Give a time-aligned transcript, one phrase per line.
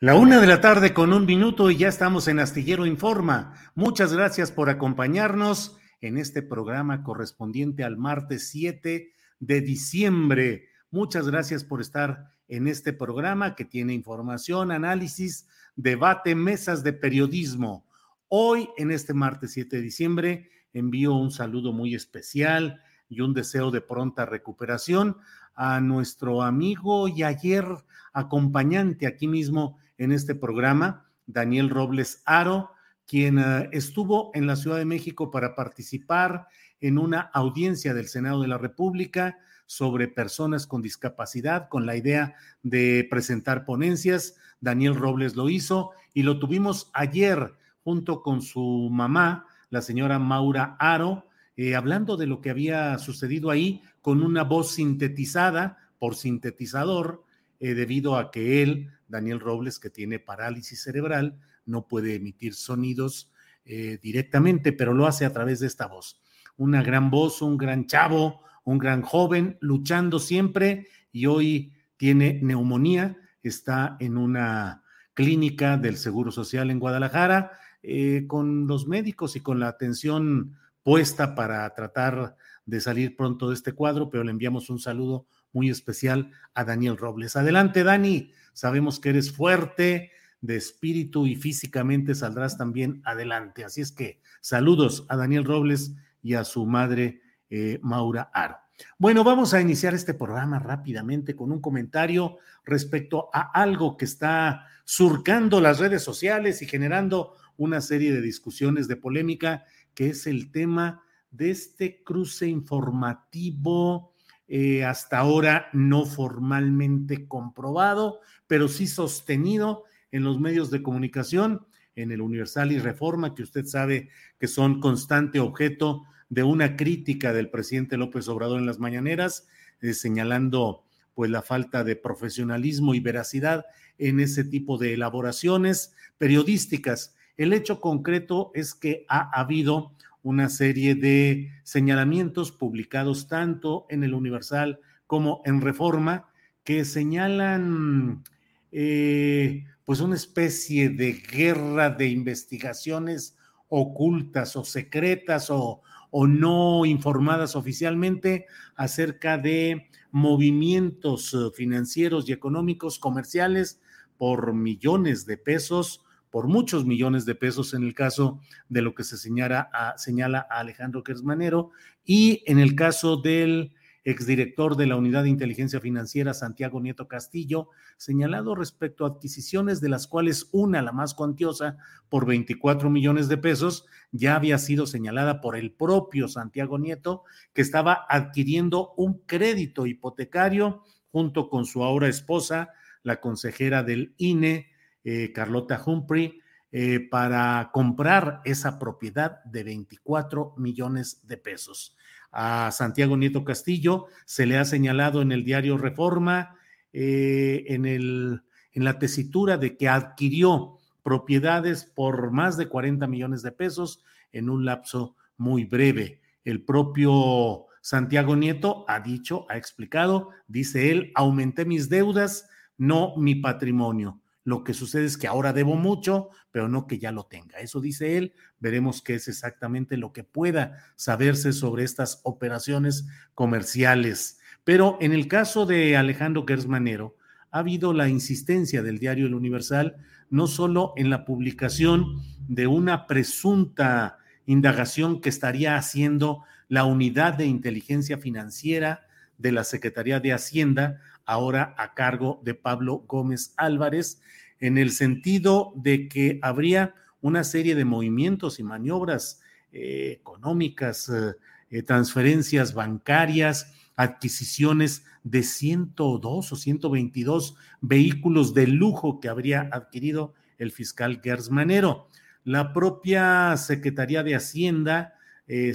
[0.00, 3.54] La una de la tarde con un minuto y ya estamos en Astillero Informa.
[3.74, 10.68] Muchas gracias por acompañarnos en este programa correspondiente al martes 7 de diciembre.
[10.92, 17.84] Muchas gracias por estar en este programa que tiene información, análisis, debate, mesas de periodismo.
[18.28, 23.72] Hoy, en este martes 7 de diciembre, envío un saludo muy especial y un deseo
[23.72, 25.16] de pronta recuperación
[25.56, 27.66] a nuestro amigo y ayer
[28.12, 32.70] acompañante aquí mismo en este programa, Daniel Robles Aro,
[33.06, 36.46] quien uh, estuvo en la Ciudad de México para participar
[36.80, 42.34] en una audiencia del Senado de la República sobre personas con discapacidad, con la idea
[42.62, 44.36] de presentar ponencias.
[44.60, 47.54] Daniel Robles lo hizo y lo tuvimos ayer
[47.84, 51.26] junto con su mamá, la señora Maura Aro,
[51.56, 57.24] eh, hablando de lo que había sucedido ahí con una voz sintetizada por sintetizador,
[57.60, 63.32] eh, debido a que él Daniel Robles, que tiene parálisis cerebral, no puede emitir sonidos
[63.64, 66.20] eh, directamente, pero lo hace a través de esta voz.
[66.56, 73.18] Una gran voz, un gran chavo, un gran joven, luchando siempre y hoy tiene neumonía,
[73.42, 77.52] está en una clínica del Seguro Social en Guadalajara,
[77.82, 83.54] eh, con los médicos y con la atención puesta para tratar de salir pronto de
[83.54, 87.36] este cuadro, pero le enviamos un saludo muy especial a Daniel Robles.
[87.36, 88.32] Adelante, Dani.
[88.52, 90.10] Sabemos que eres fuerte
[90.40, 93.64] de espíritu y físicamente saldrás también adelante.
[93.64, 98.56] Así es que saludos a Daniel Robles y a su madre eh, Maura Aro.
[98.98, 104.66] Bueno, vamos a iniciar este programa rápidamente con un comentario respecto a algo que está
[104.84, 110.52] surcando las redes sociales y generando una serie de discusiones de polémica, que es el
[110.52, 114.14] tema de este cruce informativo
[114.48, 122.12] eh, hasta ahora no formalmente comprobado, pero sí sostenido en los medios de comunicación, en
[122.12, 127.50] el Universal y Reforma, que usted sabe que son constante objeto de una crítica del
[127.50, 129.48] presidente López Obrador en las mañaneras,
[129.80, 130.84] eh, señalando
[131.14, 133.66] pues la falta de profesionalismo y veracidad
[133.98, 137.14] en ese tipo de elaboraciones periodísticas.
[137.36, 139.92] El hecho concreto es que ha habido
[140.28, 146.28] una serie de señalamientos publicados tanto en el Universal como en Reforma
[146.64, 148.22] que señalan
[148.70, 157.56] eh, pues una especie de guerra de investigaciones ocultas o secretas o, o no informadas
[157.56, 158.44] oficialmente
[158.76, 163.80] acerca de movimientos eh, financieros y económicos comerciales
[164.18, 169.04] por millones de pesos por muchos millones de pesos en el caso de lo que
[169.04, 171.70] se señala a, señala Alejandro Kersmanero.
[172.04, 173.72] Y en el caso del
[174.04, 179.90] exdirector de la Unidad de Inteligencia Financiera, Santiago Nieto Castillo, señalado respecto a adquisiciones de
[179.90, 181.76] las cuales una, la más cuantiosa,
[182.08, 187.60] por 24 millones de pesos, ya había sido señalada por el propio Santiago Nieto, que
[187.60, 192.70] estaba adquiriendo un crédito hipotecario junto con su ahora esposa,
[193.02, 194.68] la consejera del INE,
[195.04, 196.40] eh, Carlota Humphrey,
[196.70, 201.96] eh, para comprar esa propiedad de 24 millones de pesos.
[202.30, 206.56] A Santiago Nieto Castillo se le ha señalado en el diario Reforma,
[206.92, 213.52] eh, en, en la tesitura de que adquirió propiedades por más de 40 millones de
[213.52, 216.20] pesos en un lapso muy breve.
[216.44, 223.36] El propio Santiago Nieto ha dicho, ha explicado, dice él, aumenté mis deudas, no mi
[223.36, 224.20] patrimonio.
[224.44, 227.58] Lo que sucede es que ahora debo mucho, pero no que ya lo tenga.
[227.58, 228.34] Eso dice él.
[228.58, 234.38] Veremos qué es exactamente lo que pueda saberse sobre estas operaciones comerciales.
[234.64, 237.16] Pero en el caso de Alejandro Gersmanero,
[237.50, 239.96] ha habido la insistencia del diario El Universal,
[240.30, 247.46] no solo en la publicación de una presunta indagación que estaría haciendo la unidad de
[247.46, 249.06] inteligencia financiera
[249.38, 254.22] de la Secretaría de Hacienda, ahora a cargo de Pablo Gómez Álvarez,
[254.60, 261.34] en el sentido de que habría una serie de movimientos y maniobras eh, económicas, eh,
[261.68, 270.72] eh, transferencias bancarias, adquisiciones de 102 o 122 vehículos de lujo que habría adquirido el
[270.72, 272.08] fiscal Gersmanero.
[272.42, 275.14] La propia Secretaría de Hacienda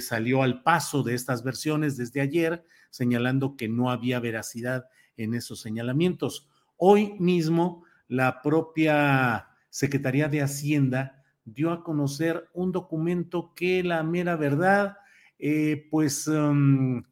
[0.00, 5.60] salió al paso de estas versiones desde ayer, señalando que no había veracidad en esos
[5.60, 6.48] señalamientos.
[6.76, 14.36] Hoy mismo, la propia Secretaría de Hacienda dio a conocer un documento que la mera
[14.36, 14.98] verdad,
[15.38, 17.02] eh, pues, um,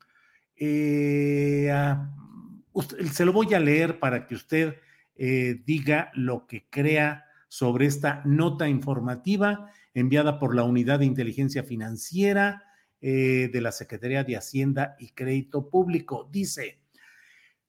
[0.57, 1.71] eh,
[3.11, 4.77] se lo voy a leer para que usted
[5.17, 11.63] eh, diga lo que crea sobre esta nota informativa enviada por la Unidad de Inteligencia
[11.63, 12.65] Financiera
[13.01, 16.29] de la Secretaría de Hacienda y Crédito Público.
[16.31, 16.82] Dice,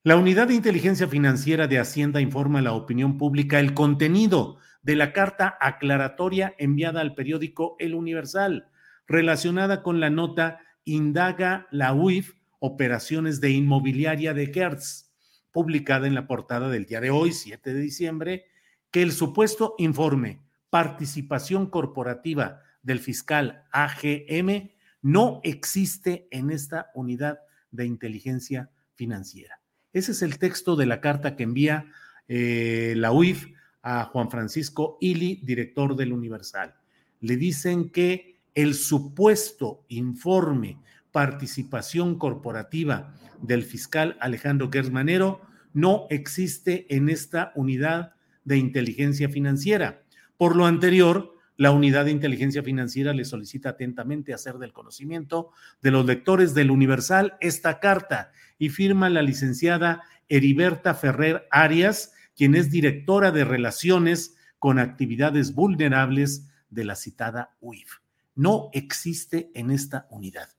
[0.06, 4.98] la Unidad de Inteligencia Financiera de Hacienda informa a la opinión pública el contenido de
[4.98, 8.68] la carta aclaratoria enviada al periódico El Universal,
[9.08, 15.10] relacionada con la nota Indaga la UIF Operaciones de Inmobiliaria de Gertz,
[15.54, 18.46] publicada en la portada del día de hoy, 7 de diciembre,
[18.92, 24.72] que el supuesto informe Participación Corporativa del fiscal AGM
[25.02, 27.40] no existe en esta unidad
[27.72, 29.63] de inteligencia financiera.
[29.94, 31.86] Ese es el texto de la carta que envía
[32.28, 33.48] eh, la UIF
[33.84, 36.76] a Juan Francisco Ili, director del Universal.
[37.22, 40.80] Le dicen que el supuesto informe
[41.12, 45.42] participación corporativa del fiscal Alejandro Gersmanero
[45.74, 48.14] no existe en esta unidad
[48.46, 50.02] de inteligencia financiera.
[50.38, 55.52] Por lo anterior, la unidad de inteligencia financiera le solicita atentamente hacer del conocimiento
[55.82, 62.56] de los lectores del Universal esta carta y firma la licenciada Heriberta Ferrer Arias, quien
[62.56, 68.00] es directora de relaciones con actividades vulnerables de la citada UIF.
[68.36, 70.50] No existe en esta unidad.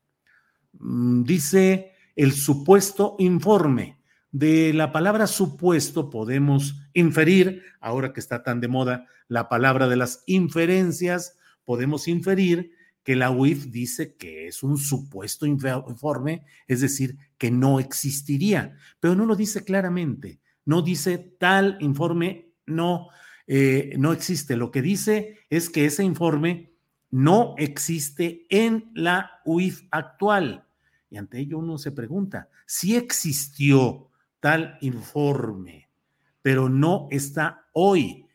[0.79, 3.99] Mm, dice el supuesto informe.
[4.35, 9.95] De la palabra supuesto podemos inferir, ahora que está tan de moda la palabra de
[9.95, 12.73] las inferencias, podemos inferir
[13.05, 19.15] que la UIF dice que es un supuesto informe, es decir, que no existiría, pero
[19.15, 23.11] no lo dice claramente, no dice tal informe no,
[23.47, 24.57] eh, no existe.
[24.57, 26.73] Lo que dice es que ese informe
[27.13, 30.67] no existe en la UIF actual.
[31.09, 34.11] Y ante ello uno se pregunta, si existió
[34.45, 35.89] tal informe,
[36.43, 38.27] pero no está hoy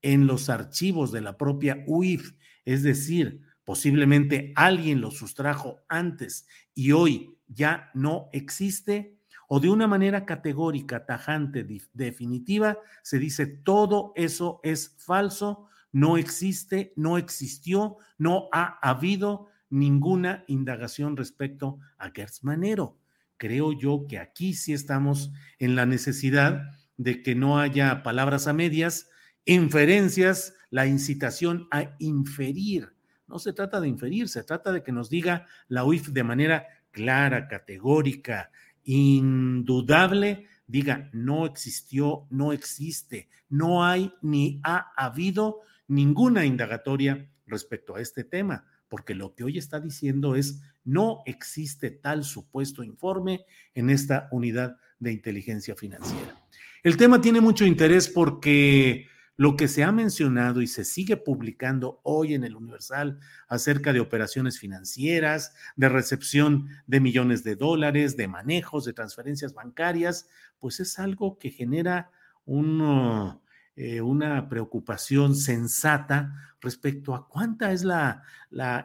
[0.00, 6.92] en los archivos de la propia UIF, es decir, posiblemente alguien lo sustrajo antes y
[6.92, 9.18] hoy ya no existe,
[9.48, 16.92] o de una manera categórica, tajante, definitiva, se dice todo eso es falso, no existe,
[16.94, 23.00] no existió, no ha habido ninguna indagación respecto a Gertz Manero.
[23.36, 26.62] Creo yo que aquí sí estamos en la necesidad
[26.96, 29.08] de que no haya palabras a medias,
[29.44, 32.94] inferencias, la incitación a inferir.
[33.26, 36.66] No se trata de inferir, se trata de que nos diga la UIF de manera
[36.90, 38.50] clara, categórica,
[38.84, 48.00] indudable, diga, no existió, no existe, no hay ni ha habido ninguna indagatoria respecto a
[48.00, 53.90] este tema, porque lo que hoy está diciendo es, no existe tal supuesto informe en
[53.90, 56.42] esta unidad de inteligencia financiera.
[56.82, 62.00] El tema tiene mucho interés porque lo que se ha mencionado y se sigue publicando
[62.04, 68.28] hoy en el Universal acerca de operaciones financieras, de recepción de millones de dólares, de
[68.28, 70.28] manejos, de transferencias bancarias,
[70.58, 72.10] pues es algo que genera
[72.46, 73.38] un,
[73.76, 78.22] eh, una preocupación sensata respecto a cuánta es la,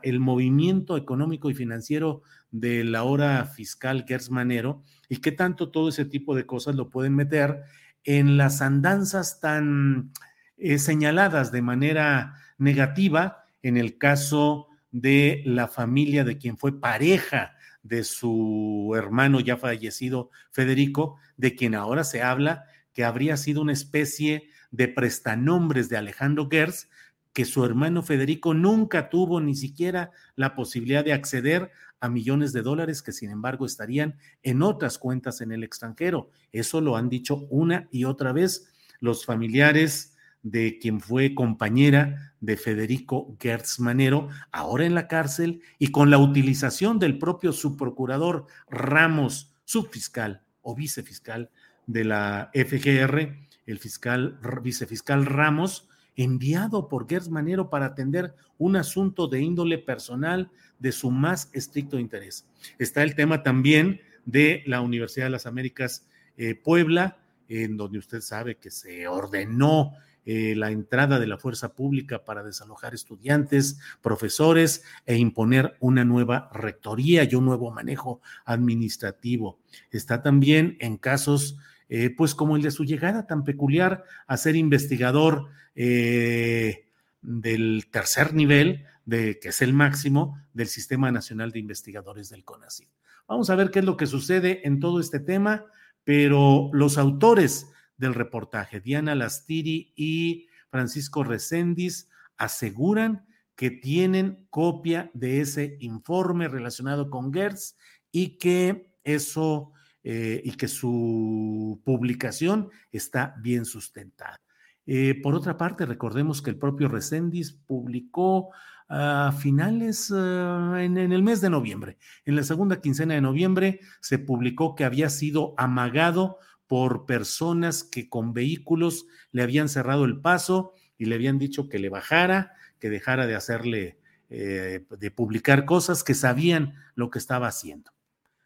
[0.03, 6.03] el movimiento económico y financiero de la hora fiscal Gersmanero y qué tanto todo ese
[6.03, 7.61] tipo de cosas lo pueden meter
[8.03, 10.11] en las andanzas tan
[10.57, 17.55] eh, señaladas de manera negativa en el caso de la familia de quien fue pareja
[17.81, 23.73] de su hermano ya fallecido Federico, de quien ahora se habla que habría sido una
[23.73, 26.89] especie de prestanombres de Alejandro Gers,
[27.33, 32.61] que su hermano Federico nunca tuvo ni siquiera la posibilidad de acceder a millones de
[32.61, 36.29] dólares que sin embargo estarían en otras cuentas en el extranjero.
[36.51, 42.57] Eso lo han dicho una y otra vez los familiares de quien fue compañera de
[42.57, 49.53] Federico Gertz Manero, ahora en la cárcel y con la utilización del propio subprocurador Ramos,
[49.65, 51.51] subfiscal o vicefiscal
[51.85, 53.35] de la FGR,
[53.71, 60.51] el fiscal vicefiscal Ramos, enviado por Gertz Manero para atender un asunto de índole personal
[60.79, 62.45] de su más estricto interés.
[62.79, 68.21] Está el tema también de la Universidad de las Américas eh, Puebla, en donde usted
[68.21, 74.83] sabe que se ordenó eh, la entrada de la fuerza pública para desalojar estudiantes, profesores
[75.07, 79.59] e imponer una nueva rectoría y un nuevo manejo administrativo.
[79.89, 81.57] Está también en casos
[81.93, 86.87] eh, pues como el de su llegada tan peculiar a ser investigador eh,
[87.21, 92.87] del tercer nivel, de, que es el máximo del Sistema Nacional de Investigadores del CONACYT.
[93.27, 95.65] Vamos a ver qué es lo que sucede en todo este tema,
[96.05, 102.07] pero los autores del reportaje, Diana Lastiri y Francisco Recendis,
[102.37, 103.25] aseguran
[103.57, 107.75] que tienen copia de ese informe relacionado con GERS
[108.13, 114.41] y que eso eh, y que su publicación está bien sustentada.
[114.85, 118.49] Eh, por otra parte, recordemos que el propio Recendis publicó
[118.89, 124.19] a finales, ah, en, el mes de noviembre, en la segunda quincena de noviembre, se
[124.19, 130.73] publicó que había sido amagado por personas que con vehículos le habían cerrado el paso
[130.97, 133.97] y le habían dicho que le bajara, que dejara de hacerle,
[134.29, 137.91] eh, de publicar cosas, que sabían lo que estaba haciendo.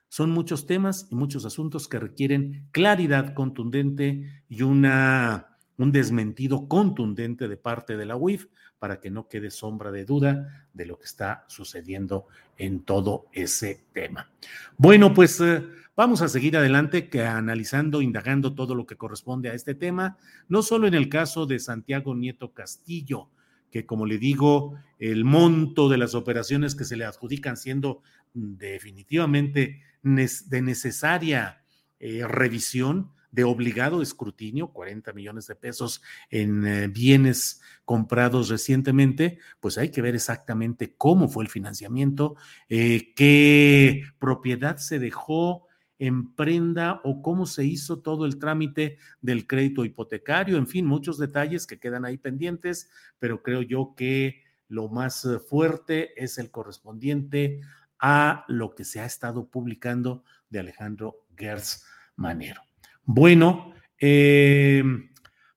[0.09, 7.47] Son muchos temas y muchos asuntos que requieren claridad contundente y una, un desmentido contundente
[7.47, 8.47] de parte de la UIF
[8.79, 13.85] para que no quede sombra de duda de lo que está sucediendo en todo ese
[13.93, 14.29] tema.
[14.77, 15.63] Bueno, pues eh,
[15.95, 20.17] vamos a seguir adelante que analizando, indagando todo lo que corresponde a este tema,
[20.49, 23.29] no solo en el caso de Santiago Nieto Castillo,
[23.71, 28.01] que como le digo, el monto de las operaciones que se le adjudican siendo
[28.33, 31.63] definitivamente de necesaria
[31.99, 39.77] eh, revisión, de obligado escrutinio, 40 millones de pesos en eh, bienes comprados recientemente, pues
[39.77, 42.35] hay que ver exactamente cómo fue el financiamiento,
[42.69, 49.47] eh, qué propiedad se dejó en prenda o cómo se hizo todo el trámite del
[49.47, 54.87] crédito hipotecario, en fin, muchos detalles que quedan ahí pendientes, pero creo yo que lo
[54.87, 57.61] más fuerte es el correspondiente
[57.99, 61.83] a lo que se ha estado publicando de Alejandro Gertz
[62.15, 62.61] Manero.
[63.03, 64.83] Bueno, eh,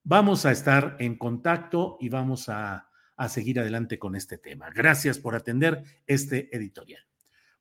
[0.04, 2.85] vamos a estar en contacto y vamos a,
[3.28, 4.71] seguir adelante con este tema.
[4.71, 7.02] Gracias por atender este editorial.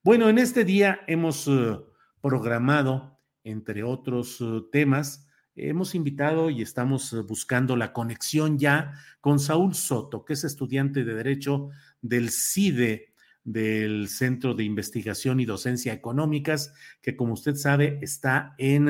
[0.03, 1.79] Bueno, en este día hemos eh,
[2.21, 9.73] programado, entre otros eh, temas, hemos invitado y estamos buscando la conexión ya con Saúl
[9.73, 11.69] Soto, que es estudiante de Derecho
[12.01, 13.06] del CIDE
[13.47, 18.89] del Centro de Investigación y Docencia Económicas, que como usted sabe está en,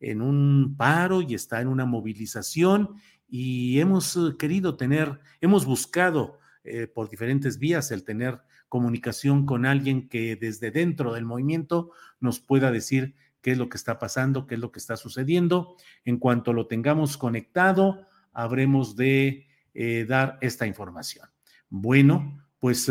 [0.00, 2.96] en un paro y está en una movilización
[3.28, 9.64] y hemos eh, querido tener, hemos buscado eh, por diferentes vías el tener comunicación con
[9.64, 14.48] alguien que desde dentro del movimiento nos pueda decir qué es lo que está pasando,
[14.48, 15.76] qué es lo que está sucediendo.
[16.04, 21.28] En cuanto lo tengamos conectado, habremos de eh, dar esta información.
[21.68, 22.90] Bueno, pues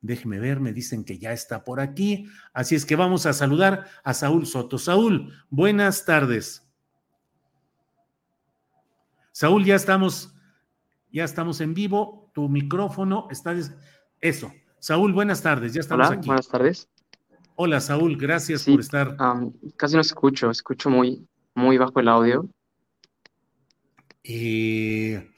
[0.00, 2.28] Déjeme ver, me dicen que ya está por aquí.
[2.52, 4.78] Así es que vamos a saludar a Saúl Soto.
[4.78, 6.64] Saúl, buenas tardes.
[9.32, 10.34] Saúl, ya estamos,
[11.10, 12.30] ya estamos en vivo.
[12.32, 13.54] Tu micrófono está.
[14.20, 14.52] Eso.
[14.78, 15.74] Saúl, buenas tardes.
[15.74, 16.88] Ya estamos Hola, Buenas tardes.
[17.56, 19.16] Hola, Saúl, gracias por estar.
[19.76, 22.48] casi no escucho, escucho muy, muy bajo el audio.
[24.22, 25.28] Eh,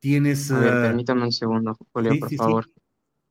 [0.00, 0.50] tienes.
[0.50, 2.66] A ver, ah, permítame un segundo, Julio, por favor.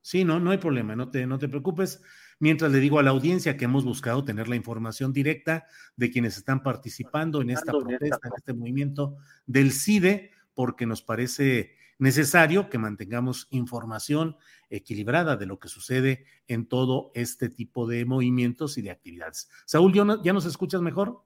[0.02, 2.02] Sí, no, no hay problema, no te, no te preocupes.
[2.40, 5.66] Mientras le digo a la audiencia que hemos buscado tener la información directa
[5.96, 11.76] de quienes están participando en esta protesta, en este movimiento del CIDE, porque nos parece
[12.00, 14.38] necesario que mantengamos información
[14.72, 19.52] equilibrada de lo que sucede en todo este tipo de movimientos y de actividades.
[19.66, 21.22] Saúl, ¿ya nos escuchas mejor?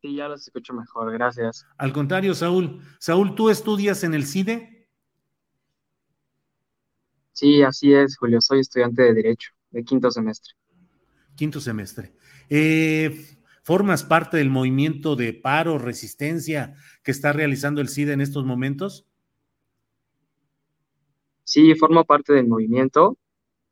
[0.00, 1.66] Sí, ya los escucho mejor, gracias.
[1.76, 2.80] Al contrario, Saúl.
[3.00, 4.79] Saúl, ¿tú estudias en el CIDE?
[7.40, 8.38] Sí, así es, Julio.
[8.42, 10.52] Soy estudiante de Derecho, de quinto semestre.
[11.36, 12.12] Quinto semestre.
[12.50, 18.44] Eh, ¿Formas parte del movimiento de paro, resistencia que está realizando el CIDE en estos
[18.44, 19.06] momentos?
[21.42, 23.16] Sí, formo parte del movimiento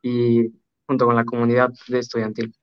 [0.01, 0.51] y
[0.87, 2.55] junto con la comunidad de estudiantil.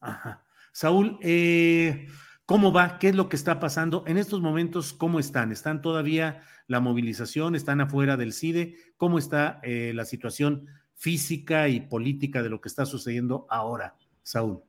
[0.00, 0.44] Ajá.
[0.72, 2.08] Saúl, eh,
[2.50, 2.98] ¿cómo va?
[2.98, 4.02] ¿Qué es lo que está pasando?
[4.08, 5.52] En estos momentos, ¿cómo están?
[5.52, 7.54] ¿Están todavía la movilización?
[7.54, 8.74] ¿Están afuera del CIDE?
[8.96, 10.66] ¿Cómo está eh, la situación
[10.96, 14.64] física y política de lo que está sucediendo ahora, Saúl?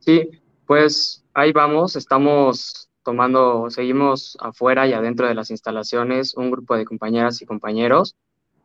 [0.00, 0.28] Sí,
[0.66, 6.84] pues ahí vamos, estamos tomando, seguimos afuera y adentro de las instalaciones, un grupo de
[6.84, 8.16] compañeras y compañeros.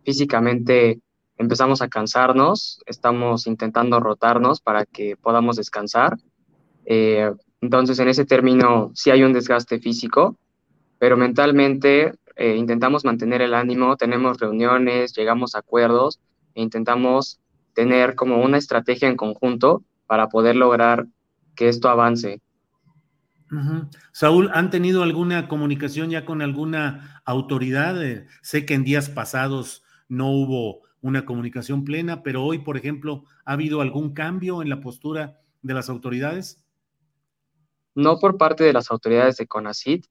[0.03, 1.01] Físicamente
[1.37, 6.17] empezamos a cansarnos, estamos intentando rotarnos para que podamos descansar.
[6.85, 7.31] Eh,
[7.61, 10.37] entonces, en ese término, sí hay un desgaste físico,
[10.97, 16.19] pero mentalmente eh, intentamos mantener el ánimo, tenemos reuniones, llegamos a acuerdos
[16.55, 17.39] e intentamos
[17.73, 21.05] tener como una estrategia en conjunto para poder lograr
[21.55, 22.41] que esto avance.
[24.13, 28.01] Saúl, ¿han tenido alguna comunicación ya con alguna autoridad?
[28.01, 33.25] Eh, sé que en días pasados no hubo una comunicación plena, pero hoy, por ejemplo,
[33.43, 36.60] ¿ha habido algún cambio en la postura de las autoridades?
[37.95, 40.05] No por parte de las autoridades de CONACID,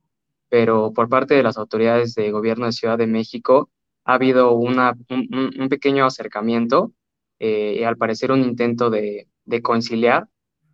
[0.48, 3.70] pero por parte de las autoridades de gobierno de Ciudad de México
[4.04, 6.92] ha habido una, un, pequeño acercamiento
[7.38, 10.28] eh, y al parecer un intento de, de conciliar,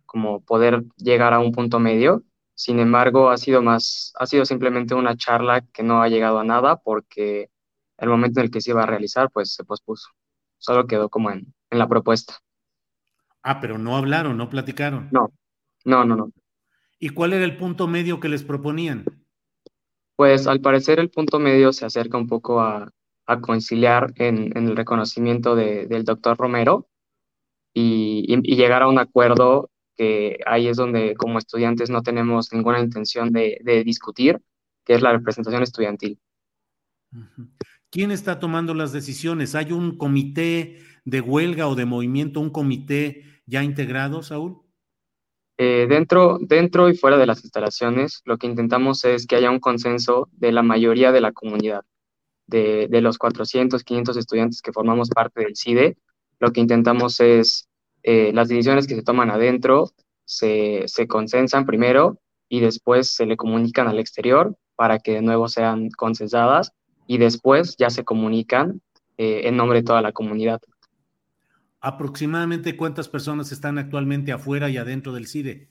[0.05, 2.23] como poder llegar a un punto medio.
[2.55, 6.43] Sin embargo, ha sido más, ha sido simplemente una charla que no ha llegado a
[6.43, 7.49] nada porque
[7.97, 10.09] el momento en el que se iba a realizar, pues se pospuso.
[10.57, 12.39] Solo quedó como en, en la propuesta.
[13.43, 15.09] Ah, pero no hablaron, no platicaron.
[15.11, 15.31] No,
[15.85, 16.31] no, no, no.
[16.99, 19.05] ¿Y cuál era el punto medio que les proponían?
[20.15, 22.91] Pues al parecer el punto medio se acerca un poco a,
[23.27, 26.87] a conciliar en, en, el reconocimiento de, del doctor Romero
[27.73, 32.79] y, y, llegar a un acuerdo que ahí es donde como estudiantes no tenemos ninguna
[32.79, 34.41] intención de, de discutir,
[34.83, 36.19] que es la representación estudiantil.
[37.91, 39.53] ¿Quién está tomando las decisiones?
[39.53, 44.66] ¿Hay un comité de huelga o de movimiento, un comité ya integrado, Saúl?
[45.57, 49.59] Eh, dentro, dentro y fuera de las instalaciones, lo que intentamos es que haya un
[49.59, 51.83] consenso de la mayoría de la comunidad,
[52.45, 55.97] de, de los 400, 500 estudiantes que formamos parte del CIDE.
[56.39, 57.67] Lo que intentamos es
[58.03, 59.91] eh, las decisiones que se toman adentro
[60.25, 65.47] se, se consensan primero y después se le comunican al exterior para que de nuevo
[65.47, 66.71] sean consensadas
[67.07, 68.81] y después ya se comunican
[69.17, 70.61] eh, en nombre de toda la comunidad.
[71.87, 75.69] ¿Aproximadamente cuántas personas están actualmente afuera y adentro del CIDE?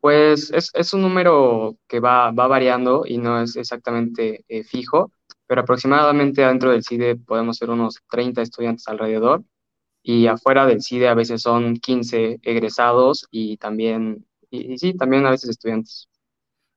[0.00, 5.12] Pues es, es un número que va, va, variando y no es exactamente eh, fijo,
[5.46, 9.44] pero aproximadamente adentro del CIDE podemos ser unos 30 estudiantes alrededor
[10.02, 15.24] y afuera del CIDE a veces son 15 egresados y también, y, y sí, también
[15.24, 16.08] a veces estudiantes.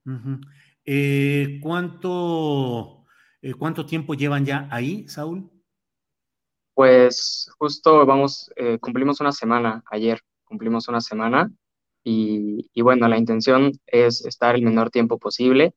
[0.05, 0.41] Uh -huh.
[0.85, 2.99] eh, ¿Cuánto
[3.41, 5.49] eh, ¿Cuánto tiempo llevan ya ahí, Saúl?
[6.79, 11.51] Pues justo vamos, eh, cumplimos una semana ayer, cumplimos una semana
[12.05, 15.73] y, y, bueno, la intención es estar el menor tiempo posible,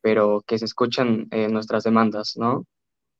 [0.00, 2.64] pero que se escuchen eh, nuestras demandas, ¿no?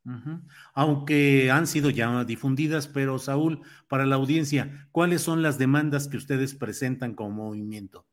[0.07, 0.41] Uh -huh.
[0.73, 6.17] Aunque han sido ya difundidas, pero Saúl, para la audiencia, ¿cuáles son las demandas que
[6.17, 8.07] ustedes presentan como movimiento?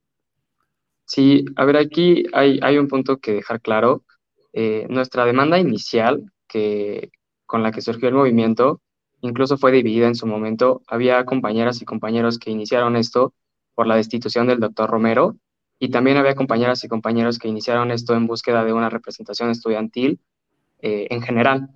[1.06, 4.04] Sí, a ver, aquí hay, hay un punto que dejar claro.
[4.52, 7.10] Eh, nuestra demanda inicial, que,
[7.46, 8.82] con la que surgió el movimiento,
[9.24, 10.82] incluso fue dividida en su momento.
[10.86, 13.34] Había compañeras y compañeros que iniciaron esto
[13.74, 15.38] por la destitución del doctor Romero
[15.80, 20.20] y también había compañeras y compañeros que iniciaron esto en búsqueda de una representación estudiantil
[20.82, 21.70] eh, en general.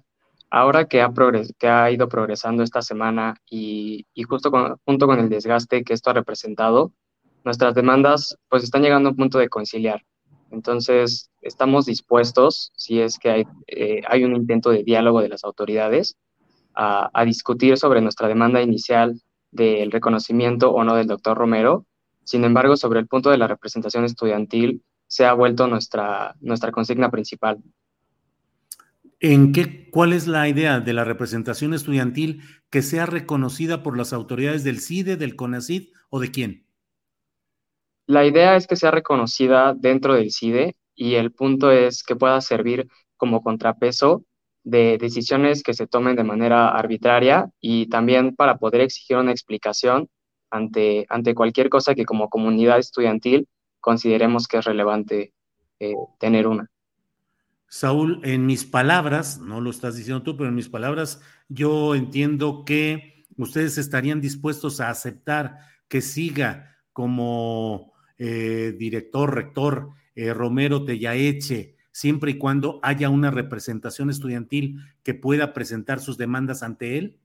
[0.50, 4.52] Ahora que ha, ido progresando esta semana y, justo
[4.86, 6.92] junto con el desgaste que esto ha representado,
[7.44, 10.04] nuestras demandas pues están llegando a un punto de conciliar.
[10.52, 15.44] Entonces, estamos dispuestos, si es que hay, eh, hay un intento de diálogo de las
[15.44, 16.16] autoridades,
[16.78, 19.20] a, a, discutir sobre nuestra demanda inicial
[19.52, 21.86] del reconocimiento o no del doctor Romero.
[22.24, 27.10] Sin embargo, sobre el punto de la representación estudiantil, se ha vuelto nuestra, nuestra consigna
[27.10, 27.58] principal.
[29.20, 34.14] ¿En qué, cuál es la idea de la representación estudiantil que sea reconocida por las
[34.14, 36.66] autoridades del CIDE, del CONACID o de quién?
[38.06, 42.40] La idea es que sea reconocida dentro del CIDE y el punto es que pueda
[42.42, 42.88] servir
[43.18, 44.24] como contrapeso
[44.68, 50.10] de decisiones que se tomen de manera arbitraria y también para poder exigir una explicación
[50.52, 53.48] ante, ante cualquier cosa que como comunidad estudiantil
[53.80, 55.32] consideremos que es relevante
[55.80, 56.70] eh, tener una.
[57.70, 62.66] Saúl, en mis palabras, no lo estás diciendo tú, pero en mis palabras, yo entiendo
[62.66, 71.77] que ustedes estarían dispuestos a aceptar que siga como eh, director, rector eh, Romero Tellaeche,
[71.98, 77.18] siempre y cuando haya una representación estudiantil que pueda presentar sus demandas ante él?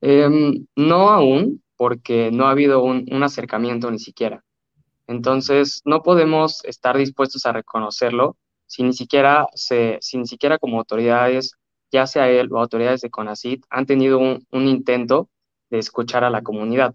[0.00, 4.42] Em, no aún, porque no ha habido un, acercamiento ni siquiera.
[5.06, 10.78] Entonces, no podemos estar dispuestos a reconocerlo si ni siquiera, se, si ni siquiera como
[10.78, 11.52] autoridades,
[11.92, 15.28] ya sea él o autoridades de CONACIT, han tenido un, un intento
[15.68, 16.94] de escuchar a la comunidad.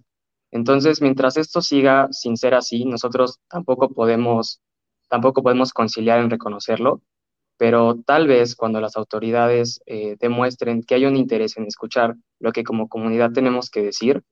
[0.49, 4.61] Entonces, mientras esto siga sin ser así, nosotros tampoco podemos,
[5.13, 7.03] tampoco podemos conciliar en reconocerlo,
[7.55, 12.51] pero tal vez cuando las autoridades eh, demuestren que hay un interés en escuchar lo
[12.51, 14.23] que como comunidad tenemos que decir,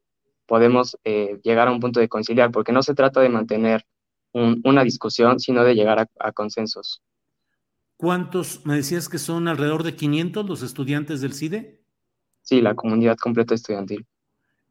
[0.48, 3.86] podemos eh, llegar a un punto de conciliar, porque no se trata de mantener
[4.34, 7.04] una discusión, sino de llegar a, a consensos.
[7.96, 11.80] ¿Cuántos, me decías que son alrededor de 500 los estudiantes del CIDE?
[12.42, 14.08] Sí, la comunidad completa estudiantil.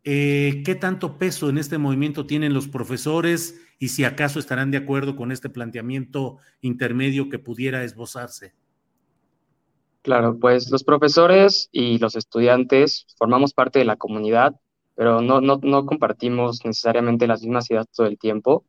[0.05, 4.79] Eh, ¿Qué tanto peso en este movimiento tienen los profesores y si acaso estarán de
[4.79, 8.55] acuerdo con este planteamiento intermedio que pudiera esbozarse?
[10.03, 14.59] Claro, pues los profesores y los estudiantes formamos parte de la comunidad,
[14.95, 18.65] pero no, no, no compartimos necesariamente las mismas ideas todo el tiempo.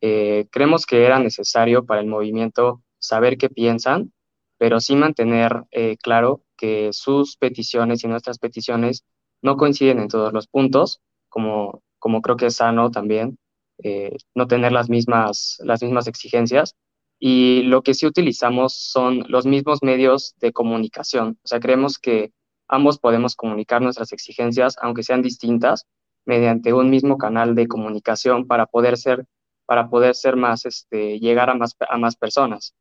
[0.00, 4.12] Eh, creemos que era necesario para el movimiento saber qué piensan,
[4.56, 9.04] pero sí mantener eh, claro que sus peticiones y nuestras peticiones
[9.44, 13.38] no coinciden en todos los puntos, como, como creo que es sano también
[13.82, 16.74] eh, no tener las mismas, las mismas exigencias.
[17.18, 21.38] Y lo que sí utilizamos son los mismos medios de comunicación.
[21.44, 22.32] O sea, creemos que
[22.68, 25.86] ambos podemos comunicar nuestras exigencias, aunque sean distintas,
[26.24, 29.26] mediante un mismo canal de comunicación para poder ser,
[29.66, 32.74] para poder ser más, este, llegar a más, a más personas.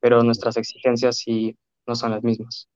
[0.00, 1.56] Pero nuestras exigencias sí
[1.86, 2.68] no son las mismas.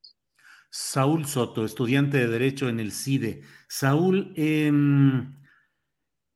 [0.74, 3.42] Saúl Soto, estudiante de Derecho en el CIDE.
[3.68, 5.37] Saúl, em,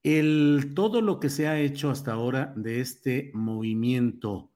[0.03, 4.53] el, todo lo que se ha hecho hasta ahora de este movimiento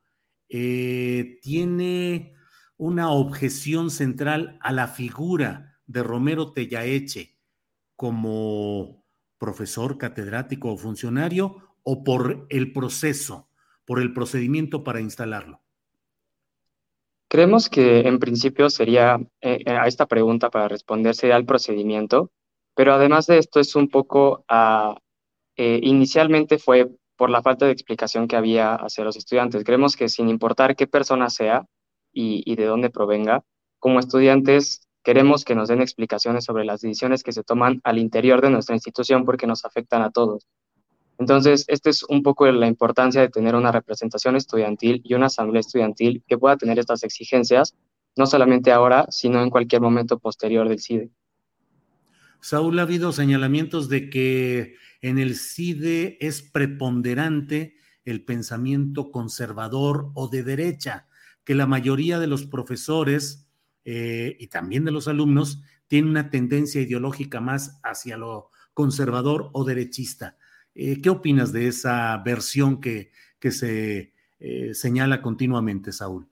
[0.51, 2.35] eh, tiene
[2.77, 7.39] una objeción central a la figura de Romero Tellaeche
[7.97, 9.07] como
[9.39, 13.49] profesor, catedrático o funcionario o por el proceso,
[13.87, 15.63] por el procedimiento para instalarlo.
[17.31, 22.33] Creemos que en principio sería, eh, a esta pregunta para responder, sería el procedimiento,
[22.75, 24.45] pero además de esto es un poco,
[25.57, 29.63] eh, inicialmente fue por la falta de explicación que había hacia los estudiantes.
[29.63, 31.67] Creemos que sin importar qué persona sea
[32.13, 33.45] y de dónde provenga,
[33.79, 38.41] como estudiantes queremos que nos den explicaciones sobre las decisiones que se toman al interior
[38.41, 40.49] de nuestra institución porque nos afectan a todos.
[41.21, 45.61] Entonces, esta es un poco la importancia de tener una representación estudiantil y una asamblea
[45.61, 47.77] estudiantil que pueda tener estas exigencias,
[48.17, 51.11] no solamente ahora, sino en cualquier momento posterior del CIDE.
[52.41, 60.29] Saúl, ha habido señalamientos de que en el CIDE es preponderante el pensamiento conservador o
[60.29, 61.07] de derecha,
[61.45, 63.47] que la mayoría de los profesores
[63.85, 69.65] eh, y también de los alumnos tienen una tendencia ideológica más hacia lo conservador o
[69.65, 70.39] derechista.
[70.75, 76.29] Eh, ¿Qué opinas de esa versión que, que se eh, señala continuamente, Saúl?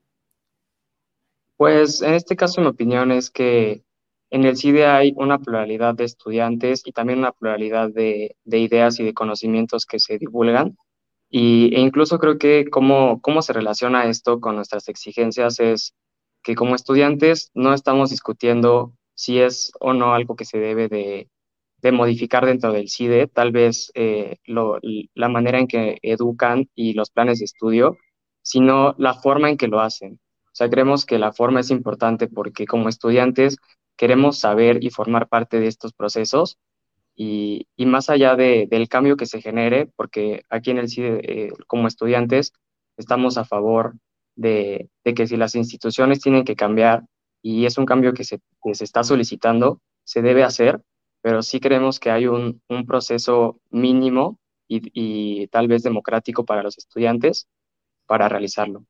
[1.57, 3.83] Pues en este caso mi opinión es que
[4.31, 9.01] en el CIDE hay una pluralidad de estudiantes y también una pluralidad de, de ideas
[9.01, 10.77] y de conocimientos que se divulgan.
[11.31, 15.95] Y, e incluso creo que cómo, cómo se relaciona esto con nuestras exigencias es
[16.43, 21.29] que como estudiantes no estamos discutiendo si es o no algo que se debe de,
[21.81, 27.11] de modificar dentro del CIDE, tal vez eh, la manera en que educan y los
[27.11, 27.97] planes de estudio,
[28.43, 30.21] sino la forma en que lo hacen.
[30.47, 33.59] O sea, creemos que la forma es importante porque como estudiantes
[33.97, 36.59] queremos saber y formar parte de estos procesos
[37.15, 41.89] y, más allá del cambio que se genere, porque aquí en el CIDE, eh, como
[41.89, 42.53] estudiantes,
[42.97, 43.95] estamos a favor
[44.37, 47.05] de, que si las instituciones tienen que cambiar
[47.43, 50.81] y es un cambio que se, que se está solicitando, se debe hacer,
[51.21, 57.49] pero sí creemos que hay un, proceso mínimo y, tal vez democrático para los estudiantes
[58.07, 58.85] para realizarlo.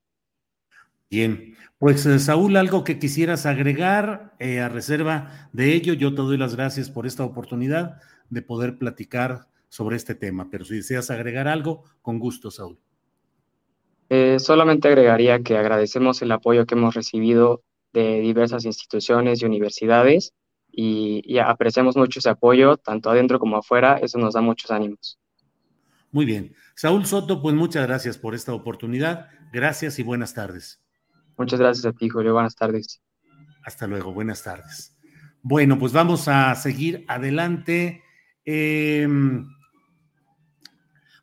[1.10, 6.22] Bien, pues eh, Saúl, algo que quisieras agregar eh, a reserva de ello, yo te
[6.22, 11.10] doy las gracias por esta oportunidad de poder platicar sobre este tema, pero si deseas
[11.10, 12.78] agregar algo, con gusto, Saúl.
[14.10, 17.62] Eh, solamente agregaría que agradecemos el apoyo que hemos recibido
[17.92, 20.32] de diversas instituciones y universidades
[20.80, 25.18] y, y apreciamos mucho ese apoyo, tanto adentro como afuera, eso nos da muchos ánimos.
[26.12, 26.54] Muy bien.
[26.76, 29.28] Saúl Soto, pues muchas gracias por esta oportunidad.
[29.52, 30.80] Gracias y buenas tardes.
[31.36, 32.32] Muchas gracias a ti, Julio.
[32.32, 33.02] Buenas tardes.
[33.64, 34.12] Hasta luego.
[34.12, 34.96] Buenas tardes.
[35.42, 38.04] Bueno, pues vamos a seguir adelante.
[38.44, 39.08] Eh,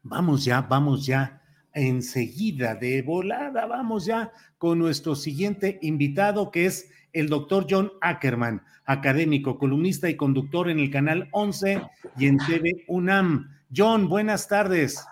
[0.04, 1.42] vamos ya, vamos ya
[1.74, 8.62] enseguida, de volada, vamos ya con nuestro siguiente invitado, que es el doctor John Ackerman,
[8.86, 11.82] académico, columnista y conductor en el canal 11
[12.18, 13.50] y en TV UNAM.
[13.76, 15.04] John, buenas tardes.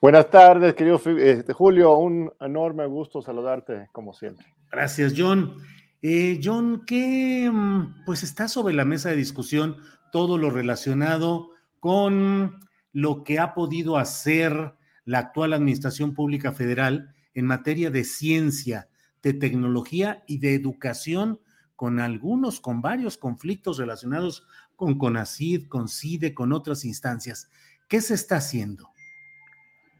[0.00, 1.96] Buenas tardes, querido este, Julio.
[1.96, 4.44] Un enorme gusto saludarte, como siempre.
[4.72, 5.54] Gracias, John.
[6.02, 9.76] Eh, John, ¿qué mm, pues está sobre la mesa de discusión
[10.10, 12.58] todo lo relacionado con
[12.92, 18.88] lo que ha podido hacer la actual Administración Pública Federal en materia de ciencia,
[19.22, 21.38] de tecnología y de educación,
[21.82, 27.50] con algunos, con varios conflictos relacionados con CONACID, con CIDE, con otras instancias.
[27.88, 28.90] ¿Qué se está haciendo?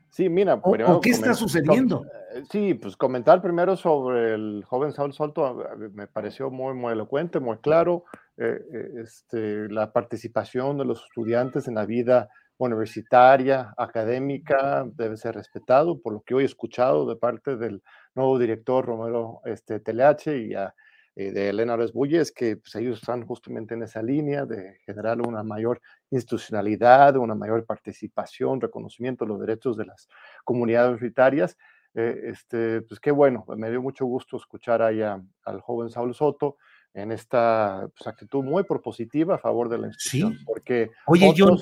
[0.09, 2.07] Sí, mira, o, qué está sucediendo?
[2.37, 5.59] Eh, sí, pues comentar primero sobre el joven Saúl Solto
[5.92, 8.05] me pareció muy, muy elocuente, muy claro.
[8.37, 15.35] Eh, eh, este, la participación de los estudiantes en la vida universitaria, académica, debe ser
[15.35, 17.83] respetado, por lo que hoy he escuchado de parte del
[18.14, 20.73] nuevo director Romero este, Teleache y a
[21.14, 25.81] de Elena Resbulles, que pues, ellos están justamente en esa línea de generar una mayor
[26.11, 30.09] institucionalidad, una mayor participación, reconocimiento de los derechos de las
[30.44, 31.57] comunidades universitarias.
[31.94, 36.57] Eh, este, pues qué bueno, me dio mucho gusto escuchar ahí al joven Saulo Soto
[36.94, 40.38] en esta pues, actitud muy propositiva a favor de la institución.
[40.38, 40.44] Sí.
[40.44, 41.59] Porque Oye, John,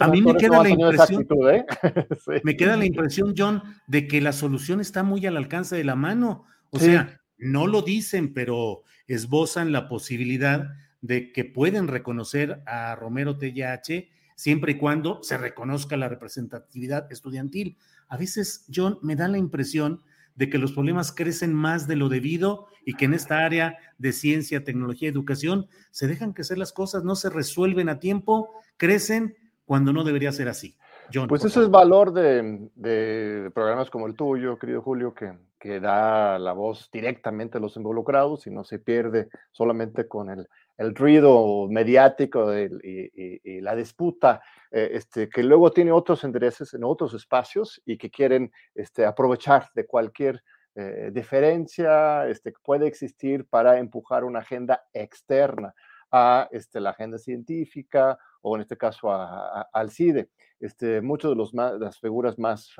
[0.00, 1.64] a mí me queda la impresión, ¿eh?
[2.44, 5.94] me queda la impresión, John, de que la solución está muy al alcance de la
[5.94, 6.44] mano.
[6.70, 10.70] O sea, no lo dicen, pero esbozan la posibilidad
[11.00, 17.76] de que pueden reconocer a Romero TYH siempre y cuando se reconozca la representatividad estudiantil.
[18.08, 20.02] A veces, John, me da la impresión
[20.36, 24.12] de que los problemas crecen más de lo debido y que en esta área de
[24.12, 29.92] ciencia, tecnología, educación se dejan crecer las cosas, no se resuelven a tiempo, crecen cuando
[29.92, 30.76] no debería ser así.
[31.12, 35.80] John, pues ese es valor de, de, programas como el tuyo, querido Julio, que, que
[35.80, 40.94] da la voz directamente a los involucrados y no se pierde solamente con el, el
[40.94, 44.40] ruido mediático y, la disputa,
[44.70, 49.68] eh, este, que luego tiene otros intereses en otros espacios y que quieren este, aprovechar
[49.74, 50.42] de cualquier
[50.76, 55.74] eh, diferencia este, que puede existir para empujar una agenda externa
[56.10, 60.30] a la agenda científica o en este caso al CIDE.
[60.60, 62.72] Este, muchos de las figuras más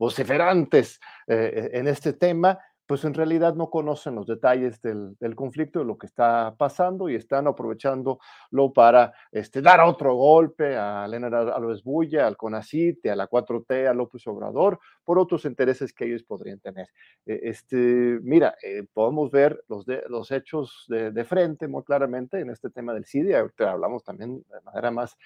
[0.00, 5.84] vociferantes eh, en este tema, pues en realidad no conocen los detalles del, conflicto, de
[5.84, 8.18] lo que está pasando y están aprovechándolo
[8.74, 13.94] para este, dar otro golpe a Elena Álvarez Bulla, al CONACIT, a la 4T, a
[13.94, 16.88] López Obrador, por otros intereses que ellos podrían tener.
[17.26, 22.70] E, este, mira, eh, podemos ver los, los hechos de, frente muy claramente en este
[22.70, 25.16] tema del CIDI, hablamos también de manera más,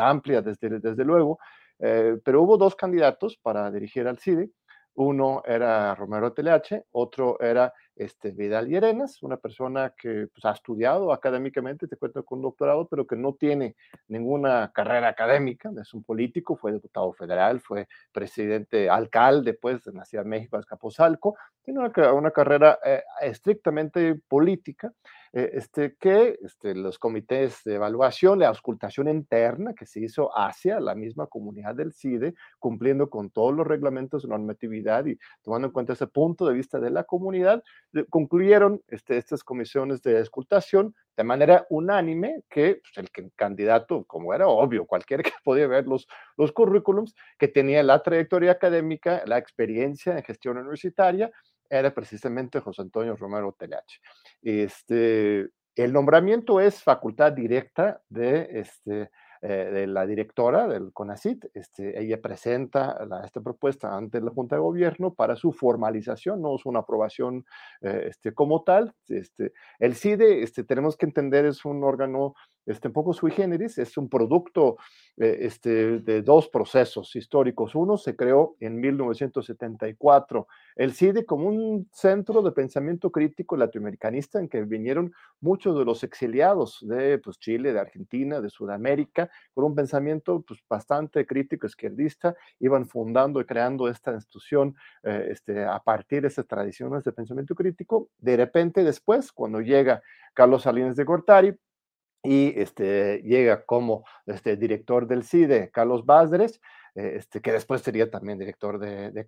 [0.00, 1.38] amplia, desde luego,
[1.78, 4.50] eh, pero hubo dos candidatos para dirigir al CIDE.
[4.94, 11.12] Uno era Romero TLH, otro era este, Vidal Llerenas, una persona que pues, ha estudiado
[11.12, 13.76] académicamente, te cuento con doctorado, pero que no tiene
[14.08, 20.04] ninguna carrera académica, es un político, fue diputado federal, fue presidente, alcalde, pues, de la
[20.04, 24.92] Ciudad de México, Azcapotzalco, tiene una, una carrera eh, estrictamente política,
[25.34, 30.78] eh, este, que este, los comités de evaluación, la auscultación interna que se hizo hacia
[30.78, 35.72] la misma comunidad del CIDE, cumpliendo con todos los reglamentos de normatividad y tomando en
[35.72, 37.62] cuenta ese punto de vista de la comunidad,
[38.08, 44.48] concluyeron este, estas comisiones de auscultación de manera unánime que pues, el, candidato, como era
[44.48, 50.16] obvio, cualquiera que podía ver los, los currículums, que tenía la trayectoria académica, la experiencia
[50.16, 51.30] en gestión universitaria,
[51.68, 54.00] era precisamente José Antonio Romero Teleache.
[54.42, 59.10] Este, el nombramiento es facultad directa de, este,
[59.44, 61.46] eh, de la directora del CONACIT.
[61.52, 66.64] Este, ella presenta esta propuesta ante la Junta de Gobierno para su formalización, no es
[66.64, 67.44] una aprobación
[67.80, 68.94] eh, este, como tal.
[69.08, 72.34] Este, el CIDE, este, tenemos que entender, es un órgano
[72.66, 74.76] este, poco sui generis, es un producto
[75.16, 77.74] eh, este, de dos procesos históricos.
[77.74, 80.46] Uno se creó en 1974,
[80.76, 86.04] el CIDE como un centro de pensamiento crítico latinoamericanista en que vinieron muchos de los
[86.04, 92.34] exiliados de pues, Chile, de Argentina, de Sudamérica, con un pensamiento pues, bastante crítico, izquierdista,
[92.60, 97.54] iban fundando y creando esta institución eh, este, a partir de esas tradiciones de pensamiento
[97.54, 98.08] crítico.
[98.18, 100.02] De repente después, cuando llega
[100.34, 101.54] Carlos Salinas de Gortari,
[102.22, 106.60] y este, llega como este, director del CIDE, Carlos Básderes,
[106.94, 109.24] eh, este, que después sería también director de, de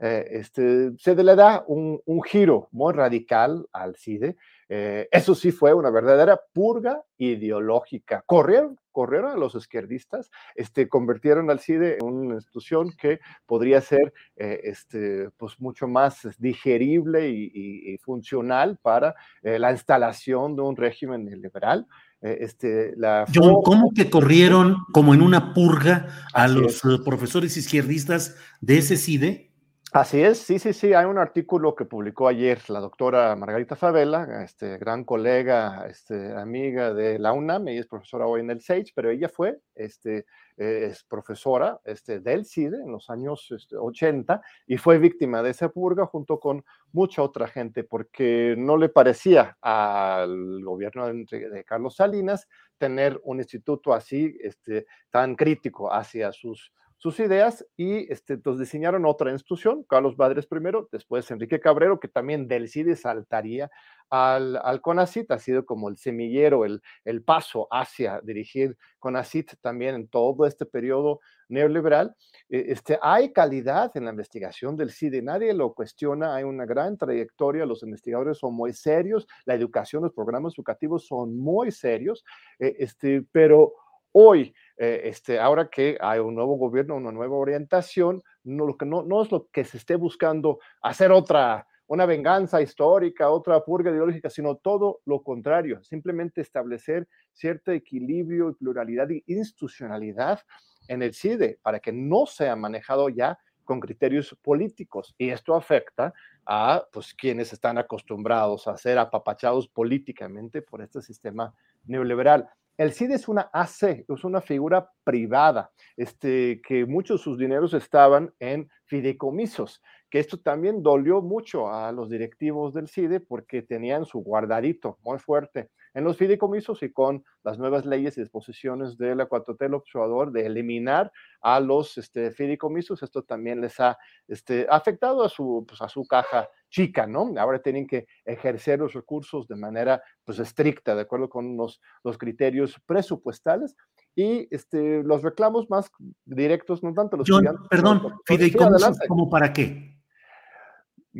[0.00, 4.36] eh, este, se le da un, un, giro muy radical al CIDE.
[4.68, 8.22] Eh, eso sí fue una verdadera purga ideológica.
[8.24, 14.12] Corrieron, corrieron a los izquierdistas, este, convirtieron al CIDE en una institución que podría ser
[14.36, 21.26] este, pues mucho más digerible y, y, y funcional para la instalación de un régimen
[21.40, 21.86] liberal.
[22.20, 27.00] Eh, este, la John, ¿cómo que corrieron como en una purga a los es.
[27.04, 29.47] profesores izquierdistas de ese CIDE?
[29.92, 30.92] Así es, sí, sí, sí.
[30.92, 36.92] Hay un artículo que publicó ayer la doctora Margarita Favela, este, gran colega, este, amiga
[36.92, 40.26] de la UNAM, ella es profesora hoy en el SAGE, pero ella fue este,
[40.58, 45.50] eh, es profesora este, del CIDE en los años este, 80 y fue víctima de
[45.50, 51.64] esa purga junto con mucha otra gente porque no le parecía al gobierno de, de
[51.64, 52.46] Carlos Salinas
[52.76, 59.06] tener un instituto así este, tan crítico hacia sus sus ideas y este, entonces diseñaron
[59.06, 63.70] otra institución, Carlos Badres primero, después Enrique Cabrero, que también del CIDE saltaría
[64.10, 69.94] al, al CONACIT, ha sido como el semillero, el, el paso hacia dirigir CONACIT también
[69.94, 72.16] en todo este periodo neoliberal.
[72.48, 77.64] Este, hay calidad en la investigación del CIDE, nadie lo cuestiona, hay una gran trayectoria,
[77.64, 82.24] los investigadores son muy serios, la educación, los programas educativos son muy serios,
[82.58, 83.74] eh, este, pero
[84.20, 88.84] hoy eh, este, ahora que hay un nuevo gobierno, una nueva orientación, no, lo que
[88.84, 93.90] no, no es lo que se esté buscando hacer otra, una venganza histórica, otra purga
[93.92, 100.40] ideológica, sino todo lo contrario, simplemente establecer cierto equilibrio y pluralidad y institucionalidad
[100.88, 105.14] en el CIDE para que no sea manejado ya con criterios políticos.
[105.18, 106.14] Y esto afecta
[106.46, 111.54] a pues, quienes están acostumbrados a ser apapachados políticamente por este sistema
[111.84, 112.48] neoliberal.
[112.78, 117.74] El CID es una AC, es una figura privada, este, que muchos de sus dineros
[117.74, 124.04] estaban en fideicomisos, que esto también dolió mucho a los directivos del CIDE porque tenían
[124.06, 129.16] su guardadito muy fuerte en los fideicomisos y con las nuevas leyes y disposiciones de
[129.16, 135.24] la 4T observador de eliminar a los este, fideicomisos, esto también les ha este, afectado
[135.24, 137.34] a su, pues, a su caja chica, ¿no?
[137.36, 142.16] Ahora tienen que ejercer los recursos de manera pues, estricta, de acuerdo con los, los
[142.16, 143.74] criterios presupuestales.
[144.14, 145.90] Y este, los reclamos más
[146.24, 149.97] directos, no tanto los John, perdón, fideicomisos, ¿como para qué?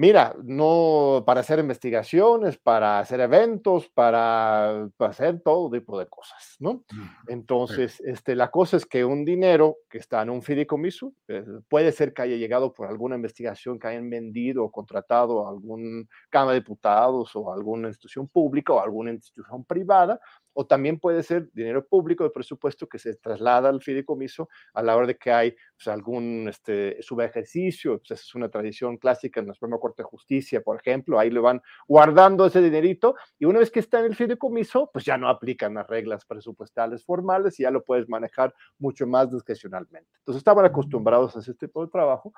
[0.01, 6.55] Mira, no para hacer investigaciones, para hacer eventos, para, para hacer todo tipo de cosas,
[6.61, 6.85] ¿no?
[7.27, 11.91] Entonces, este, la cosa es que un dinero que está en un fideicomiso, eh, puede
[11.91, 16.53] ser que haya llegado por alguna investigación que hayan vendido o contratado a algún Cámara
[16.53, 20.21] de Diputados o alguna institución pública o alguna institución privada,
[20.53, 24.97] o también puede ser dinero público de presupuesto que se traslada al fideicomiso a la
[24.97, 29.55] hora de que hay pues, algún este, subejercicio, pues, es una tradición clásica en la
[29.55, 33.71] Suprema Corte de Justicia, por ejemplo, ahí le van guardando ese dinerito y una vez
[33.71, 37.71] que está en el fideicomiso, pues ya no aplican las reglas presupuestales formales y ya
[37.71, 40.09] lo puedes manejar mucho más discrecionalmente.
[40.19, 42.33] Entonces estaban acostumbrados a ese tipo de trabajo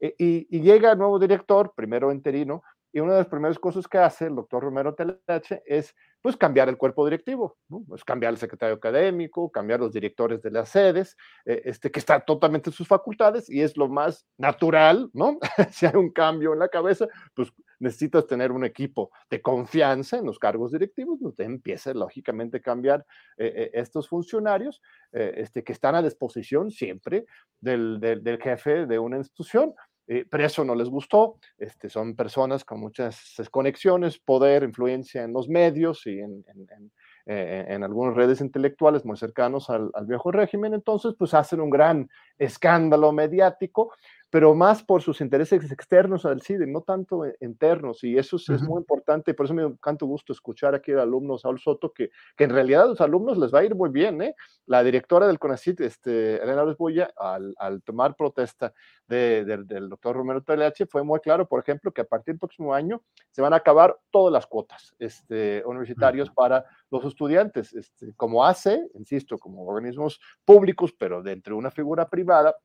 [0.00, 2.62] eh, y, y llega el nuevo director, primero interino,
[2.94, 6.68] y una de las primeras cosas que hace el doctor Romero Teleche es pues cambiar
[6.68, 11.60] el cuerpo directivo, pues cambiar el secretario académico, cambiar los directores de las sedes, eh,
[11.64, 15.38] este, que está totalmente en sus facultades y es lo más natural, ¿no?
[15.72, 20.26] si hay un cambio en la cabeza, pues necesitas tener un equipo de confianza en
[20.26, 23.04] los cargos directivos, donde pues, empieza lógicamente a cambiar
[23.36, 24.80] eh, eh, estos funcionarios
[25.12, 27.26] eh, este, que están a disposición siempre
[27.60, 29.74] del, del jefe de una institución
[30.06, 31.38] eh, pero eso no les gustó.
[31.58, 36.92] Este, son personas con muchas conexiones, poder, influencia en los medios y en, en,
[37.26, 40.74] eh, en algunas redes intelectuales muy cercanos al, al, viejo régimen.
[40.74, 43.92] Entonces, pues hacen un gran escándalo mediático,
[44.34, 48.62] pero más por sus intereses externos al CIDE, no tanto e, internos, y eso es,
[48.62, 52.42] muy importante, por eso me encanta gusto escuchar aquí al alumno Saúl Soto, que, que
[52.42, 54.34] en realidad a los alumnos les va a ir muy bien, ¿eh?
[54.66, 58.74] La directora del CONACIT, este, Elena Lesbulla, al, al tomar protesta
[59.06, 63.02] del doctor Romero TLH, fue muy claro, por ejemplo, que a partir del próximo año
[63.30, 68.84] se van a acabar todas las cuotas este, universitarios para los estudiantes, este, como hace,
[68.94, 72.56] insisto, como organismos públicos, pero dentro de una figura privada,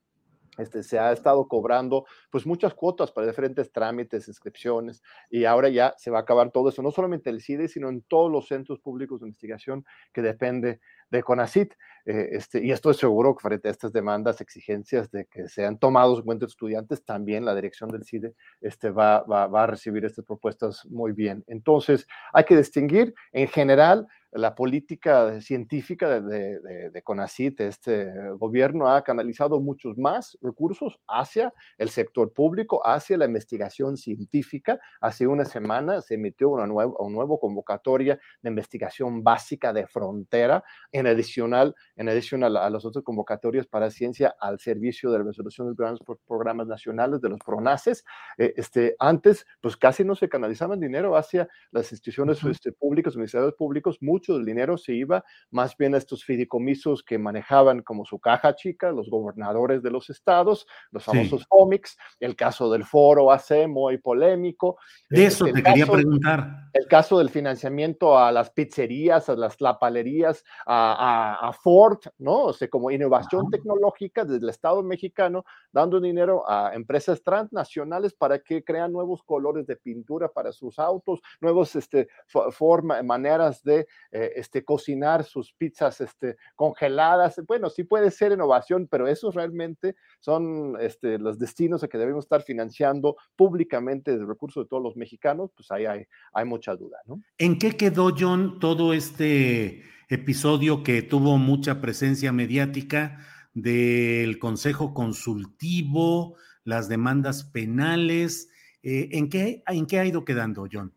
[0.60, 5.94] este, se ha estado cobrando pues muchas cuotas para diferentes trámites, inscripciones, y ahora ya
[5.98, 8.80] se va a acabar todo eso, no solamente el CIDE, sino en todos los centros
[8.80, 10.80] públicos de investigación que depende
[11.10, 11.74] de CONACIT.
[12.06, 16.20] Eh, este, y estoy seguro que frente a estas demandas, exigencias de que sean tomados
[16.20, 20.26] en cuenta estudiantes, también la dirección del CIDE este, va, va, va a recibir estas
[20.26, 21.44] propuestas muy bien.
[21.48, 28.88] Entonces, hay que distinguir en general la política científica de, de, de, CONACIT, este gobierno
[28.88, 34.80] ha canalizado muchos más recursos hacia el sector público, hacia la investigación científica.
[35.02, 40.64] Hace una semana se emitió una nueva, una nueva convocatoria de investigación básica de frontera,
[41.00, 45.74] en adicional, en adición a, las otras convocatorias para ciencia al servicio de la resolución
[45.74, 48.06] de los programas nacionales de los PRONACES.
[48.38, 53.54] Eh, este, antes, pues casi no se canalizaban dinero hacia las instituciones este, públicas, universidades
[53.54, 58.20] públicos, mucho del dinero se iba más bien a estos fideicomisos que manejaban como su
[58.20, 63.68] caja chica, los gobernadores de los estados, los famosos cómics, el caso del foro AC,
[63.68, 64.78] muy polémico.
[65.10, 66.70] De eso te quería preguntar.
[66.74, 72.46] El caso del financiamiento a las pizzerías, a las lapalerías, a, a, Ford, ¿no?
[72.46, 78.40] O sea, como innovación tecnológica desde el Estado mexicano, dando dinero a empresas transnacionales para
[78.40, 82.08] que crean nuevos colores de pintura para sus autos, nuevos este,
[82.52, 87.42] forma, maneras de eh, este, cocinar sus pizzas este, congeladas.
[87.48, 92.26] Bueno, sí puede ser innovación, pero esos realmente son este, los destinos a que debemos
[92.26, 97.00] estar financiando públicamente de recursos de todos los mexicanos, pues ahí hay, hay mucha duda,
[97.06, 97.22] ¿no?
[97.38, 103.20] ¿En qué quedó, John, todo este episodio que tuvo mucha presencia mediática
[103.54, 108.50] del Consejo Consultivo, las demandas penales?
[108.84, 110.94] Eh, ¿en, qué, ¿En qué ha ido quedando, John?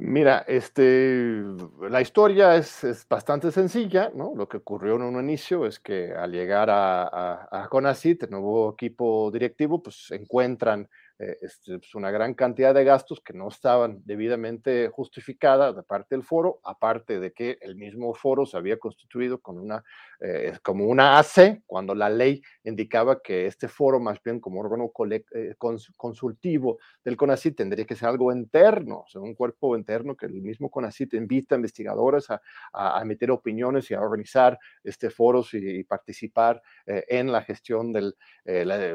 [0.00, 1.42] Mira, este,
[1.88, 4.34] la historia es, es, bastante sencilla, ¿no?
[4.36, 7.04] Lo que ocurrió en un inicio es que al llegar a,
[7.50, 10.88] a, el nuevo equipo directivo, pues encuentran
[11.18, 16.14] eh, este, pues una gran cantidad de gastos que no estaban debidamente justificadas de parte
[16.14, 19.84] del foro, aparte de que el mismo foro se había constituido con una,
[20.20, 24.90] eh, como una AC, cuando la ley indicaba que este foro, más bien como órgano
[25.10, 25.54] eh,
[25.96, 30.70] consultivo del CONACIT, tendría que ser algo interno, o un cuerpo interno que el mismo
[30.70, 32.40] CONACIT invita a investigadores a,
[32.72, 38.14] a, emitir opiniones y a organizar este foros y, participar en la gestión del,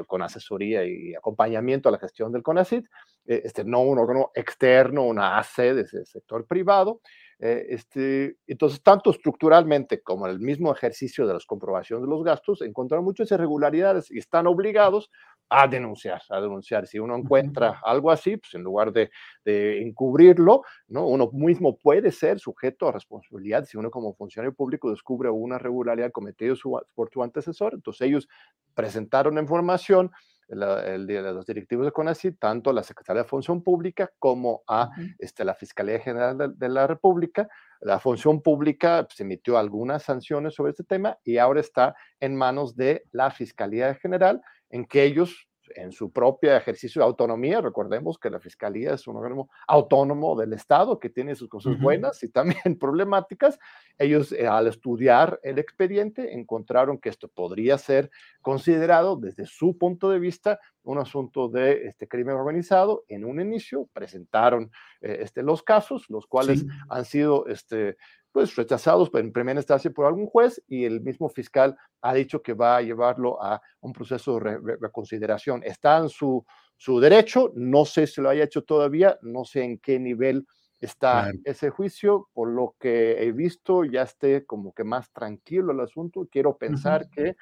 [0.08, 2.86] con asesoría y acompañamiento a la gestión del CONACIT,
[3.26, 7.02] eh, este, no un órgano externo, una AC ese sector privado.
[7.46, 12.24] Eh, este, entonces, tanto estructuralmente como en el mismo ejercicio de las comprobaciones de los
[12.24, 15.12] gastos, encontraron muchas irregularidades y están obligados
[15.50, 16.88] a denunciar, a denunciar.
[16.88, 19.12] Si uno encuentra algo así, pues en lugar de,
[19.44, 21.06] de, encubrirlo, ¿no?
[21.06, 26.14] uno mismo puede ser sujeto a responsabilidad si uno como funcionario público descubre una irregularidad
[26.14, 26.54] cometida
[26.96, 27.74] por su antecesor.
[27.74, 28.30] Entonces ellos
[28.74, 30.12] presentaron información,
[30.48, 34.92] el, de los directivos de CONACYT, tanto a la Secretaría de Función Pública como a
[35.20, 37.48] este, la Fiscalía General de, la República.
[37.82, 42.76] La Función Pública pues, emitió algunas sanciones sobre este tema y ahora está en manos
[42.76, 47.62] de la Fiscalía General, en que ellos en su propio ejercicio de autonomía.
[47.62, 52.24] Recordemos que la Fiscalía es un órgano autónomo del Estado que tiene sus cosas buenas
[52.24, 53.60] y también problemáticas.
[53.98, 58.10] Ellos, eh, al estudiar el expediente, encontraron que esto podría ser
[58.42, 63.06] considerado desde su punto de vista un asunto de este crimen organizado.
[63.08, 64.72] En un inicio presentaron
[65.02, 67.98] eh, este, los casos, los cuales han sido este,
[68.34, 72.54] pues rechazados en primera instancia por algún juez y el mismo fiscal ha dicho que
[72.54, 75.62] va a llevarlo a un proceso de reconsideración.
[75.64, 76.44] Está en su,
[76.76, 80.48] su derecho, no sé si lo haya hecho todavía, no sé en qué nivel
[80.82, 85.80] está ese juicio, por lo que he visto ya esté como que más tranquilo el
[85.80, 86.28] asunto.
[86.30, 87.36] Quiero pensar que,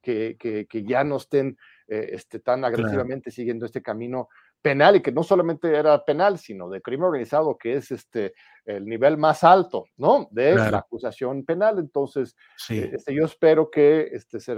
[0.00, 4.28] que, que, ya no estén eh, este, tan agresivamente siguiendo este camino
[4.62, 8.34] penal y que no solamente era penal, sino de crimen organizado, que es este
[8.64, 10.28] el nivel más alto, ¿no?
[10.30, 11.78] De la acusación penal.
[11.78, 12.34] Entonces,
[12.68, 14.56] eh, este, yo espero que este, se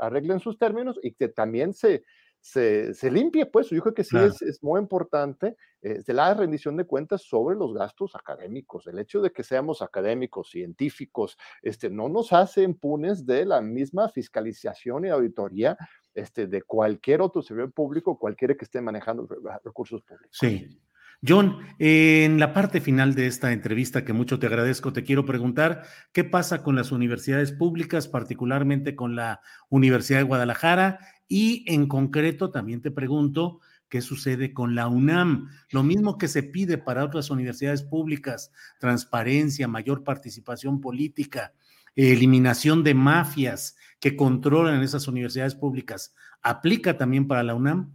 [0.00, 2.02] arreglen sus términos y que también se,
[2.40, 6.76] se, se limpie, pues yo creo que sí es, es, muy importante eh, la rendición
[6.76, 8.86] de cuentas sobre los gastos académicos.
[8.86, 14.08] El hecho de que seamos académicos, científicos, este, no nos hace impunes de la misma
[14.08, 15.76] fiscalización y auditoría
[16.14, 19.28] este, de cualquier otro servidor público, cualquiera que esté manejando
[19.64, 20.38] recursos públicos.
[20.38, 20.80] Sí.
[21.26, 25.84] John, en la parte final de esta entrevista, que mucho te agradezco, te quiero preguntar
[26.12, 29.40] qué pasa con las universidades públicas, particularmente con la
[29.70, 35.48] Universidad de Guadalajara, y en concreto también te pregunto qué sucede con la UNAM.
[35.70, 41.54] Lo mismo que se pide para otras universidades públicas, transparencia, mayor participación política,
[41.96, 47.94] eliminación de mafias que controlan esas universidades públicas, ¿aplica también para la UNAM?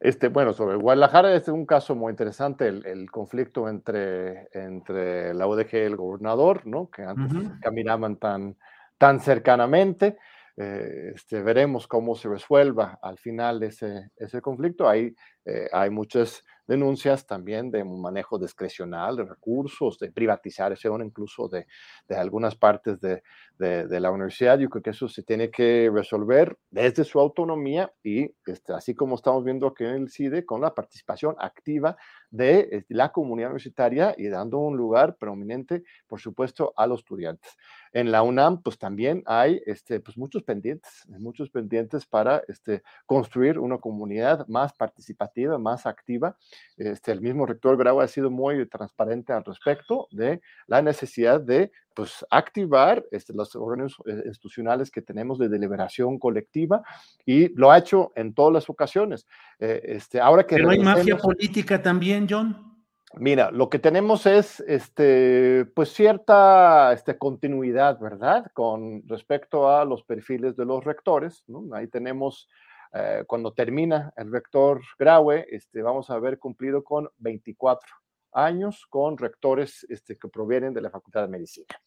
[0.00, 5.74] Este, bueno, sobre Guadalajara es un caso muy interesante, el, conflicto entre, entre la UDG
[5.74, 6.88] y el gobernador, ¿no?
[6.88, 8.56] que antes caminaban tan,
[8.96, 10.18] tan cercanamente.
[10.56, 14.88] Eh, este, veremos cómo se resuelva al final ese, ese conflicto.
[14.88, 21.48] Hay, eh, hay muchas denuncias también de un manejo discrecional de recursos, de privatización incluso
[21.48, 21.66] de,
[22.08, 23.22] de algunas partes de,
[23.58, 24.58] de, la universidad.
[24.58, 29.16] Yo creo que eso se tiene que resolver desde su autonomía y este, así como
[29.16, 31.96] estamos viendo aquí en el CIDE, con la participación activa
[32.30, 37.56] de este, la comunidad universitaria y dando un lugar prominente, por supuesto, a los estudiantes.
[37.92, 43.58] En la UNAM, pues también hay este, pues, muchos pendientes, muchos pendientes para este, construir
[43.58, 46.36] una comunidad más participativa, más activa.
[46.76, 51.72] Este, el mismo rector Grau ha sido muy transparente al respecto de la necesidad de
[51.98, 56.80] pues, activar este, los órganos eh, institucionales que tenemos de deliberación colectiva
[57.26, 59.26] y lo ha hecho en todas las ocasiones.
[59.58, 62.56] Eh, este, ahora que Pero hay mafia política también, John.
[63.14, 68.46] Mira, lo que tenemos es este, pues cierta este, continuidad, ¿verdad?
[68.54, 71.44] Con respecto a los perfiles de los rectores.
[71.72, 72.48] Ahí tenemos,
[72.92, 77.88] eh, cuando termina el rector Graue, este, vamos a haber cumplido con 24
[78.32, 81.80] años con rectores este, que provienen de la Facultad de Medicina,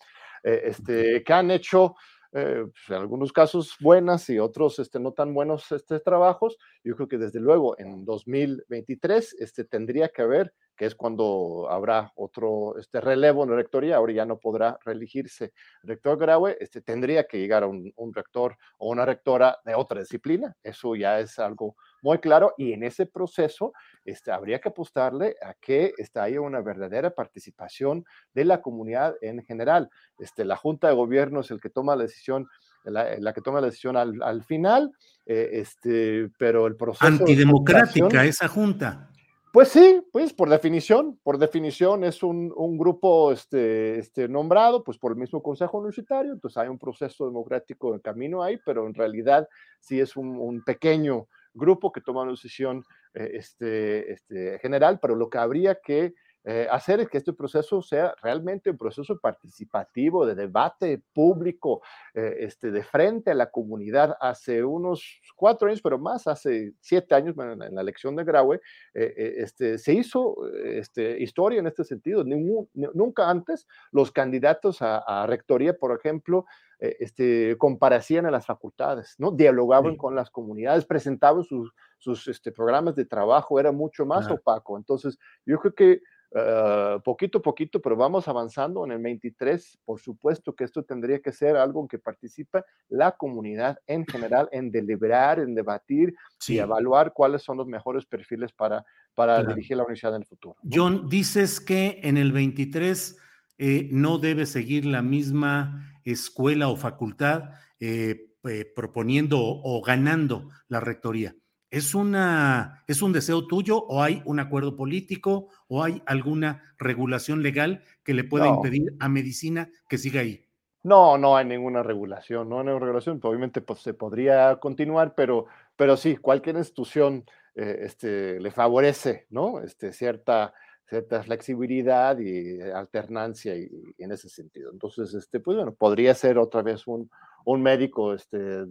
[0.44, 1.96] eh, este, que han hecho
[2.34, 6.58] eh, pues, en algunos casos buenas y otros este, no tan buenos este, trabajos.
[6.84, 12.14] Yo creo que desde luego en 2023 este, tendría que haber, que es cuando habrá
[12.16, 15.52] otro este, relevo en la rectoría, ahora ya no podrá reelegirse
[15.84, 20.00] rector Graue, este, tendría que llegar a un, un rector o una rectora de otra
[20.00, 20.56] disciplina.
[20.64, 23.74] Eso ya es algo muy claro y en ese proceso
[24.06, 29.44] este, habría que apostarle a que este, haya una verdadera participación de la comunidad en
[29.44, 29.90] general.
[30.20, 32.48] Este, la Junta de Gobierno es el que toma la decisión,
[32.84, 34.92] la, que toma la decisión al, final,
[35.26, 37.06] eh, este, pero el proceso...
[37.06, 39.08] Antidemocrática esa Junta.
[39.52, 45.12] Pues sí, pues por definición, por definición es un, grupo este, este, nombrado pues por
[45.12, 49.50] el mismo Consejo Universitario, entonces hay un proceso democrático en camino ahí, pero en realidad
[49.82, 52.84] sí es un, un pequeño grupo que toma una decisión
[53.14, 56.14] eh, este, este, general, pero lo que habría que
[56.44, 61.82] eh, hacer es que este proceso sea realmente un proceso participativo, de debate público,
[62.14, 64.16] eh, este, de frente a la comunidad.
[64.20, 68.62] Hace unos cuatro años, pero más, hace siete años, en, la elección de Graue,
[68.94, 72.24] este, se hizo este, historia en este sentido.
[72.24, 76.46] nunca antes los candidatos a, a rectoría, por ejemplo,
[76.82, 79.30] eh, este, comparecían a las facultades, ¿no?
[79.30, 84.78] Dialogaban con las comunidades, presentaban sus, sus este, programas de trabajo, era mucho más opaco.
[84.78, 86.02] Entonces, yo creo que
[86.36, 89.80] ah, poquito a poquito, pero vamos avanzando en el 23.
[89.86, 94.50] Por supuesto que esto tendría que ser algo en que participe la comunidad en general,
[94.52, 96.16] en deliberar, en debatir
[96.48, 100.56] y evaluar cuáles son los mejores perfiles para, para dirigir la universidad en el futuro.
[100.70, 103.18] John, dices que en el 23
[103.58, 110.80] eh, no debe seguir la misma escuela o facultad eh, eh, proponiendo o, ganando la
[110.80, 111.36] rectoría.
[111.72, 117.42] ¿Es, una, ¿Es un deseo tuyo o hay un acuerdo político o hay alguna regulación
[117.42, 120.46] legal que le pueda impedir a medicina que siga ahí?
[120.84, 123.22] No, no hay ninguna regulación, no hay ninguna regulación.
[123.24, 125.46] Obviamente pues, se podría continuar, pero,
[125.78, 127.24] pero sí, cualquier institución
[127.56, 129.62] eh, este, le favorece ¿no?
[129.62, 130.54] este, cierta
[130.92, 134.72] cierta flexibilidad y alternancia y, en ese sentido.
[134.74, 137.10] Entonces, este, pues bueno, podría ser otra vez un,
[137.46, 138.66] un médico, este,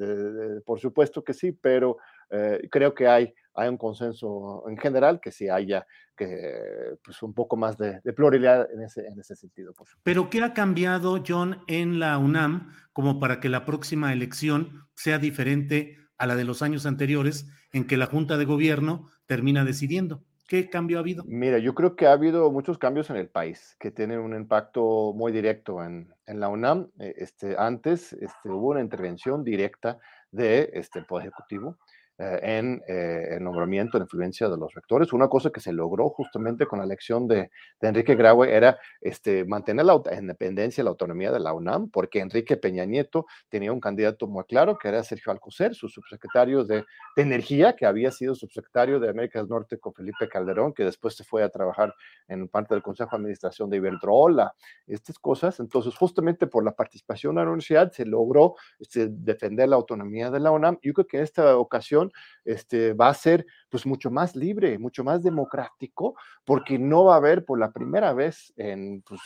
[0.67, 1.97] por supuesto que sí, pero
[2.31, 7.33] eh, creo que hay, hay un consenso en general que sí haya que, pues un
[7.33, 9.73] poco más de, pluralidad en ese, en ese sentido.
[10.03, 15.19] Pero ¿qué ha cambiado, John, en la UNAM como para que la próxima elección sea
[15.19, 20.23] diferente a la de los años anteriores en que la Junta de Gobierno termina decidiendo?
[20.47, 21.23] ¿Qué cambio ha habido?
[21.27, 25.13] Mira, yo creo que ha habido muchos cambios en el país que tienen un impacto
[25.15, 26.91] muy directo en, en la UNAM.
[26.99, 29.99] Eh, este, antes este, hubo una intervención directa
[30.33, 31.79] de este Poder Ejecutivo
[32.21, 35.13] en el nombramiento, en influencia de los rectores.
[35.13, 37.51] Una cosa que se logró justamente con la elección de,
[37.81, 42.57] Enrique Graue era este, mantener la independencia y la autonomía de la UNAM, porque Enrique
[42.57, 46.85] Peña Nieto tenía un candidato muy claro, que era Sergio Alcocer, su subsecretario de,
[47.17, 51.25] Energía, que había sido subsecretario de América del Norte con Felipe Calderón, que después se
[51.25, 51.95] fue a trabajar
[52.29, 54.55] en parte del Consejo de Administración de Iberdrola,
[54.87, 55.61] estas cosas.
[55.61, 60.41] Entonces, justamente por la participación de la universidad se logró este, defender la autonomía de
[60.41, 60.79] la UNAM.
[60.83, 62.10] Yo creo que en esta ocasión
[62.45, 67.19] este, va a ser pues mucho más libre, mucho más democrático, porque no va a
[67.19, 69.21] haber por la primera vez en pues,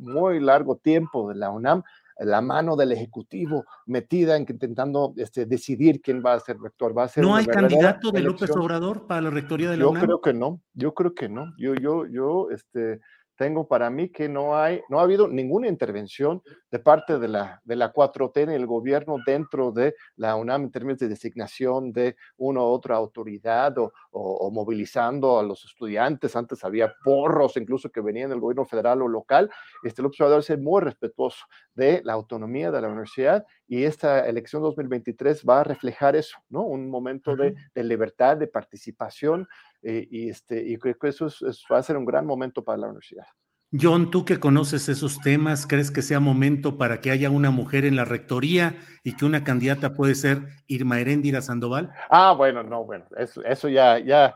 [0.00, 1.82] muy largo tiempo de la UNAM
[2.18, 6.96] la mano del Ejecutivo metida en intentando este, decidir quién va a ser rector.
[6.96, 10.02] Va a ser ¿No hay candidato de López Obrador para la rectoría de la UNAM?
[10.02, 11.54] Yo creo que no, yo creo que no.
[11.58, 13.00] Yo, yo, yo, este,
[13.38, 17.62] tengo para mí que no hay, no ha habido ninguna intervención de parte de la,
[17.64, 22.16] de la 4T en el gobierno dentro de la UNAM en términos de designación de
[22.36, 26.34] una u otra autoridad o, movilizando a los estudiantes.
[26.34, 29.48] Antes había porros incluso que venían del gobierno federal o local.
[29.84, 35.44] Este Obrador es muy respetuoso de la autonomía de la universidad y esta elección 2023
[35.48, 36.62] va a reflejar eso, ¿no?
[36.62, 39.46] Un momento de, de libertad, de participación
[39.82, 41.28] eh, y, este, y creo que eso
[41.72, 43.26] va a ser un gran momento para la universidad.
[43.70, 47.84] John, tú que conoces esos temas, ¿crees que sea momento para que haya una mujer
[47.84, 51.92] en la rectoría y que una candidata puede ser Irma Heréndira Sandoval?
[52.08, 54.34] Ah, bueno, no, bueno, eso, eso ya, ya,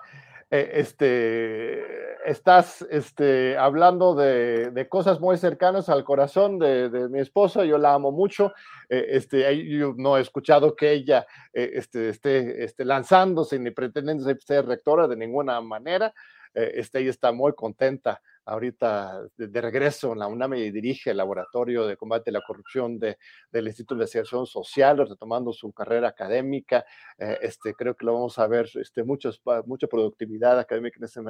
[0.54, 7.20] eh, este, estás este, hablando de, de, cosas muy cercanas al corazón de, de, mi
[7.20, 8.52] esposa, yo la amo mucho,
[8.90, 9.46] eh, este,
[9.96, 15.16] no he escuchado que ella eh, este, esté, esté lanzándose ni pretendiendo ser rectora de
[15.16, 16.12] ninguna manera,
[16.52, 21.96] este, ella está muy contenta ahorita de, regreso en la UNAM dirige el Laboratorio de
[21.96, 23.18] Combate a la Corrupción de,
[23.50, 26.84] del Instituto de Investigación Social, retomando su carrera académica.
[27.18, 31.22] Eh, este, creo que lo vamos a ver, este, muchos, mucha productividad académica en esa.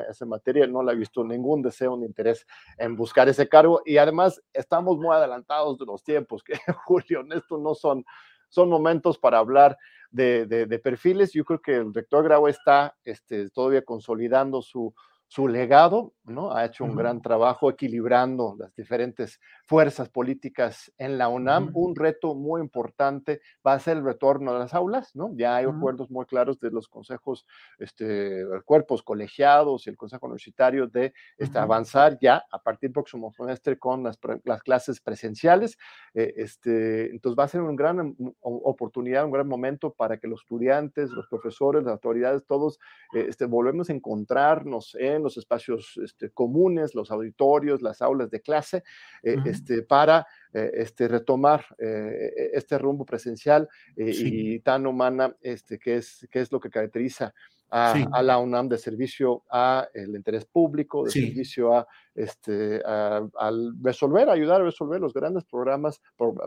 [0.69, 2.47] No la he visto ningún deseo ni interés
[2.79, 6.55] en buscar ese cargo y además estamos muy adelantados de los tiempos, que
[6.85, 8.05] Julio, en esto no son,
[8.49, 9.77] son momentos para hablar
[10.11, 11.33] de, de, perfiles.
[11.33, 14.95] Yo creo que el rector Grau está este, todavía consolidando su,
[15.33, 16.53] su legado, ¿no?
[16.53, 21.71] Ha hecho un gran trabajo equilibrando las diferentes fuerzas políticas en la UNAM.
[21.73, 25.31] Un reto muy importante va a ser el retorno a las aulas, ¿no?
[25.35, 27.47] Ya hay acuerdos muy claros de los consejos,
[27.79, 33.33] este, cuerpos colegiados y el consejo universitario de este, avanzar ya a partir del próximo
[33.33, 35.79] semestre con las, las clases presenciales.
[36.13, 40.43] Eh, este, entonces va a ser una gran oportunidad, un gran momento para que los
[40.43, 42.79] estudiantes, los profesores, las autoridades, todos
[43.15, 48.41] eh, este, volvemos a encontrarnos en los espacios este, comunes, los auditorios, las aulas de
[48.41, 48.83] clase,
[49.23, 55.97] eh, este, para eh, este, retomar eh, este rumbo presencial y tan humana este, que,
[55.97, 57.33] es, que es lo que caracteriza
[57.71, 64.61] a, la UNAM de servicio al interés público, de servicio a, este, al resolver, ayudar
[64.61, 66.03] a resolver los grandes programas,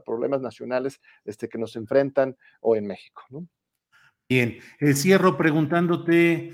[0.06, 3.24] problemas nacionales este, que nos enfrentan hoy en México.
[4.30, 4.60] Bien,
[4.94, 6.52] cierro preguntándote,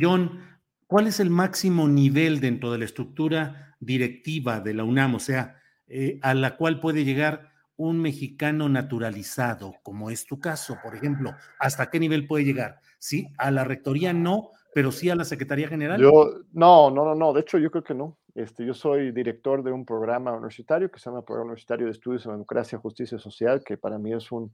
[0.00, 0.55] John,
[0.86, 5.16] ¿Cuál es el máximo nivel dentro de la estructura directiva de la UNAM?
[5.16, 5.56] O sea,
[5.88, 11.34] eh, a la cual puede llegar un mexicano naturalizado, como es tu caso, por ejemplo.
[11.58, 12.80] ¿Hasta qué nivel puede llegar?
[12.98, 16.00] Sí, a la rectoría no, pero sí a la Secretaría General.
[16.00, 17.32] Yo, no, no, no, no.
[17.32, 18.16] De hecho, yo creo que no.
[18.34, 22.24] Este, yo soy director de un programa universitario que se llama Programa Universitario de Estudios
[22.26, 24.52] en Democracia, Justicia Social, que para mí es un,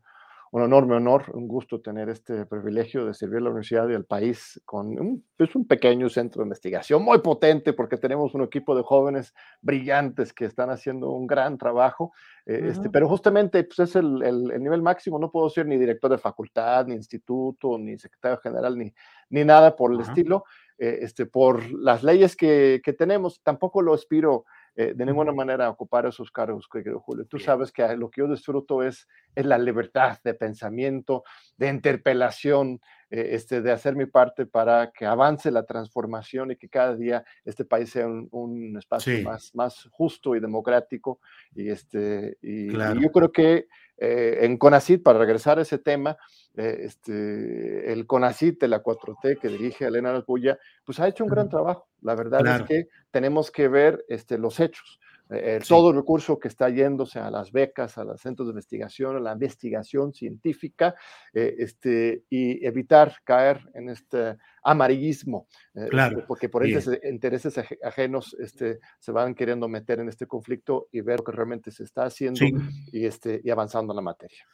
[0.52, 4.04] un enorme honor, un gusto tener este privilegio de servir a la universidad y al
[4.04, 8.76] país con un, es un pequeño centro de investigación muy potente porque tenemos un equipo
[8.76, 9.32] de jóvenes
[9.62, 12.12] brillantes que están haciendo un gran trabajo,
[12.44, 16.10] eh, este, pero justamente pues, es el, el, nivel máximo, no puedo ser ni director
[16.10, 18.92] de facultad, ni instituto, ni secretario general, ni,
[19.30, 20.44] ni nada por el estilo,
[20.76, 24.44] eh, este, por las leyes que, que tenemos, tampoco lo aspiro
[24.74, 27.26] eh, de ninguna manera ocupar esos cargos, querido Julio.
[27.26, 31.24] Tú sabes que lo que yo disfruto es, es la libertad de pensamiento,
[31.56, 32.80] de interpelación,
[33.12, 37.66] este, de hacer mi parte para que avance la transformación y que cada día este
[37.66, 41.20] país sea un, espacio más, más justo y democrático.
[41.54, 46.16] Y, este, y, yo creo que eh, en CONACIT, para regresar a ese tema,
[46.54, 51.50] este, el CONACIT de la 4T que dirige Elena Bulla, pues ha hecho un gran
[51.50, 51.88] trabajo.
[52.00, 54.98] La verdad es que tenemos que ver este, los hechos.
[55.34, 59.16] Eh, todo el recurso que está yéndose a las becas, a los centros de investigación,
[59.16, 60.94] a la investigación científica,
[61.32, 66.24] eh, este, y evitar caer en este amarillismo, eh, claro.
[66.26, 71.24] porque por intereses ajenos este, se van queriendo meter en este conflicto y ver lo
[71.24, 72.44] que realmente se está haciendo
[72.92, 74.44] y, este, y avanzando en la materia.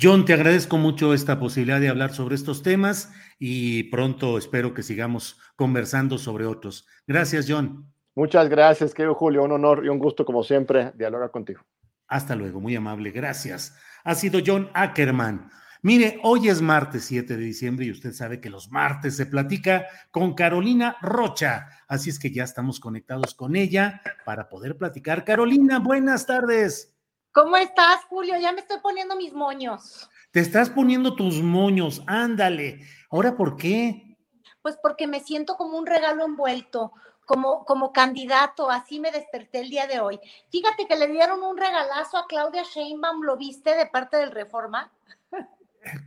[0.00, 4.82] John, te agradezco mucho esta posibilidad de hablar sobre estos temas y pronto espero que
[4.82, 6.86] sigamos conversando sobre otros.
[7.06, 7.92] Gracias, John.
[8.14, 9.44] Muchas gracias, querido Julio.
[9.44, 11.62] Un honor y un gusto, como siempre, dialogar contigo.
[12.08, 13.10] Hasta luego, muy amable.
[13.10, 13.76] Gracias.
[14.04, 15.50] Ha sido John Ackerman.
[15.82, 19.86] Mire, hoy es martes 7 de diciembre y usted sabe que los martes se platica
[20.10, 21.68] con Carolina Rocha.
[21.88, 25.24] Así es que ya estamos conectados con ella para poder platicar.
[25.24, 26.94] Carolina, buenas tardes.
[27.32, 28.34] ¿Cómo estás, Julio?
[28.38, 30.10] Ya me estoy poniendo mis moños.
[30.32, 32.80] Te estás poniendo tus moños, ándale.
[33.08, 34.18] ¿Ahora por qué?
[34.60, 36.92] Pues porque me siento como un regalo envuelto,
[37.30, 40.18] como, como candidato, así me desperté el día de hoy.
[40.50, 44.90] Fíjate que le dieron un regalazo a Claudia Sheinbaum, ¿lo viste de parte del Reforma?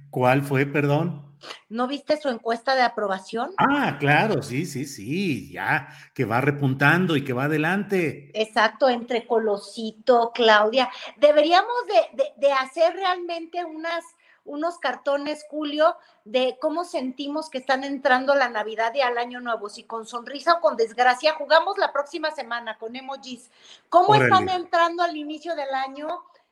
[0.09, 1.33] ¿Cuál fue, perdón?
[1.69, 3.51] ¿No viste su encuesta de aprobación?
[3.55, 8.29] Ah, claro, sí, sí, sí, ya, que va repuntando y que va adelante.
[8.33, 10.89] Exacto, entre Colosito, Claudia.
[11.15, 14.03] Deberíamos de, de, hacer realmente unas,
[14.45, 19.69] unos cartones, Julio, de cómo sentimos que están entrando la Navidad y al Año Nuevo,
[19.69, 21.33] si con sonrisa o con desgracia.
[21.35, 23.49] Jugamos la próxima semana con emojis.
[23.89, 26.07] ¿Cómo están entrando al inicio del año?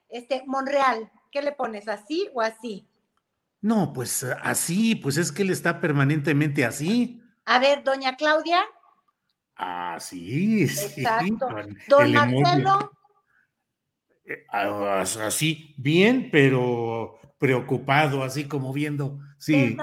[0.09, 2.87] Este, Monreal, ¿qué le pones, así o así?
[3.61, 7.21] No, pues así, pues es que él está permanentemente así.
[7.45, 8.61] A ver, doña Claudia.
[9.55, 11.01] Así, sí.
[11.01, 11.47] Exacto.
[11.87, 12.91] Don Marcelo.
[14.25, 19.17] Eh, ah, así, bien, pero preocupado, así como viendo.
[19.39, 19.75] Sí.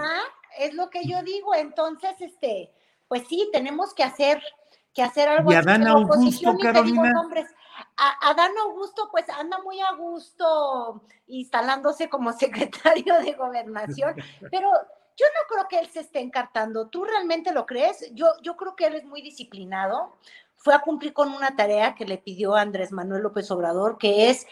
[0.60, 1.56] Es lo que yo digo.
[1.56, 2.72] Entonces, este,
[3.08, 4.40] pues sí, tenemos que hacer,
[4.94, 5.50] que hacer algo.
[5.50, 7.12] Y Adán Augusto, Carolina.
[8.22, 14.14] Adán Augusto, pues anda muy a gusto instalándose como secretario de gobernación,
[14.52, 14.70] pero
[15.16, 16.86] yo no creo que él se esté encartando.
[16.86, 18.08] ¿Tú realmente lo crees?
[18.12, 20.16] Yo, yo creo que él es muy disciplinado.
[20.54, 24.46] Fue a cumplir con una tarea que le pidió Andrés Manuel López Obrador, que es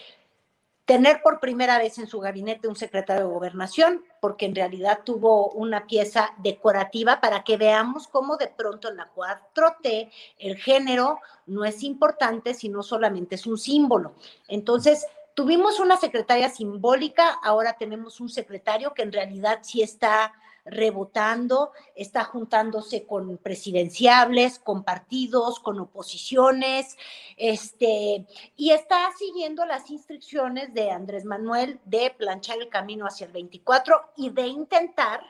[0.86, 5.50] tener por primera vez en su gabinete un secretario de gobernación, porque en realidad tuvo
[5.50, 11.64] una pieza decorativa para que veamos cómo de pronto en la 4T el género no
[11.64, 14.14] es importante, sino solamente es un símbolo.
[14.46, 20.32] Entonces, tuvimos una secretaria simbólica, ahora tenemos un secretario que en realidad sí está
[20.66, 26.96] rebotando, está juntándose con presidenciables, con partidos, con oposiciones,
[27.36, 33.32] este, y está siguiendo las instrucciones de Andrés Manuel de planchar el camino hacia el
[33.32, 35.20] 24 y de intentar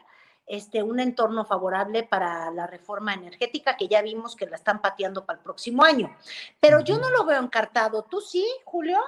[0.46, 5.26] este, un entorno favorable para la reforma energética que ya vimos que la están pateando
[5.26, 6.16] para el próximo año.
[6.60, 8.02] Pero yo no lo veo encartado.
[8.04, 8.98] ¿Tú sí, Julio?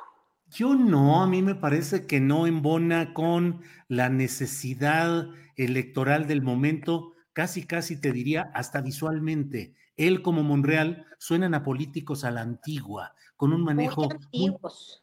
[0.51, 7.13] Yo no, a mí me parece que no embona con la necesidad electoral del momento,
[7.33, 9.75] casi, casi te diría, hasta visualmente.
[9.97, 14.09] Él como Monreal suenan a políticos a la antigua, con un manejo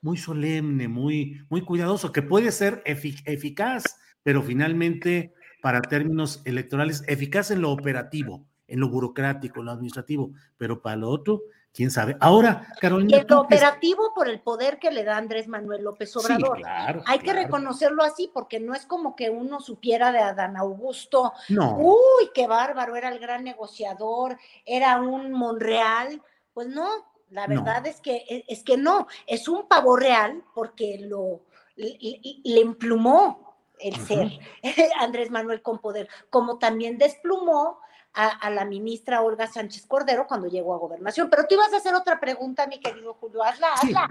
[0.02, 3.84] muy, solemne, muy, muy cuidadoso, que puede ser eficaz,
[4.24, 10.32] pero finalmente para términos electorales, eficaz en lo operativo, en lo burocrático, en lo administrativo,
[10.58, 11.42] pero para lo otro
[11.76, 12.16] quién sabe.
[12.22, 13.18] Ahora, Carolina.
[13.18, 16.62] el operativo por el poder que le da Andrés Manuel López Obrador.
[17.06, 21.34] Hay que reconocerlo así, porque no es como que uno supiera de Adán Augusto.
[21.50, 21.78] No.
[21.78, 26.22] Uy, qué bárbaro, era el gran negociador, era un Monreal.
[26.54, 26.88] Pues no,
[27.30, 31.42] la verdad es que e, es que no, es un pavo real porque lo
[31.76, 34.32] le, emplumó el ser
[35.00, 37.80] Andrés Manuel con poder, como también desplumó
[38.16, 41.30] a, la ministra Olga Sánchez Cordero cuando llegó a gobernación.
[41.30, 44.08] Pero tú ibas a hacer otra pregunta, mi querido Julio, hazla, hazla.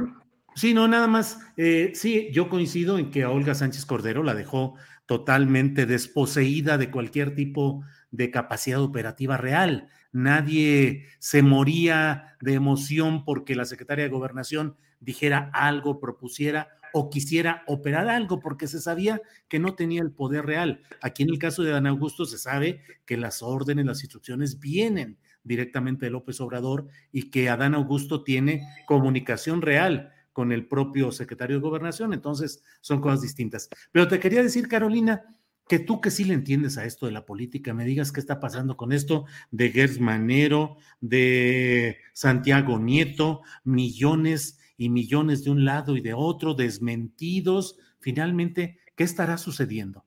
[0.55, 1.40] Sí, no, nada más.
[1.57, 4.74] Eh, sí, yo coincido en que a Olga Sánchez Cordero la dejó
[5.07, 9.88] totalmente desposeída de cualquier tipo de capacidad operativa real.
[10.12, 17.64] Nadie se moría de emoción porque la secretaria de gobernación dijera algo, propusiera o quisiera
[17.66, 20.80] operar algo porque se sabía que no tenía el poder real.
[21.03, 25.18] Aquí en el caso de Dan Augusto se sabe que las órdenes, las instrucciones vienen
[25.42, 31.57] directamente de López Obrador y que Adán Augusto tiene comunicación real con el propio secretario
[31.57, 33.68] de gobernación, entonces son cosas distintas.
[33.90, 35.36] Pero te quería decir, Carolina,
[35.66, 38.38] que tú que sí le entiendes a esto de la política, me digas qué está
[38.38, 45.97] pasando con esto de Gers Manero, de Santiago Nieto, millones y millones de un lado
[45.97, 47.77] y de otro, desmentidos.
[48.01, 50.05] Finalmente, ¿qué estará sucediendo?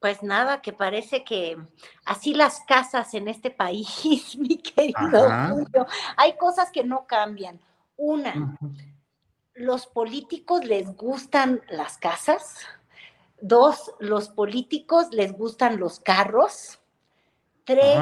[0.00, 1.58] Pues nada, que parece que
[2.06, 7.60] así las casas en este país, mi querido Julio, hay cosas que no cambian.
[7.96, 8.56] Una,
[9.52, 12.60] los políticos les gustan las casas.
[13.42, 16.80] Dos, los políticos les gustan los carros.
[17.64, 17.98] Tres,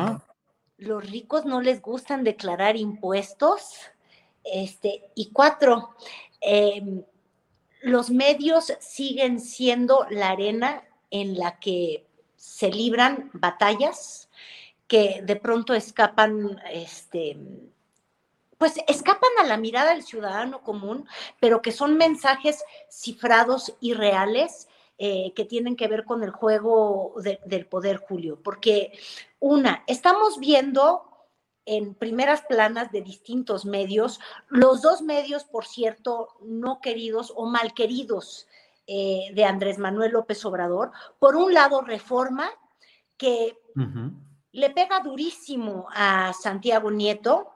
[0.76, 3.90] los ricos no les gustan declarar impuestos.
[4.52, 5.90] Este, y cuatro,
[6.40, 7.02] em,
[7.82, 14.28] los medios siguen siendo la arena en la que se libran batallas
[14.86, 17.36] que de pronto escapan, este,
[18.56, 21.06] pues escapan a la mirada del ciudadano común,
[21.38, 24.68] pero que son mensajes cifrados y reales
[24.98, 28.40] eh, que tienen que ver con el juego del poder, Julio.
[28.42, 28.98] Porque
[29.38, 31.07] una, estamos viendo
[31.68, 37.74] en primeras planas de distintos medios, los dos medios, por cierto, no queridos o mal
[37.74, 38.46] queridos
[38.86, 40.92] eh, de Andrés Manuel López Obrador.
[41.18, 42.50] Por un lado, Reforma,
[43.18, 43.58] que
[44.52, 47.52] le pega durísimo a Santiago Nieto,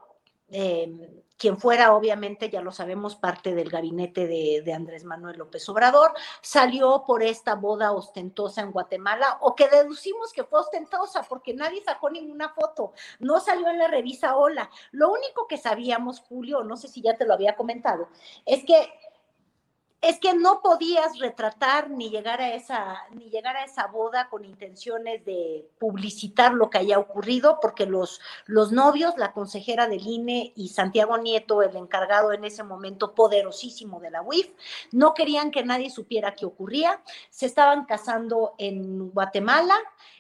[0.49, 6.13] eh, quien fuera, obviamente, ya lo sabemos, parte del gabinete de, Andrés Manuel López Obrador,
[6.41, 11.83] salió por esta boda ostentosa en Guatemala, o que deducimos que fue ostentosa, porque nadie
[11.83, 14.71] sacó ninguna foto, no salió en la revista Hola.
[14.93, 18.09] Lo único que sabíamos, Julio, no sé si ya te lo había comentado,
[18.47, 18.93] es que
[20.03, 24.45] es que no podías retratar ni llegar a esa ni llegar a esa boda con
[24.45, 30.53] intenciones de publicitar lo que haya ocurrido porque los los novios la consejera del INE
[30.57, 34.51] y Santiago Nieto el encargado en ese momento poderosísimo de la UIF
[34.91, 37.01] no querían que nadie supiera qué ocurría.
[37.31, 39.77] Se estaban casando en Guatemala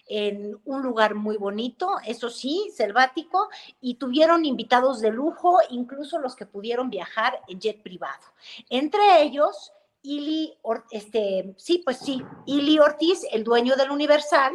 [0.06, 3.48] en un lugar muy bonito, eso sí, selvático,
[3.80, 8.22] y tuvieron invitados de lujo, incluso los que pudieron viajar en jet privado.
[8.68, 9.72] Entre ellos,
[10.02, 10.52] Ili,
[10.90, 14.52] este, sí, pues sí, Ili Ortiz, el dueño del Universal,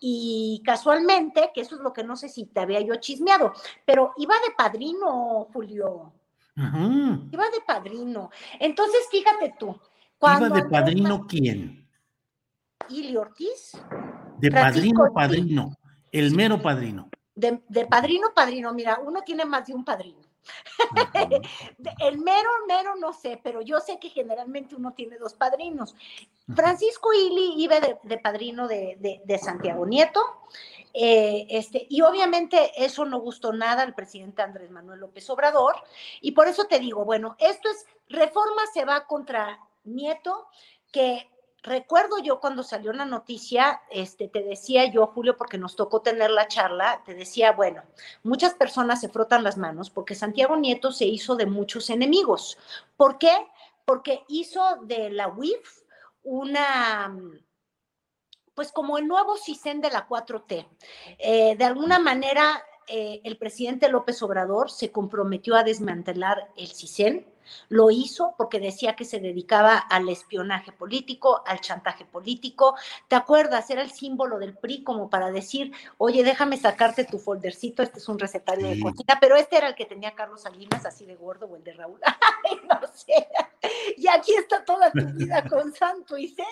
[0.00, 3.52] y casualmente, que eso es lo que no sé si te había yo chismeado,
[3.84, 6.12] pero iba de padrino, Julio.
[6.56, 8.30] Iba de padrino.
[8.60, 9.74] Entonces, fíjate tú.
[10.20, 11.88] ¿Iba de padrino quién?
[12.88, 13.72] Ili Ortiz.
[14.42, 15.78] De padrino, padrino,
[16.10, 17.08] el mero padrino.
[17.32, 20.18] De, padrino, padrino, mira, uno tiene más de un padrino.
[22.00, 25.94] el mero, mero no sé, pero yo sé que generalmente uno tiene dos padrinos.
[26.56, 30.20] Francisco Ili iba de, padrino de, Santiago Nieto,
[30.92, 35.76] eh, este, y obviamente eso no gustó nada al presidente Andrés Manuel López Obrador,
[36.20, 40.48] y por eso te digo, bueno, esto es, reforma se va contra Nieto,
[40.90, 41.31] que
[41.62, 46.30] recuerdo yo cuando salió la noticia, este, te decía yo, Julio, porque nos tocó tener
[46.30, 47.82] la charla, te decía, bueno,
[48.22, 52.58] muchas personas se frotan las manos porque Santiago Nieto se hizo de muchos enemigos.
[52.96, 53.32] ¿Por qué?
[53.84, 55.82] Porque hizo de la UIF
[56.24, 57.16] una,
[58.54, 60.66] pues como el nuevo CISEN de la 4T.
[61.18, 67.31] Eh, de alguna manera, eh, el presidente López Obrador se comprometió a desmantelar el CISEN
[67.68, 72.76] lo hizo porque decía que se dedicaba al espionaje político, al chantaje político.
[73.08, 73.68] ¿Te acuerdas?
[73.70, 78.08] Era el símbolo del PRI como para decir, oye, déjame sacarte tu foldercito, este es
[78.08, 81.46] un recetario de cocina, pero este era el que tenía Carlos Salinas, así de gordo,
[81.46, 82.00] o el de Raúl.
[82.04, 83.28] Ay, no sé.
[83.96, 86.48] Y aquí está toda tu vida con santo y seña.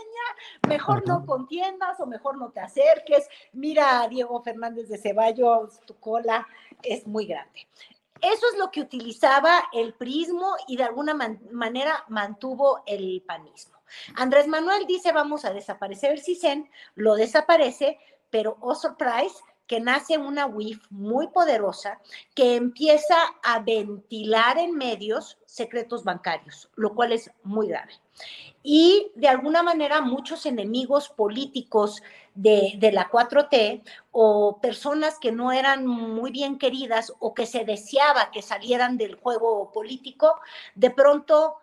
[0.68, 3.28] Mejor no contiendas o mejor no te acerques.
[3.53, 6.46] Mira, Diego Fernández de Ceballos, tu cola
[6.82, 7.66] es muy grande.
[8.22, 13.78] Eso es lo que utilizaba el prismo y de alguna manera mantuvo el panismo.
[14.14, 17.98] Andrés Manuel dice vamos a desaparecer el CISEN, lo desaparece,
[18.30, 19.34] pero oh surprise,
[19.66, 22.00] que nace una WIF muy poderosa
[22.34, 27.92] que empieza a ventilar en medios secretos bancarios, lo cual es muy grave
[28.62, 32.02] y de alguna manera muchos enemigos políticos
[32.41, 33.82] de, la 4T
[34.12, 39.16] o personas que no eran muy bien queridas o que se deseaba que salieran del
[39.16, 40.41] juego político,
[40.74, 41.57] de pronto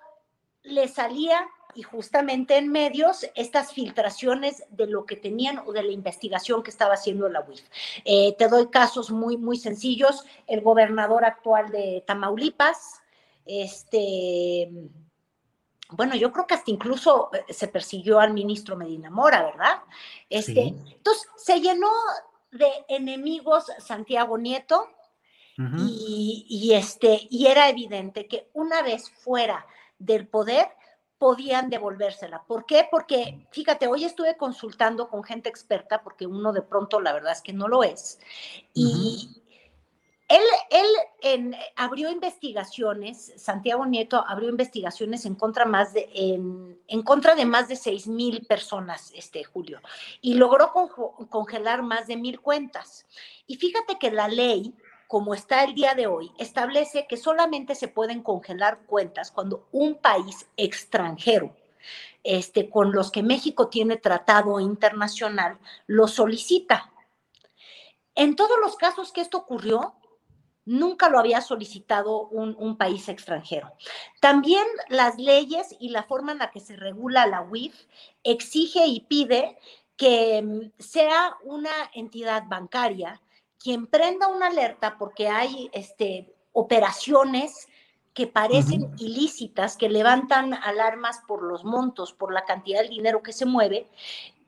[0.63, 5.91] le salía y justamente en medios estas filtraciones de lo que tenían o de la
[5.91, 7.61] investigación que estaba haciendo la UIF.
[8.05, 10.25] Eh, te doy casos muy, muy sencillos.
[10.47, 13.01] El gobernador actual de Tamaulipas,
[13.45, 14.69] este
[15.91, 19.81] bueno, yo creo que hasta incluso eh, se persiguió al ministro Medina Mora, ¿verdad?
[20.29, 21.89] Este, Entonces, se llenó
[22.51, 24.89] de enemigos Santiago Nieto
[25.59, 29.65] y, este, y era evidente que una vez fuera
[29.97, 30.67] del poder
[31.17, 32.43] podían devolvérsela.
[32.43, 32.87] ¿Por qué?
[32.91, 37.41] Porque, fíjate, hoy estuve consultando con gente experta, porque uno de pronto la verdad es
[37.41, 38.19] que no lo es,
[38.75, 39.41] y,
[40.27, 40.41] él,
[41.21, 47.69] él abrió investigaciones, Santiago Nieto abrió investigaciones en contra, más de, en, contra de más
[47.69, 49.79] de seis mil personas, este Julio,
[50.19, 50.71] y logró
[51.29, 53.05] congelar más de mil cuentas.
[53.45, 54.73] Y fíjate que la ley,
[55.07, 59.95] como está el día de hoy, establece que solamente se pueden congelar cuentas cuando un
[59.95, 61.55] país extranjero,
[62.23, 66.91] este, con los que México tiene tratado internacional, lo solicita.
[68.13, 69.93] En todos los casos que esto ocurrió,
[70.67, 73.71] nunca lo había solicitado un, país extranjero.
[74.19, 77.73] También las leyes y la forma en la que se regula la UIF
[78.23, 79.57] exige y pide
[79.95, 83.21] que mm, sea una entidad bancaria
[83.57, 87.67] quien prenda una alerta porque hay este, operaciones
[88.13, 93.31] que parecen ilícitas, que levantan alarmas por los montos, por la cantidad de dinero que
[93.31, 93.87] se mueve,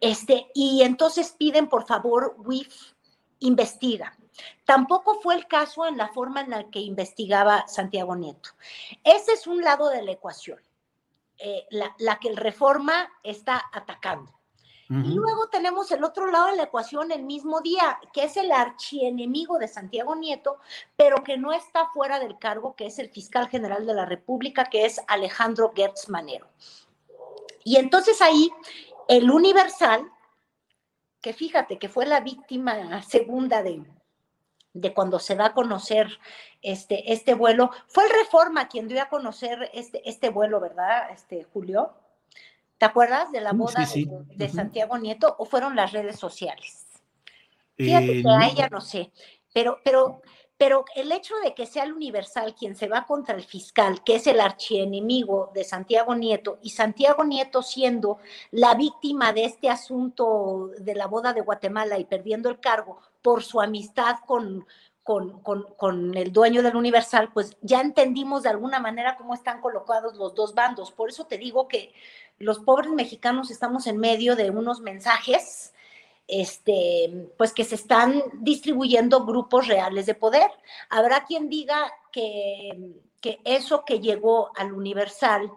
[0.02, 2.94] este, y entonces piden, por favor, WIF
[3.40, 4.19] investiga.
[4.66, 8.50] Tampoco fue el caso en la forma en la que investigaba Santiago Nieto.
[9.04, 10.60] Ese es un lado de la ecuación,
[11.38, 14.34] eh, la, que el reforma está atacando.
[14.92, 18.52] Y luego tenemos el otro lado de la ecuación el mismo día, que es el
[18.52, 20.58] archienemigo de Santiago Nieto,
[20.96, 24.66] pero que no está fuera del cargo, que es el fiscal general de la República,
[24.66, 26.48] que es Alejandro Gertz Manero.
[27.64, 28.50] Y entonces ahí
[29.08, 30.12] el Universal,
[31.22, 33.84] que fíjate que fue la víctima segunda de,
[34.74, 36.20] de cuando se da a conocer
[36.62, 37.72] este, este vuelo.
[37.88, 41.94] Fue el Reforma quien dio a conocer este, este vuelo, ¿verdad, este, Julio?
[42.78, 43.86] ¿Te acuerdas de la boda
[44.36, 46.88] De, Santiago Nieto o fueron las redes sociales?
[47.76, 49.12] Fíjate eh, que a ella no sé,
[49.54, 50.22] pero, pero,
[50.58, 54.16] pero el hecho de que sea el Universal quien se va contra el fiscal, que
[54.16, 58.20] es el archienemigo de Santiago Nieto, y Santiago Nieto siendo
[58.52, 63.44] la víctima de este asunto de la boda de Guatemala y perdiendo el cargo, por
[63.44, 64.66] su amistad con,
[65.04, 70.36] con, el dueño del Universal, pues ya entendimos de alguna manera cómo están colocados los
[70.36, 70.92] dos bandos.
[70.92, 71.94] Por eso te digo que
[72.38, 75.74] los pobres mexicanos estamos en medio de unos mensajes,
[76.28, 80.52] este, pues que se están distribuyendo grupos reales de poder.
[80.90, 85.52] Habrá quien diga que, que eso que llegó al Universal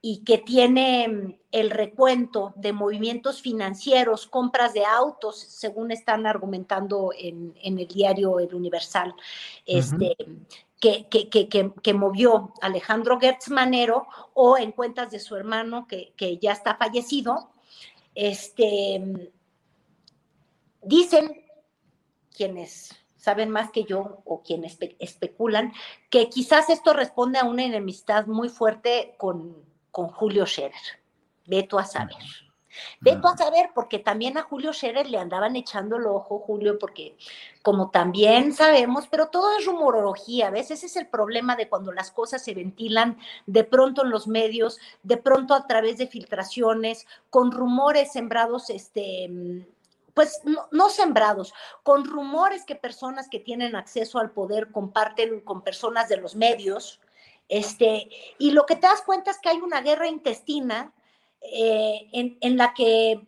[0.00, 7.10] y que tiene mm, el recuento de movimientos financieros, compras de autos, según están argumentando
[7.16, 9.14] en, el diario El Universal,
[9.64, 10.16] este,
[10.78, 16.76] que, que, movió Alejandro Gertz Manero o en cuentas de su hermano que, ya está
[16.76, 17.50] fallecido.
[18.14, 19.32] Este,
[20.82, 21.44] dicen
[22.34, 25.72] quienes saben más que yo o quienes especulan
[26.10, 29.56] que quizás esto responde a una enemistad muy fuerte con
[29.96, 30.74] con Julio Scherer.
[31.46, 32.18] Veto a saber.
[33.00, 37.16] Veto a saber, porque también a Julio Scherer le andaban echando el ojo, Julio, porque
[37.62, 42.10] como también sabemos, pero todo es rumorología, a veces es el problema de cuando las
[42.10, 43.16] cosas se ventilan
[43.46, 49.64] de pronto en los medios, de pronto a través de filtraciones, con rumores sembrados, este,
[50.12, 55.62] pues no, no, sembrados, con rumores que personas que tienen acceso al poder comparten con
[55.62, 57.00] personas de los medios,
[57.48, 60.92] este, y lo que te das cuenta es que hay una guerra intestina
[61.40, 62.08] eh,
[62.40, 63.20] en, la que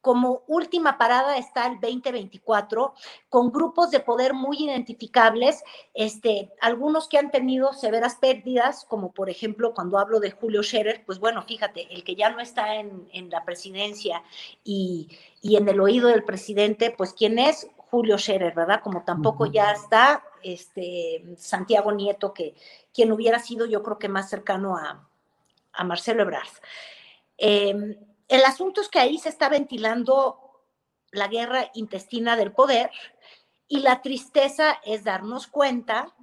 [0.00, 2.94] como última parada está el 2024,
[3.28, 5.62] con grupos de poder muy identificables,
[5.92, 11.04] este, algunos que han tenido severas pérdidas, como por ejemplo cuando hablo de Julio Scherer,
[11.04, 14.22] pues bueno, fíjate, el que ya no está en, la presidencia
[14.64, 15.08] y,
[15.42, 18.80] y, en el oído del presidente, pues quién es Julio Scherer, ¿verdad?
[18.82, 22.54] Como tampoco ya está este, Santiago Nieto, que
[22.94, 25.06] quien hubiera sido yo creo que más cercano a,
[25.84, 26.48] Marcelo Ebrard.
[27.38, 27.96] Em,
[28.28, 30.62] el asunto es que ahí se está ventilando
[31.10, 32.90] la guerra intestina del poder
[33.66, 36.14] y la tristeza es darnos cuenta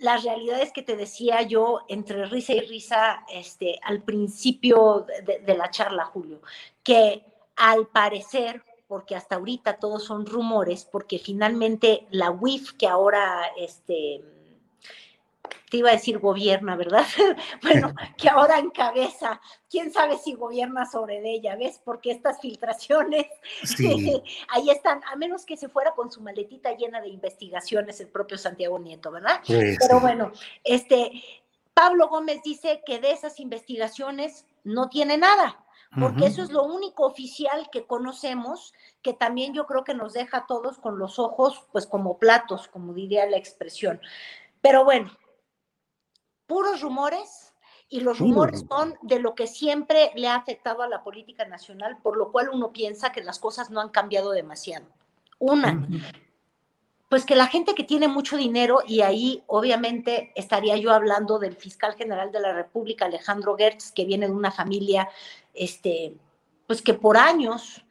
[0.00, 5.56] las realidades que te decía yo entre risa y risa este, al principio de, de
[5.56, 6.42] la charla, Julio,
[6.82, 7.24] que
[7.56, 14.22] al parecer porque hasta ahorita todos son rumores, porque finalmente la WIF que ahora, este,
[15.70, 17.06] te iba a decir gobierna, ¿verdad?
[17.62, 19.40] bueno, que ahora encabeza,
[19.70, 21.80] quién sabe si gobierna sobre ella, ¿ves?
[21.82, 23.28] Porque estas filtraciones,
[24.50, 28.36] ahí están, a menos que se fuera con su maletita llena de investigaciones el propio
[28.36, 29.40] Santiago Nieto, ¿verdad?
[29.46, 30.32] Pero bueno,
[30.64, 31.24] este,
[31.72, 35.64] Pablo Gómez dice que de esas investigaciones no tiene nada
[35.98, 38.72] porque eso es lo único oficial que conocemos,
[39.02, 42.68] que también yo creo que nos deja a todos con los ojos, pues como platos,
[42.68, 44.00] como diría la expresión.
[44.60, 45.10] Pero bueno,
[46.46, 47.52] puros rumores,
[47.92, 51.98] y los rumores son de lo que siempre le ha afectado a la política nacional,
[52.02, 54.86] por lo cual uno piensa que las cosas no han cambiado demasiado.
[55.38, 55.86] Una,
[57.12, 61.56] pues que la gente que tiene mucho dinero, y ahí obviamente estaría yo hablando del
[61.56, 65.10] fiscal general de la República, Alejandro Gertz, que viene de una familia,
[65.52, 66.14] este,
[66.66, 67.84] pues que por años,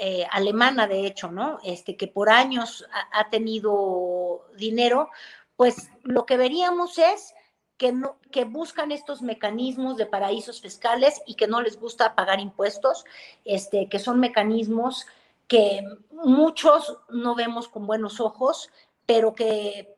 [0.00, 1.58] eh, alemana de hecho, ¿no?
[1.64, 5.10] Este, que por años ha, tenido dinero,
[5.56, 7.34] pues lo que veríamos es
[7.76, 12.40] que, no, que buscan estos mecanismos de paraísos fiscales y que no les gusta pagar
[12.40, 13.04] impuestos,
[13.44, 15.04] este, que son mecanismos
[15.48, 18.70] que muchos no vemos con buenos ojos,
[19.06, 19.96] pero que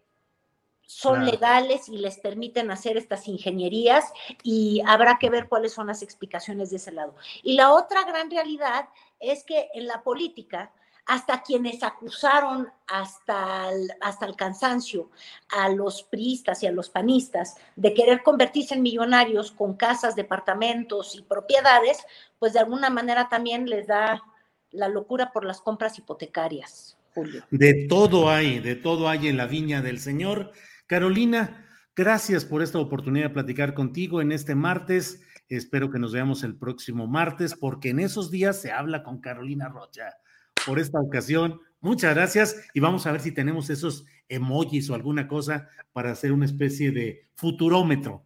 [0.89, 4.11] son legales y les permiten hacer estas ingenierías
[4.43, 7.15] y habrá que ver cuáles son las explicaciones de ese lado.
[7.43, 8.89] Y la otra gran realidad
[9.21, 10.73] es que en la política,
[11.05, 15.11] hasta quienes acusaron hasta el, hasta el cansancio
[15.51, 21.15] a los priistas y a los panistas de querer convertirse en millonarios con casas, departamentos
[21.15, 21.99] y propiedades,
[22.39, 24.23] pues de alguna manera también les da
[24.71, 26.97] la locura por las compras hipotecarias.
[27.15, 27.45] Julio.
[27.51, 30.53] De todo hay, de todo hay en la viña del Señor.
[30.87, 31.67] Carolina,
[31.97, 35.23] gracias por esta oportunidad de platicar contigo en este martes.
[35.49, 39.69] Espero que nos veamos el próximo martes, porque en esos días se habla con Carolina
[39.69, 40.19] Rocha.
[40.67, 45.27] Por esta ocasión, muchas gracias y vamos a ver si tenemos esos emojis o alguna
[45.27, 48.25] cosa para hacer una especie de futurómetro.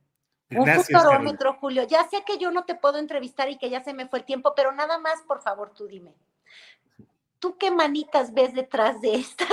[0.50, 1.84] Gracias, Un futurómetro, Julio.
[1.84, 4.24] Ya sé que yo no te puedo entrevistar y que ya se me fue el
[4.24, 6.14] tiempo, pero nada más, por favor, tú dime.
[7.42, 9.48] ¿Tú qué manitas ves detrás de estas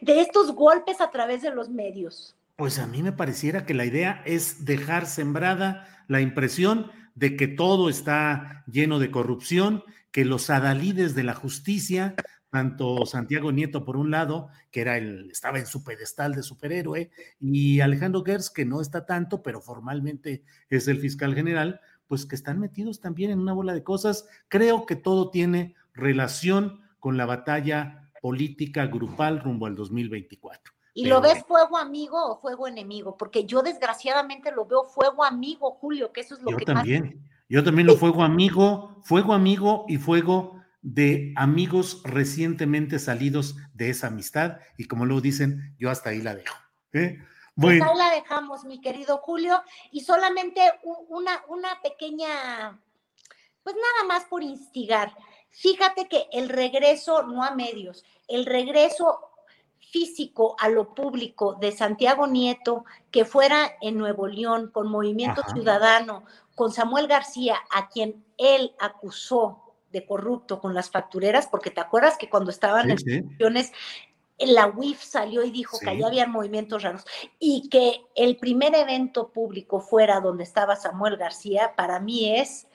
[0.00, 2.36] de estos golpes a través de los medios?
[2.56, 7.46] Pues a mí me pareciera que la idea es dejar sembrada la impresión de que
[7.46, 12.16] todo está lleno de corrupción, que los adalides de la justicia,
[12.50, 17.12] tanto Santiago Nieto por un lado, que era el, estaba en su pedestal de superhéroe,
[17.38, 22.34] y Alejandro Gers, que no está tanto, pero formalmente es el fiscal general, pues que
[22.34, 24.26] están metidos también en una bola de cosas.
[24.48, 30.72] Creo que todo tiene relación con la batalla política grupal rumbo al 2024.
[30.92, 33.16] ¿Y lo ves fuego amigo o fuego enemigo?
[33.16, 36.64] Porque yo desgraciadamente lo veo fuego amigo, Julio, que eso es lo que...
[36.64, 43.56] Yo también, yo también lo fuego amigo, fuego amigo y fuego de amigos recientemente salidos
[43.74, 46.56] de esa amistad y como luego dicen, yo hasta ahí la dejo.
[46.92, 47.18] ¿eh?
[47.54, 50.60] Pues ahí la dejamos, mi querido Julio, y solamente
[51.08, 52.80] una, una pequeña,
[53.62, 55.14] pues nada más por instigar.
[55.50, 59.30] Fíjate que el regreso, no a medios, el regreso
[59.90, 66.24] físico a lo público de Santiago Nieto, que fuera en Nuevo León con Movimiento Ciudadano,
[66.54, 72.16] con Samuel García, a quien él acusó de corrupto con las factureras, porque te acuerdas
[72.16, 73.72] que cuando estaban en elecciones,
[74.38, 77.04] la UIF salió y dijo que allá había movimientos raros
[77.38, 82.66] y que el primer evento público fuera donde estaba Samuel García, para mí es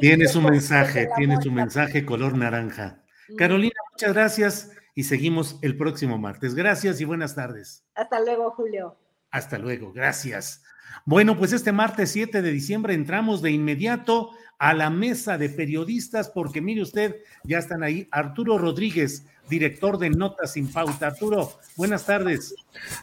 [0.00, 3.02] tiene su mensaje, tiene su mensaje color naranja.
[3.28, 3.36] Mm.
[3.36, 6.54] Carolina, muchas gracias y seguimos el próximo martes.
[6.54, 7.84] Gracias y buenas tardes.
[7.94, 8.96] Hasta luego, Julio.
[9.30, 10.62] Hasta luego, gracias.
[11.06, 16.28] Bueno, pues este martes 7 de diciembre entramos de inmediato a la mesa de periodistas
[16.28, 21.08] porque mire usted, ya están ahí Arturo Rodríguez, director de Notas sin Pauta.
[21.08, 22.54] Arturo, buenas tardes.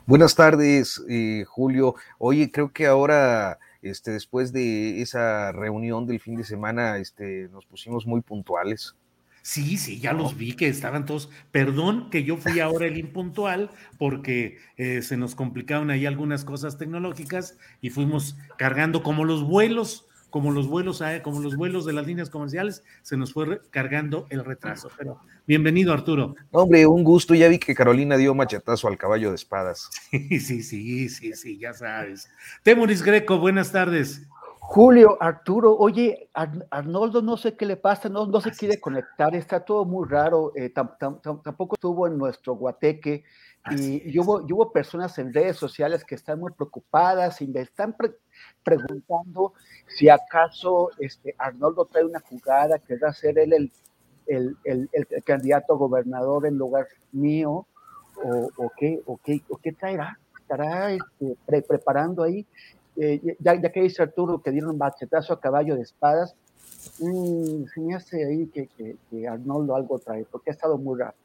[0.06, 1.96] Buenas tardes, eh, Julio.
[2.20, 3.58] Oye, creo que ahora
[3.90, 8.96] este, después de esa reunión del fin de semana, este, nos pusimos muy puntuales.
[9.48, 11.30] Sí, sí, ya los vi que estaban todos.
[11.52, 16.78] Perdón que yo fui ahora el impuntual porque eh, se nos complicaron ahí algunas cosas
[16.78, 22.06] tecnológicas y fuimos cargando como los vuelos como los vuelos, como los vuelos de las
[22.06, 24.90] líneas comerciales, se nos fue cargando el retraso.
[24.98, 26.36] Pero bienvenido, Arturo.
[26.52, 27.34] Hombre, un gusto.
[27.34, 29.90] Ya vi que Carolina dio machetazo al caballo de espadas.
[30.10, 32.30] Sí, sí, sí, sí, sí, ya sabes.
[32.64, 34.28] Temoris Greco, buenas tardes.
[34.60, 39.64] Julio, Arturo, oye, Arnoldo no sé qué le pasa, no, no se quiere conectar, está
[39.64, 43.24] todo muy raro, eh, tampoco estuvo en nuestro guateque
[43.72, 47.96] y, y hubo, hubo, personas en redes sociales que están muy preocupadas están
[48.64, 49.54] preguntando
[49.88, 53.72] si acaso este, Arnoldo trae una jugada que va a ser él el,
[54.28, 57.66] el, el, el candidato a gobernador en lugar mío,
[58.24, 62.46] o, o, qué, o, qué, o qué traerá, estará este, preparando ahí.
[63.00, 66.36] Eh, ya, ya, que dice Arturo que dieron un bachetazo a caballo de espadas,
[67.00, 71.00] mmm, se me hace ahí que, que, que, Arnoldo algo trae, porque ha estado muy
[71.00, 71.16] raro.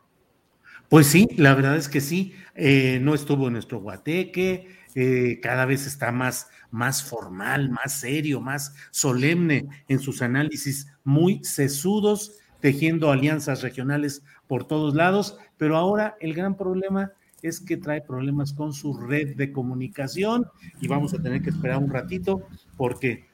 [0.90, 5.64] Pues sí, la verdad es que sí, eh, no estuvo en nuestro guateque, eh, cada
[5.64, 13.10] vez está más, más formal, más serio, más solemne en sus análisis, muy sesudos, tejiendo
[13.10, 17.12] alianzas regionales por todos lados, pero ahora el gran problema
[17.42, 20.46] es que trae problemas con su red de comunicación
[20.80, 23.26] y vamos a tener que esperar un ratito porque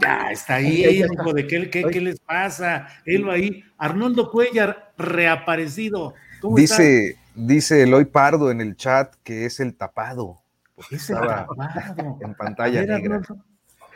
[0.00, 6.14] ya está ahí, hijo de qué, qué, qué, les pasa, él ahí, Arnoldo Cuellar reaparecido.
[6.54, 10.45] dice, dice Eloy Pardo en el chat que es el tapado.
[10.90, 11.56] Es el tapado.
[12.20, 13.22] En pantalla negra.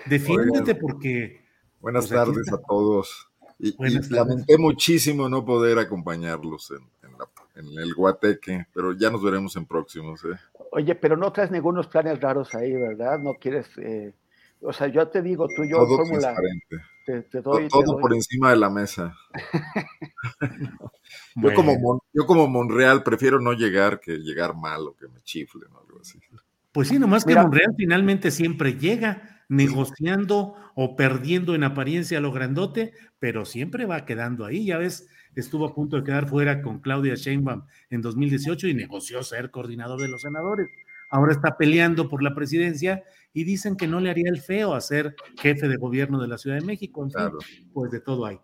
[0.07, 1.41] defiéndete porque.
[1.81, 3.29] Buenas pues, tardes a todos.
[3.59, 9.11] Y, y lamenté muchísimo no poder acompañarlos en, en, la, en, el Guateque, pero ya
[9.11, 10.25] nos veremos en próximos.
[10.25, 10.39] ¿eh?
[10.73, 13.19] Oye, pero no traes ningunos planes raros ahí, ¿verdad?
[13.19, 13.67] No quieres.
[13.79, 14.15] Eh...
[14.63, 16.35] O sea, yo te digo, tú yo todo fórmula.
[17.07, 18.03] Te, te doy, todo, todo doy.
[18.03, 19.17] por encima de la mesa.
[21.35, 25.73] Yo, como yo como Monreal prefiero no llegar que llegar mal o que me chiflen
[25.73, 26.21] o algo así.
[26.73, 32.93] Pues sí, nomás que Monreal finalmente siempre llega negociando o perdiendo en apariencia lo grandote,
[33.19, 34.67] pero siempre va quedando ahí.
[34.67, 39.23] Ya ves, estuvo a punto de quedar fuera con Claudia Sheinbaum en 2018 y negoció
[39.25, 40.69] ser coordinador de los senadores.
[41.11, 43.03] Ahora está peleando por la presidencia
[43.33, 46.39] y dicen que no le haría el feo a ser jefe de gobierno de la
[46.39, 47.09] Ciudad de México.
[47.73, 48.39] pues de todo hay.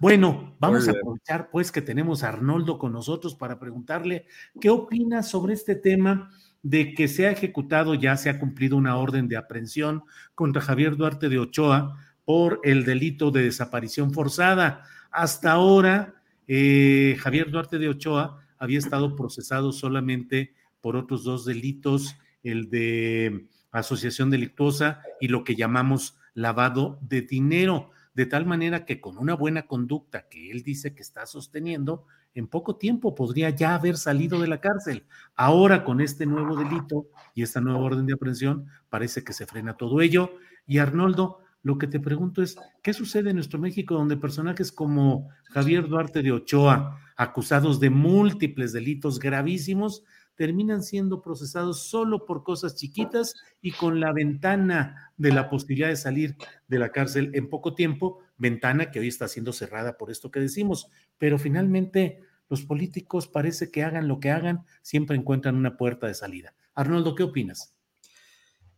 [0.00, 4.26] Bueno, vamos a aprovechar pues que tenemos a Arnoldo con nosotros para preguntarle
[4.60, 6.30] qué opina sobre este tema
[6.64, 10.02] de que se ha ejecutado, ya se ha cumplido una orden de aprehensión
[10.34, 14.82] contra Javier Duarte de Ochoa por el delito de desaparición forzada.
[15.10, 16.14] Hasta ahora,
[16.48, 23.46] eh, Javier Duarte de Ochoa había estado procesado solamente por otros dos delitos, el de
[23.70, 29.34] asociación delictuosa y lo que llamamos lavado de dinero, de tal manera que con una
[29.34, 34.40] buena conducta que él dice que está sosteniendo, en poco tiempo podría ya haber salido
[34.40, 35.06] de la cárcel.
[35.36, 39.76] Ahora con este nuevo delito y esta nueva orden de aprehensión, parece que se frena
[39.76, 40.32] todo ello.
[40.66, 45.30] Y Arnoldo, lo que te pregunto es, ¿qué sucede en nuestro México donde personajes como
[45.50, 50.04] Javier Duarte de Ochoa, acusados de múltiples delitos gravísimos,
[50.34, 55.96] terminan siendo procesados solo por cosas chiquitas y con la ventana de la posibilidad de
[55.96, 56.36] salir
[56.66, 60.40] de la cárcel en poco tiempo, ventana que hoy está siendo cerrada por esto que
[60.40, 60.88] decimos,
[61.18, 66.14] pero finalmente los políticos parece que hagan lo que hagan, siempre encuentran una puerta de
[66.14, 66.54] salida.
[66.74, 67.74] Arnoldo, ¿qué opinas?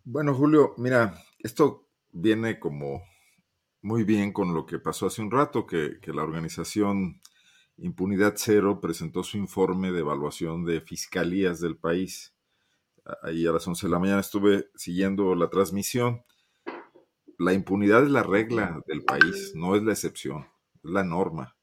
[0.04, 3.02] Bueno, Julio, mira, esto viene como
[3.82, 7.20] muy bien con lo que pasó hace un rato, que, la organización
[7.76, 12.34] Impunidad Cero presentó su informe de evaluación de fiscalías del país.
[13.22, 16.22] Ahí a las 11 de la mañana estuve siguiendo la transmisión.
[17.38, 20.46] La impunidad es la regla del país, no es la excepción,
[20.82, 21.56] es la norma.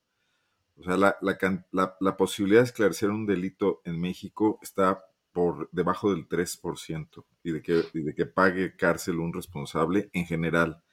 [0.75, 6.27] O sea, la, la, posibilidad de esclarecer un delito en México está por debajo del
[6.27, 10.83] 3% y de, que, y de que pague cárcel un responsable en general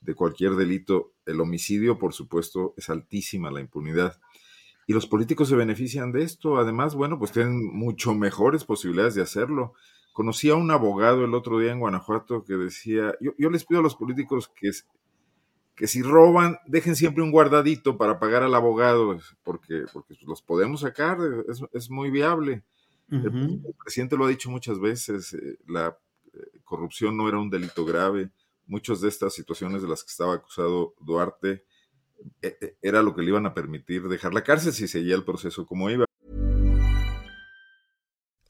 [0.00, 1.14] de cualquier delito.
[1.26, 4.20] El homicidio, por supuesto, es altísima la impunidad.
[4.86, 6.58] Y los políticos se benefician de esto.
[6.58, 9.74] Además, bueno, pues tienen mucho mejores posibilidades de hacerlo.
[10.18, 13.78] Conocí a un abogado el otro día en Guanajuato que decía, yo, yo les pido
[13.78, 14.72] a los políticos que,
[15.76, 20.80] que si roban, dejen siempre un guardadito para pagar al abogado, porque, porque los podemos
[20.80, 21.18] sacar,
[21.48, 22.64] es, es muy viable.
[23.12, 25.96] el, presidente lo ha dicho muchas veces, eh, la
[26.34, 28.32] eh, corrupción no era un delito grave.
[28.66, 31.62] Muchas de estas situaciones de las que estaba acusado Duarte
[32.42, 35.22] E, e, era lo que le iban a permitir dejar la cárcel si seguía el
[35.22, 36.07] proceso como iba.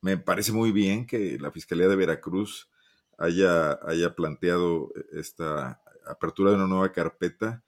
[0.00, 2.70] Me parece muy bien que la Fiscalía de Veracruz
[3.18, 7.64] haya, haya planteado esta apertura de una nueva carpeta.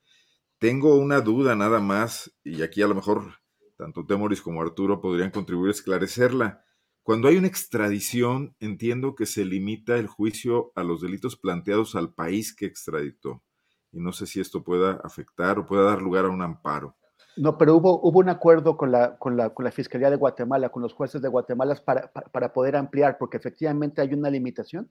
[0.58, 3.40] Tengo una duda nada más, y aquí a lo mejor
[3.76, 6.64] tanto Temoris como Arturo podrían contribuir a esclarecerla.
[7.02, 12.12] Cuando hay una extradición, entiendo que se limita el juicio a los delitos planteados al
[12.12, 13.42] país que extraditó.
[13.90, 16.96] Y no sé si esto pueda afectar o pueda dar lugar a un amparo.
[17.40, 20.68] No, pero hubo, hubo un acuerdo con la, con, la, con la Fiscalía de Guatemala,
[20.68, 24.90] con los jueces de Guatemala para, para, poder ampliar, porque efectivamente hay una limitación,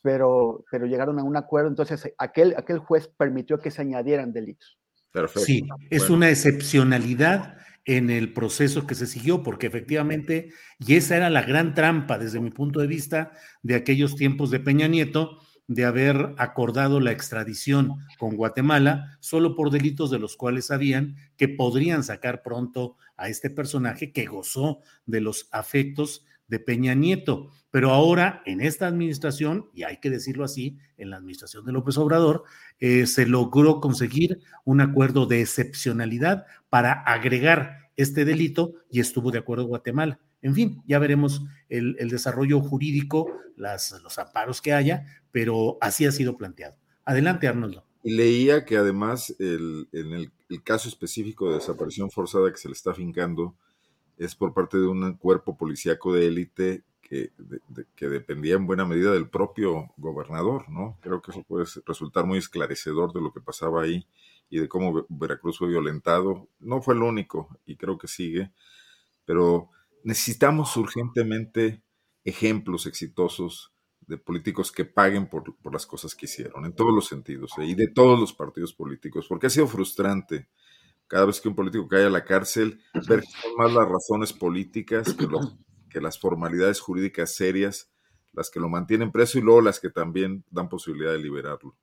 [0.00, 4.78] pero, pero llegaron a un acuerdo, entonces aquel, aquel juez permitió que se añadieran delitos.
[5.10, 5.44] Perfecto.
[5.44, 11.30] Sí, es una excepcionalidad en el proceso que se siguió, porque efectivamente, y esa era
[11.30, 13.32] la gran trampa desde mi punto de vista
[13.62, 15.38] de aquellos tiempos de Peña Nieto,
[15.74, 21.48] de haber acordado la extradición con Guatemala solo por delitos de los cuales sabían que
[21.48, 27.50] podrían sacar pronto a este personaje que gozó de los afectos de Peña Nieto.
[27.70, 31.96] Pero ahora, en esta administración, y hay que decirlo así, en la administración de López
[31.96, 32.44] Obrador,
[32.78, 39.38] eh, se logró conseguir un acuerdo de excepcionalidad para agregar este delito y estuvo de
[39.38, 40.20] acuerdo Guatemala.
[40.42, 46.12] En fin, ya veremos el, desarrollo jurídico, las, los amparos que haya, pero así ha
[46.12, 46.76] sido planteado.
[47.04, 47.84] Adelante, Arnoldo.
[48.02, 50.32] Leía que además el, en el,
[50.64, 53.54] caso específico de desaparición forzada que se le está fincando
[54.18, 57.30] es por parte de un cuerpo policíaco de élite que,
[57.96, 60.98] que dependía en buena medida del propio gobernador, ¿no?
[61.00, 64.06] Creo que eso puede resultar muy esclarecedor de lo que pasaba ahí
[64.50, 66.48] y de cómo Veracruz fue violentado.
[66.60, 68.52] No fue el único y creo que sigue,
[69.24, 69.70] pero
[70.04, 71.82] necesitamos urgentemente
[72.24, 77.52] ejemplos exitosos de políticos que paguen por, las cosas que hicieron, en todos los sentidos,
[77.58, 77.66] ¿eh?
[77.66, 80.48] y de todos los partidos políticos, porque ha sido frustrante
[81.06, 84.32] cada vez que un político cae a la cárcel, ver que son más las razones
[84.32, 85.28] políticas que,
[85.90, 87.92] que las formalidades jurídicas serias
[88.32, 91.76] las que lo mantienen preso y luego las que también dan posibilidad de liberarlo.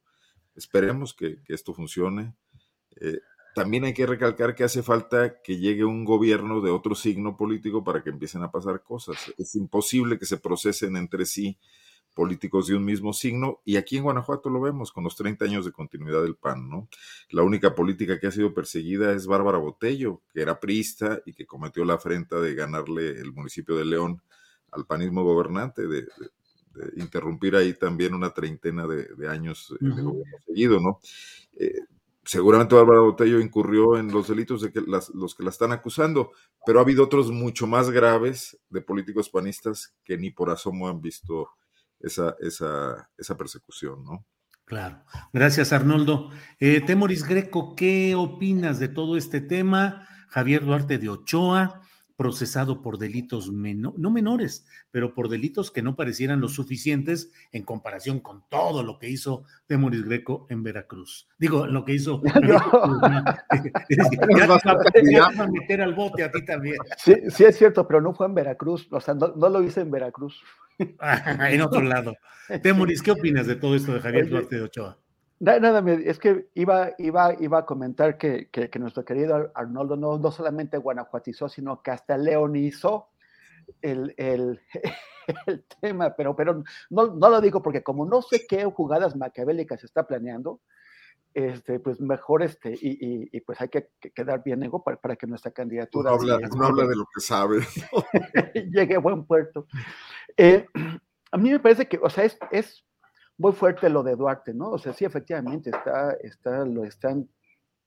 [0.55, 2.35] Esperemos que, esto funcione.
[2.99, 3.19] Eh,
[3.55, 7.83] también hay que recalcar que hace falta que llegue un gobierno de otro signo político
[7.83, 9.17] para que empiecen a pasar cosas.
[9.37, 11.57] Es imposible que se procesen entre sí
[12.13, 15.65] políticos de un mismo signo, y aquí en Guanajuato lo vemos con los 30 años
[15.65, 16.89] de continuidad del PAN, ¿no?
[17.29, 21.45] La única política que ha sido perseguida es Bárbara Botello, que era priista y que
[21.45, 24.21] cometió la afrenta de ganarle el municipio de León
[24.71, 26.07] al panismo gobernante, de,
[26.97, 30.99] interrumpir ahí también una treintena de, años de gobierno seguido, ¿no?
[31.57, 31.73] Eh,
[32.29, 36.29] seguramente Bárbara Botello incurrió en los delitos de que los que la están acusando,
[36.63, 41.01] pero ha habido otros mucho más graves de políticos panistas que ni por asomo han
[41.01, 41.49] visto
[41.99, 44.27] esa, esa, esa persecución, ¿no?
[44.63, 45.03] Claro.
[45.33, 46.29] Gracias, Arnoldo.
[46.59, 50.07] Eh, Temoris Greco, ¿qué opinas de todo este tema?
[50.27, 51.81] Javier Duarte de Ochoa,
[52.19, 58.19] procesado por delitos no menores, pero por delitos que no parecieran lo suficientes en comparación
[58.19, 61.29] con todo lo que hizo Temoris Greco en Veracruz.
[61.37, 62.21] Digo, lo que hizo.
[65.09, 66.75] ya a meter al bote a ti también.
[66.97, 69.91] Sí, sí, es cierto, pero no fue en Veracruz, o sea, no, lo hice en
[69.91, 70.43] Veracruz.
[70.77, 72.17] en otro lado.
[72.61, 74.97] Temoris, ¿qué opinas de todo esto de Javier Duarte de Ochoa?
[75.39, 80.31] Nada, es que iba, iba, iba a comentar que, que, nuestro querido Arnoldo no, no,
[80.31, 83.07] solamente guanajuatizó, sino que hasta leonizó
[83.81, 84.59] el, el,
[85.47, 89.81] el tema, pero, pero no, no, lo digo porque como no sé qué jugadas maquiavélicas
[89.85, 90.59] está planeando,
[91.33, 95.27] este, pues mejor este, y, y, pues hay que, quedar bien ego para, para que
[95.27, 96.11] nuestra candidatura...
[96.11, 97.59] No habla, no habla de lo que sabe.
[98.73, 99.67] llegue a buen puerto.
[100.35, 100.65] Eh,
[101.31, 102.83] a mí me parece que, o sea, es, es
[103.39, 104.71] muy fuerte lo de Duarte, ¿no?
[104.71, 107.27] O sea, sí, efectivamente, está, está, lo están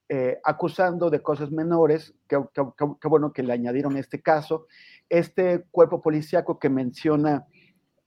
[0.09, 4.67] eh, acusando de cosas menores, qué bueno que le añadieron este caso.
[5.09, 7.47] Este cuerpo policíaco que menciona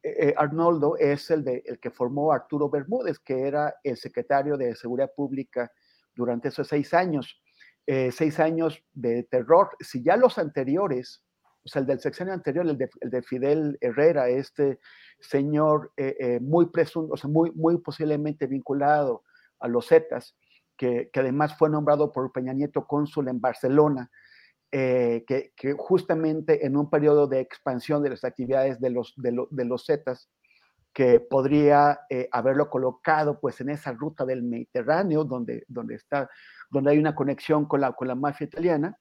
[0.02, 4.76] eh, Arnoldo es el, de, el que formó Arturo Bermúdez, que era el secretario de
[4.76, 5.72] Seguridad Pública
[6.16, 7.42] durante esos seis años.
[7.88, 9.70] Eh, seis años de terror.
[9.80, 11.24] Si ya los anteriores,
[11.66, 14.80] o sea, el del sexenio anterior, el de, el de Fidel Herrera, este
[15.20, 19.24] señor eh, eh, muy presunto, o sea, muy, muy posiblemente vinculado
[19.60, 20.38] a los Zetas,
[20.78, 24.12] que, que, además fue nombrado por Peña Nieto cónsul en Barcelona,
[24.72, 29.66] eh, que, que, justamente en un periodo de expansión de las actividades de los, de,
[29.66, 30.30] los Zetas,
[30.94, 32.00] que podría
[32.32, 36.30] haberlo colocado pues en esa ruta del Mediterráneo, donde, donde, está,
[36.70, 38.98] donde hay una conexión con la, con la mafia italiana,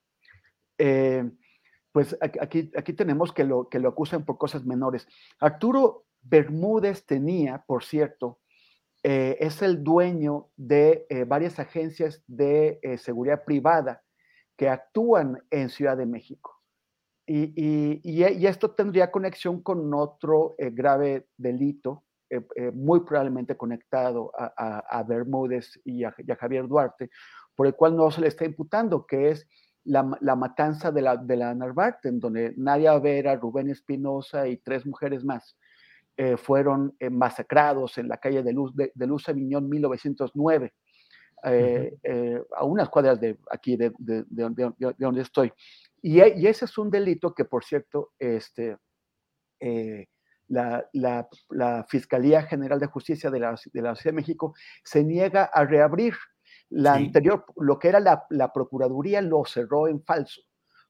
[1.95, 5.07] pues aquí, aquí tenemos que lo, que lo acusan por cosas menores.
[5.39, 8.41] Arturo Bermúdez tenía, por cierto,
[9.05, 14.03] eh, es el dueño de eh, varias agencias de eh, seguridad privada
[14.57, 16.61] que actúan en Ciudad de México.
[17.27, 17.53] Y,
[18.03, 22.05] y, esto tendría conexión con otro grave delito,
[22.75, 27.09] muy probablemente conectado a, Bermúdez y a, Javier Duarte,
[27.55, 29.49] por el cual no se le está imputando, que es
[29.85, 31.51] la, matanza de la, de la
[32.05, 35.57] en donde Nadia Vera, Rubén Espinosa y tres mujeres más
[36.17, 40.73] eh, fueron eh, masacrados en la calle de Luz, de, Luz Aviñón 1909,
[41.47, 44.25] eh, a unas cuadras de aquí, de, de,
[44.97, 45.53] donde estoy.
[46.01, 48.77] Y, y, ese es un delito que, por cierto, este,
[50.49, 54.55] la, la, la, Fiscalía General de Justicia de la, de la Ciudad de México
[54.85, 56.15] se niega a reabrir.
[56.71, 60.43] La anterior, lo que era la, la, Procuraduría, lo cerró en falso.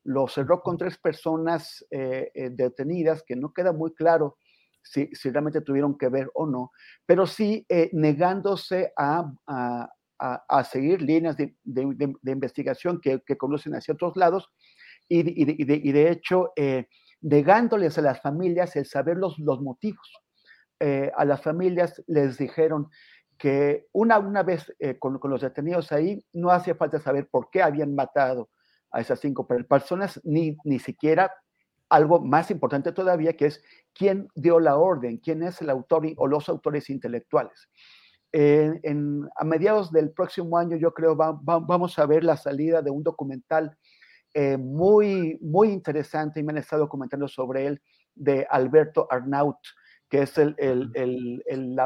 [0.05, 4.37] Lo cerró con tres personas detenidas, que no queda muy claro
[4.85, 6.73] si, realmente tuvieron que ver o no,
[7.07, 13.95] pero sí eh, negándose a, a, seguir líneas de, de, investigación que, que, conocen hacia
[13.95, 14.49] otros lados
[15.09, 16.87] y, y, de, hecho eh,
[17.21, 20.13] negándoles a las familias el saber los, los motivos.
[20.81, 22.89] Eh, a las familias les dijeron
[23.39, 27.51] que una, una vez eh, con, con, los detenidos ahí, no hacía falta saber por
[27.51, 28.51] qué habían matado
[28.91, 31.33] a esas cinco personas, ni, ni siquiera
[31.89, 33.63] algo más importante todavía, que es
[33.93, 37.69] quién dio la orden, quién es el autor o los autores intelectuales.
[38.33, 42.83] en, a mediados del próximo año, yo creo, va, va, vamos a ver la salida
[42.83, 43.77] de un documental
[44.37, 47.81] eh, muy, muy interesante, y me han estado comentando sobre él,
[48.17, 49.59] de Alberto Arnaut,
[50.09, 51.43] que es el, el, el,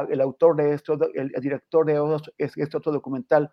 [0.09, 3.49] el autor de esto, el, director de este otro documental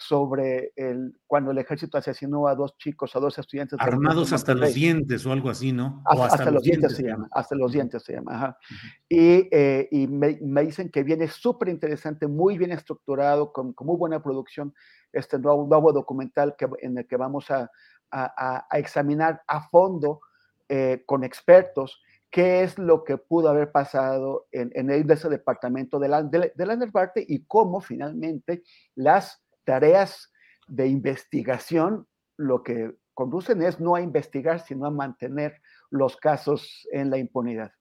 [0.00, 3.76] sobre el, cuando el ejército asesinó a dos chicos, a dos estudiantes.
[3.80, 6.02] Armados hasta los dientes o algo así, ¿no?
[6.06, 8.34] Hasta, hasta, hasta los, dientes, se llama, hasta los dientes se llama.
[8.34, 8.58] Ajá.
[8.60, 8.92] Uh -huh.
[9.08, 13.88] Y, eh, y me, me, dicen que viene súper interesante, muy bien estructurado, con, con,
[13.88, 14.72] muy buena producción,
[15.12, 17.68] este nuevo, nuevo documental que, en el que vamos a,
[18.12, 20.20] a, a examinar a fondo
[20.68, 26.22] eh, con expertos qué es lo que pudo haber pasado en, ese departamento de la,
[26.22, 28.62] de, de y cómo finalmente
[28.94, 30.32] las tareas
[30.66, 32.06] de investigación
[32.36, 35.60] lo que conducen es no a investigar, sino a mantener
[35.90, 37.72] los casos en la impunidad.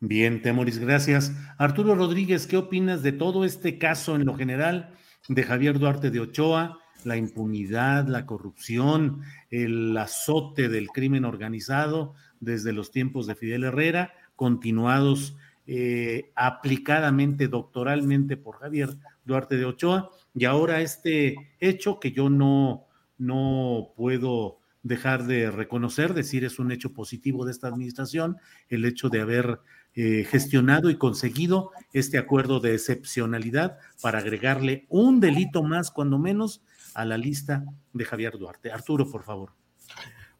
[0.00, 1.32] Bien, Temoris, gracias.
[1.56, 4.94] Arturo Rodríguez, ¿qué opinas de todo este caso en lo general
[5.28, 6.78] de Javier Duarte de Ochoa?
[7.04, 12.14] La impunidad, la corrupción, el azote del crimen organizado
[12.44, 18.90] desde los tiempos de Fidel Herrera, continuados eh, aplicadamente, doctoralmente por Javier
[19.24, 22.86] Duarte de Ochoa, y ahora este hecho que yo no,
[23.18, 28.36] no puedo dejar de reconocer, decir es un hecho positivo de esta administración,
[28.68, 29.60] el hecho de haber
[29.94, 36.62] eh, gestionado y conseguido este acuerdo de excepcionalidad para agregarle un delito más, cuando menos,
[36.94, 38.70] a la lista de Javier Duarte.
[38.70, 39.52] Arturo, por favor.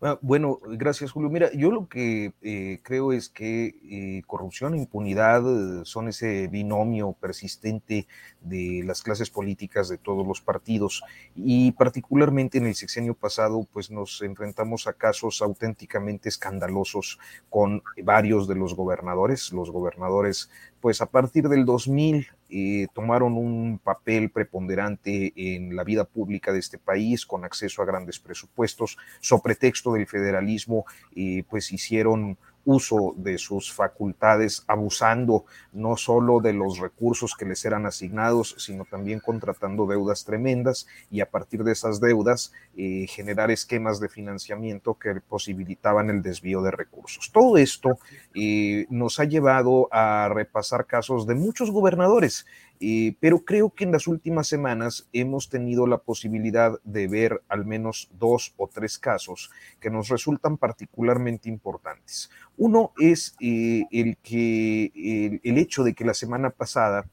[0.06, 1.30] Ah, bueno, gracias Julio.
[1.30, 6.46] Mira, yo lo que eh, creo es que eh, corrupción e impunidad eh, son ese
[6.48, 8.06] binomio persistente
[8.42, 11.02] de las clases políticas de todos los partidos
[11.34, 17.18] y particularmente en el sexenio pasado pues nos enfrentamos a casos auténticamente escandalosos
[17.48, 19.54] con varios de los gobernadores.
[19.54, 20.50] Los gobernadores
[20.82, 22.26] pues a partir del 2000
[22.56, 27.84] eh, tomaron un papel preponderante en la vida pública de este país con acceso a
[27.84, 30.84] grandes presupuestos, sobre pretexto del federalismo,
[31.16, 37.64] eh, pues hicieron uso de sus facultades, abusando no solo de los recursos que les
[37.64, 43.50] eran asignados, sino también contratando deudas tremendas y a partir de esas deudas eh, generar
[43.50, 47.30] esquemas de financiamiento que posibilitaban el desvío de recursos.
[47.32, 47.98] Todo esto
[48.34, 52.46] eh, nos ha llevado a repasar casos de muchos gobernadores
[52.80, 57.64] eh, pero creo que en las últimas semanas hemos tenido la posibilidad de ver al
[57.64, 62.30] menos dos o tres casos que nos resultan particularmente importantes.
[62.56, 67.06] Uno es eh, el que el, el hecho de que la semana pasada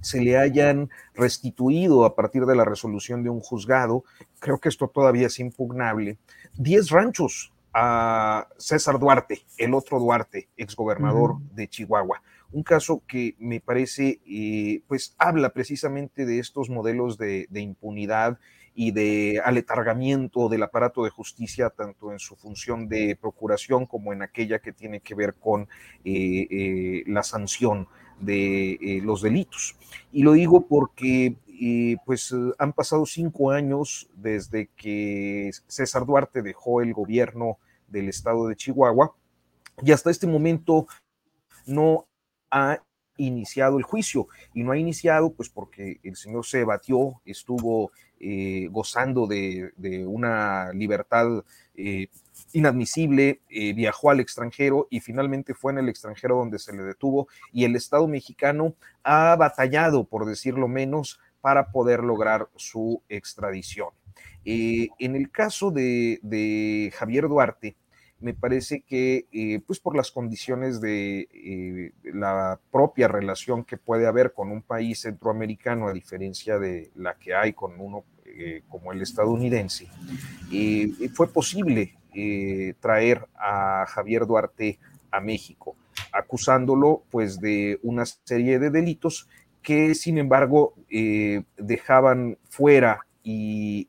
[0.00, 4.04] se le hayan restituido a partir de la resolución de un juzgado,
[4.38, 6.18] creo que esto todavía es impugnable,
[6.54, 11.54] 10 ranchos a César Duarte, el otro Duarte, exgobernador uh -huh.
[11.54, 17.48] de Chihuahua un caso que me parece, eh, pues habla precisamente de estos modelos de,
[17.52, 18.38] impunidad
[18.74, 24.22] y de aletargamiento del aparato de justicia, tanto en su función de procuración como en
[24.22, 25.62] aquella que tiene que ver con
[26.04, 27.88] eh, eh, la sanción
[28.20, 29.76] de los delitos.
[30.10, 31.36] Y lo digo porque
[32.04, 37.58] pues han pasado cinco años desde que César Duarte dejó el gobierno
[37.88, 39.14] del estado de Chihuahua
[39.82, 40.86] y hasta este momento
[41.66, 42.06] no
[42.50, 42.80] ha
[43.18, 48.68] iniciado el juicio y no ha iniciado pues porque el señor se batió, estuvo eh,
[48.70, 49.72] gozando de,
[50.06, 51.44] una libertad
[51.74, 52.08] eh,
[52.52, 57.28] inadmisible, eh, viajó al extranjero y finalmente fue en el extranjero donde se le detuvo
[57.52, 63.90] y el Estado mexicano ha batallado, por decirlo menos, para poder lograr su extradición.
[64.44, 67.76] En el caso de Javier Duarte,
[68.20, 74.06] me parece que, eh, pues por las condiciones de eh, la propia relación que puede
[74.06, 78.92] haber con un país centroamericano, a diferencia de la que hay con uno eh, como
[78.92, 79.88] el estadounidense,
[81.14, 81.94] fue posible
[82.80, 84.78] traer a Javier Duarte
[85.10, 85.76] a México,
[86.12, 89.28] acusándolo pues de una serie de delitos
[89.60, 90.74] que sin embargo
[91.58, 93.88] dejaban fuera y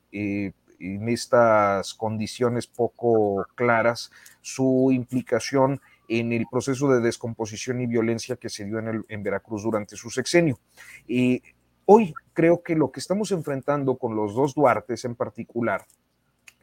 [0.78, 4.10] en estas condiciones poco claras
[4.40, 9.22] su implicación en el proceso de descomposición y violencia que se dio en, el, en
[9.22, 10.58] Veracruz durante su sexenio.
[11.06, 11.42] Y
[11.84, 15.86] hoy creo que lo que estamos enfrentando con los dos Duartes en particular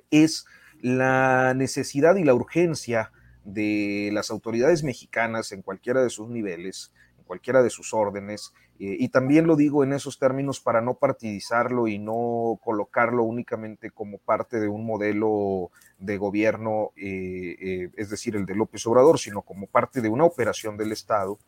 [0.10, 0.46] es
[0.82, 3.12] la necesidad y la urgencia
[3.44, 6.92] de las autoridades mexicanas en cualquiera de sus niveles,
[7.26, 11.88] cualquiera de sus órdenes, eh, y también lo digo en esos términos para no partidizarlo
[11.88, 18.36] y no colocarlo únicamente como parte de un modelo de gobierno, eh, eh, es decir,
[18.36, 21.40] el de López Obrador, sino como parte de una operación del Estado,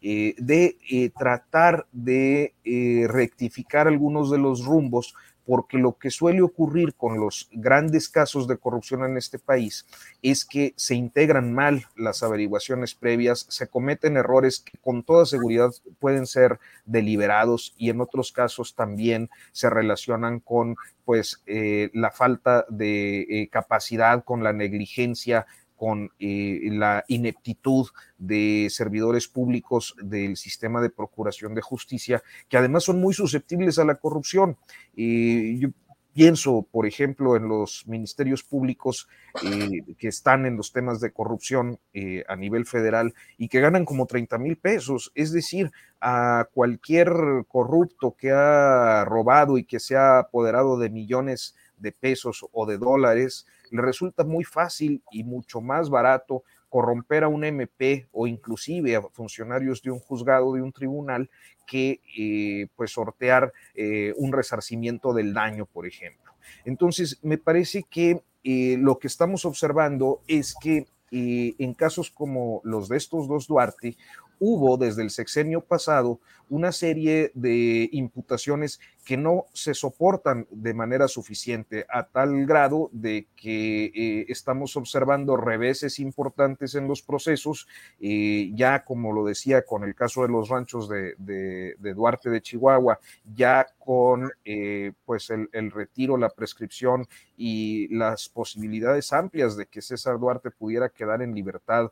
[0.00, 2.54] de tratar de
[3.08, 5.14] rectificar algunos de los rumbos
[5.46, 9.86] porque lo que suele ocurrir con los grandes casos de corrupción en este país
[10.22, 15.70] es que se integran mal las averiguaciones previas, se cometen errores que con toda seguridad
[15.98, 22.64] pueden ser deliberados y en otros casos también se relacionan con pues eh, la falta
[22.68, 25.46] de eh, capacidad, con la negligencia,
[25.82, 32.84] con eh, la ineptitud de servidores públicos del sistema de procuración de justicia, que además
[32.84, 34.56] son muy susceptibles a la corrupción.
[34.96, 35.70] Eh, yo
[36.12, 39.08] pienso, por ejemplo, en los ministerios públicos
[39.42, 41.80] eh, que están en los temas de corrupción
[42.28, 47.10] a nivel federal y que ganan como 30 mil pesos, es decir, a cualquier
[47.48, 52.78] corrupto que ha robado y que se ha apoderado de millones de pesos o de
[52.78, 58.96] dólares, le resulta muy fácil y mucho más barato corromper a un MP o inclusive
[58.96, 61.28] a funcionarios de un juzgado, de un tribunal,
[61.66, 66.32] que eh, pues sortear eh, un resarcimiento del daño, por ejemplo.
[66.64, 72.88] Entonces, me parece que eh, lo que estamos observando es que en casos como los
[72.88, 73.98] de estos dos Duarte,
[74.38, 76.20] hubo desde el sexenio pasado
[76.52, 83.26] una serie de imputaciones que no se soportan de manera suficiente a tal grado de
[83.34, 87.66] que eh, estamos observando reveses importantes en los procesos,
[88.00, 93.00] eh, ya como lo decía con el caso de los ranchos de, Duarte de Chihuahua,
[93.34, 99.82] ya con eh, pues el, el, retiro, la prescripción y las posibilidades amplias de que
[99.82, 101.90] César Duarte pudiera quedar en libertad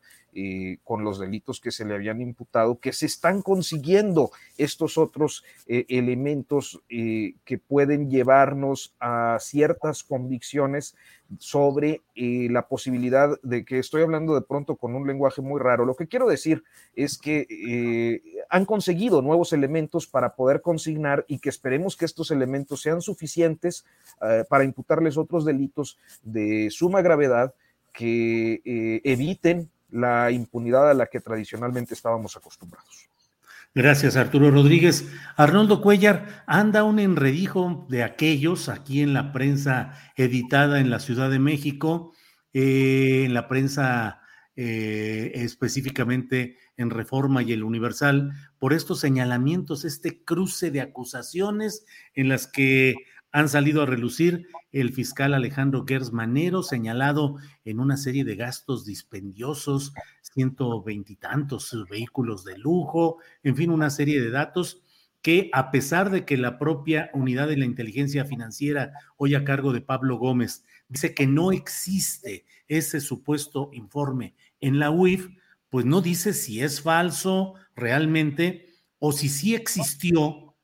[0.85, 4.31] con los delitos que se le habían imputado, que se están consiguiendo
[4.61, 10.95] estos otros elementos eh, que pueden llevarnos a ciertas convicciones
[11.39, 15.85] sobre eh, la posibilidad de que estoy hablando de pronto con un lenguaje muy raro.
[15.85, 16.63] Lo que quiero decir
[16.95, 22.31] es que eh, han conseguido nuevos elementos para poder consignar y que esperemos que estos
[22.31, 23.85] elementos sean suficientes
[24.49, 27.55] para imputarles otros delitos de suma gravedad
[27.93, 28.61] que
[29.05, 33.10] eviten la impunidad a la que tradicionalmente estábamos acostumbrados.
[33.73, 35.09] Gracias, Arturo Rodríguez.
[35.37, 41.31] Arnoldo Cuellar, anda un enredijo de aquellos aquí en la prensa editada en la Ciudad
[41.31, 42.13] de México,
[42.53, 44.23] eh, en la prensa
[44.57, 51.85] eh, específicamente en Reforma y el Universal, por estos señalamientos, este cruce de acusaciones
[52.15, 52.97] en las que
[53.31, 58.85] han salido a relucir el fiscal Alejandro Gers Manero, señalado en una serie de gastos
[58.85, 59.93] dispendiosos,
[60.33, 64.83] ciento veintitantos vehículos de lujo, en fin, una serie de datos
[65.23, 69.73] que a pesar de que la propia unidad de la inteligencia financiera, hoy a cargo
[69.73, 75.29] de Pablo Gómez, dice que no existe ese supuesto informe en la UIF,
[75.69, 78.67] pues no dice si es falso realmente
[78.99, 80.55] o si sí existió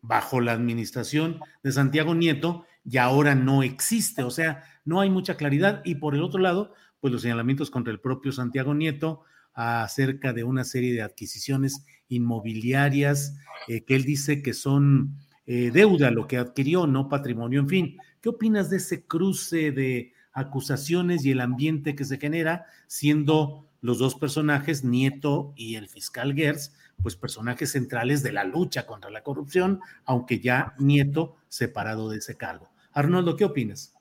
[0.00, 4.22] bajo la administración de Santiago Nieto y ahora no existe.
[4.22, 5.82] O sea, no hay mucha claridad.
[5.84, 9.22] Y por el otro lado, pues los señalamientos contra el propio Santiago Nieto
[9.54, 15.16] acerca de una serie de adquisiciones inmobiliarias eh, que él dice que son
[15.46, 17.98] eh, deuda lo que adquirió, no patrimonio, en fin.
[18.20, 23.98] ¿Qué opinas de ese cruce de acusaciones y el ambiente que se genera siendo los
[23.98, 29.22] dos personajes, Nieto y el fiscal Gers, pues personajes centrales de la lucha contra la
[29.22, 32.70] corrupción, aunque ya Nieto separado de ese cargo.
[32.92, 33.94] Arnoldo, ¿qué opinas?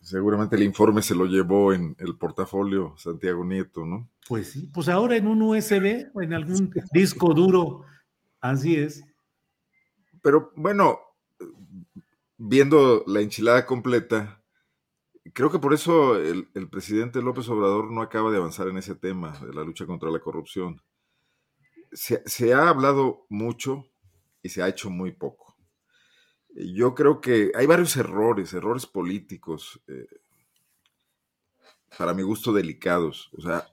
[0.00, 4.10] Seguramente el informe se lo llevó en el portafolio Santiago Nieto, ¿no?
[4.28, 7.84] Pues sí, pues ahora en un USB o en algún disco duro,
[8.40, 9.02] así es.
[10.22, 11.00] Pero bueno,
[12.36, 14.42] viendo la enchilada completa,
[15.32, 18.94] creo que por eso el, el, presidente López Obrador no acaba de avanzar en ese
[18.94, 20.82] tema de la lucha contra la corrupción
[21.92, 23.86] se, ha hablado mucho
[24.42, 25.49] y se ha hecho muy poco.
[26.66, 30.06] Yo creo que hay varios errores, errores políticos, eh,
[31.96, 33.30] para mi gusto delicados.
[33.36, 33.66] O sea,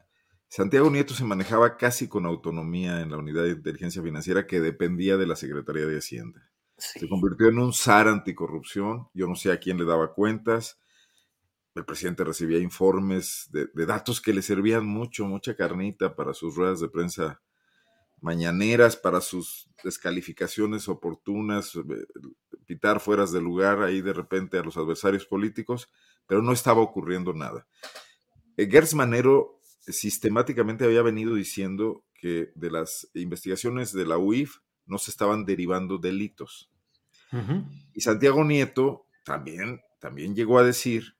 [0.48, 5.18] Santiago Nieto se manejaba casi con autonomía en la unidad de inteligencia financiera que dependía
[5.18, 6.50] de la Secretaría de Hacienda.
[6.78, 9.10] Se convirtió en un zar anticorrupción.
[9.14, 10.80] Yo no sé a quién le daba cuentas.
[11.76, 16.56] El presidente recibía informes de, de datos que le servían mucho, mucha carnita para sus
[16.56, 17.42] ruedas de prensa
[18.22, 21.82] mañaneras para sus descalificaciones oportunas, eh,
[22.68, 25.90] pitar fueras de lugar ahí de repente a los adversarios políticos,
[26.28, 27.66] pero no estaba ocurriendo nada.
[28.58, 34.98] Eh, Gertz Manero sistemáticamente había venido diciendo que de las investigaciones de la UIF no
[34.98, 36.70] se estaban derivando delitos.
[37.94, 41.18] Y Santiago Nieto también, también llegó a decir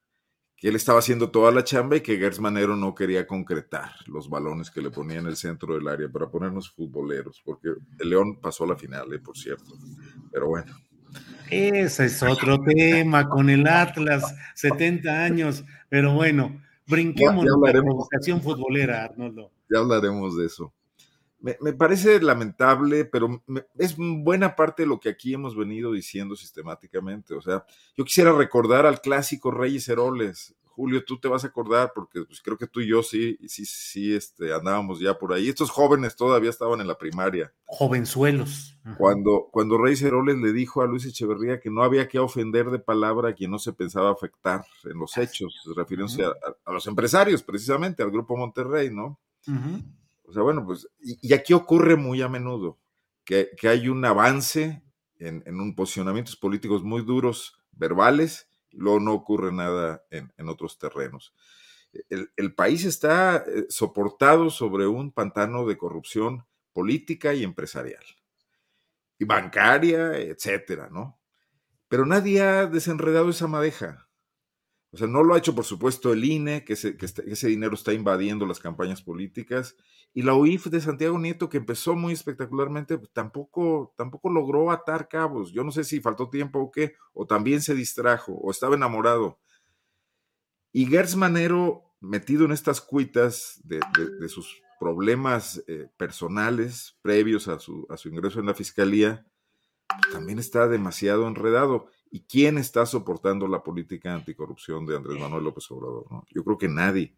[0.56, 4.30] que él estaba haciendo toda la chamba y que Gertz Manero no quería concretar los
[4.30, 7.70] balones que le ponía en el centro del área para ponernos futboleros, porque
[8.00, 9.78] el León pasó a la final, eh, por cierto.
[10.32, 10.74] Pero bueno.
[11.50, 18.42] Ese es otro tema con el Atlas, 70 años, pero bueno, brinquemos ya, la convocación
[18.42, 19.52] futbolera, Arnoldo.
[19.70, 20.74] Ya hablaremos de eso.
[21.40, 23.44] Me, parece lamentable, pero
[23.78, 27.36] es buena parte de lo que aquí hemos venido diciendo sistemáticamente.
[27.36, 27.64] O sea,
[27.96, 30.56] yo quisiera recordar al clásico Reyes Heroles.
[30.78, 33.66] Julio, tú te vas a acordar porque pues, creo que tú y yo sí, sí,
[33.66, 35.50] sí, este, andábamos ya por ahí.
[35.50, 37.52] Estos jóvenes todavía estaban en la primaria.
[37.66, 38.78] Jovenzuelos.
[39.00, 42.78] Cuando, cuando Reyes Heroles le dijo a Luis Echeverría que no había que ofender de
[42.78, 48.04] palabra a quien no se pensaba afectar en los hechos, refiriéndose a, los empresarios, precisamente,
[48.04, 49.20] al Grupo Monterrey, ¿no?
[50.26, 52.78] O sea, bueno, pues, y, aquí ocurre muy a menudo
[53.26, 54.84] que, hay un avance
[55.18, 58.48] en, un posicionamientos políticos muy duros, verbales,
[58.78, 61.34] luego no ocurre nada en, otros terrenos.
[62.10, 68.04] El, país está eh, soportado sobre un pantano de corrupción política y empresarial,
[69.18, 71.20] y bancaria, etcétera, ¿no?
[71.88, 74.07] Pero nadie ha desenredado esa madeja.
[74.92, 77.74] O sea, no lo ha hecho, por supuesto, el INE, que ese, que ese dinero
[77.74, 79.76] está invadiendo las campañas políticas,
[80.14, 85.08] y la UIF de Santiago Nieto, que empezó muy espectacularmente, pues, tampoco, tampoco logró atar
[85.10, 85.52] cabos.
[85.52, 89.40] Yo no sé si faltó tiempo o qué, o también se distrajo, o estaba enamorado.
[90.72, 93.80] Y Gertz Manero, metido en estas cuitas de,
[94.30, 99.26] sus problemas eh, personales previos a su, a su ingreso en la fiscalía,
[100.12, 101.88] también está demasiado enredado.
[102.10, 106.06] ¿Y quién está soportando la política anticorrupción de Andrés Manuel López Obrador?
[106.32, 107.16] Yo creo que nadie.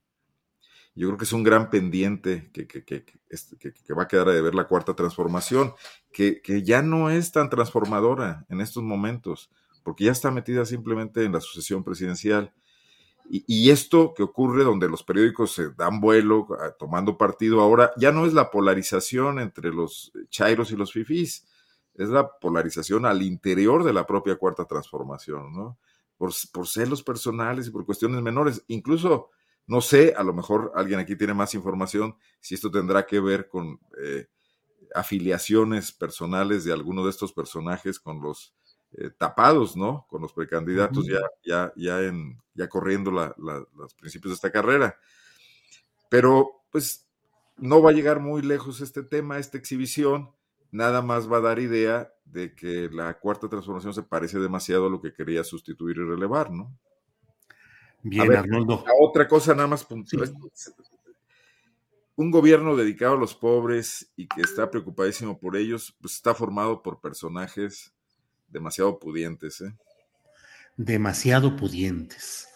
[0.95, 4.68] Yo creo que es un gran pendiente que, que, va a quedar de ver la
[4.68, 5.73] cuarta transformación,
[6.11, 9.49] que, ya no es tan transformadora en estos momentos,
[9.84, 12.53] porque ya está metida simplemente en la sucesión presidencial.
[13.30, 16.47] Y, esto que ocurre donde los periódicos se dan vuelo
[16.80, 21.47] tomando partido ahora, ya no es la polarización entre los chairos y los fifís,
[21.99, 25.77] es la polarización al interior de la propia cuarta transformación, ¿no?
[26.17, 28.63] Por, por celos personales y por cuestiones menores.
[28.67, 29.30] Incluso
[29.69, 33.47] no sé, a lo mejor alguien aquí tiene más información si esto tendrá que ver
[33.47, 34.26] con eh,
[34.95, 38.55] afiliaciones personales de alguno de estos personajes con los
[38.93, 40.07] eh, tapados, ¿no?
[40.09, 44.97] Con los precandidatos ya, ya, ya, en, ya corriendo los principios de esta carrera.
[46.09, 47.07] Pero, pues,
[47.57, 50.31] no va a llegar muy lejos este tema, esta exhibición.
[50.71, 54.89] Nada más va a dar idea de que la cuarta transformación se parece demasiado a
[54.89, 56.71] lo que quería sustituir y relevar, ¿no?
[58.01, 58.85] Bien, Arnoldo.
[59.01, 60.33] otra cosa nada más puntual.
[62.15, 66.81] Un gobierno dedicado a los pobres y que está preocupadísimo por ellos, pues está formado
[66.81, 67.93] por personajes
[68.47, 69.61] demasiado pudientes.
[69.61, 69.73] ¿eh?
[70.77, 72.47] Demasiado pudientes.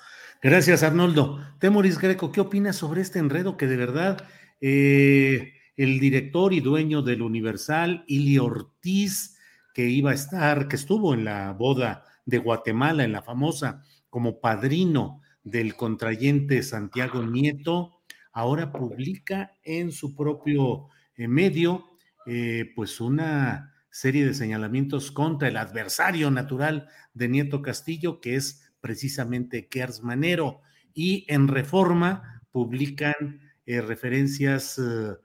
[0.42, 1.40] Gracias, Arnoldo.
[1.60, 4.28] Temoris Greco, ¿qué opinas sobre este enredo que de verdad
[4.60, 9.38] eh, el director y dueño del Universal, Ili Ortiz,
[9.74, 14.40] que iba a estar, que estuvo en la boda de Guatemala, en la famosa, como
[14.40, 18.02] padrino del contrayente Santiago Nieto,
[18.32, 21.86] ahora publica en su propio eh, medio
[22.26, 28.72] eh, pues una serie de señalamientos contra el adversario natural de Nieto Castillo, que es
[28.82, 30.62] precisamente Kers Manero,
[30.94, 35.16] y en Reforma publican eh, referencias eh,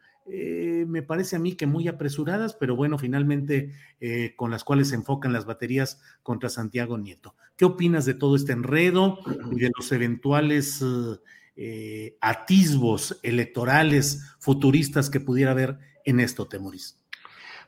[0.86, 4.94] me parece a mí que muy apresuradas, pero bueno, finalmente eh, con las cuales se
[4.94, 7.34] enfocan las baterías contra Santiago Nieto.
[7.56, 9.18] ¿Qué opinas de todo este enredo
[9.52, 10.84] y de los eventuales
[11.56, 16.97] eh, atisbos electorales futuristas que pudiera haber en esto, Temoris?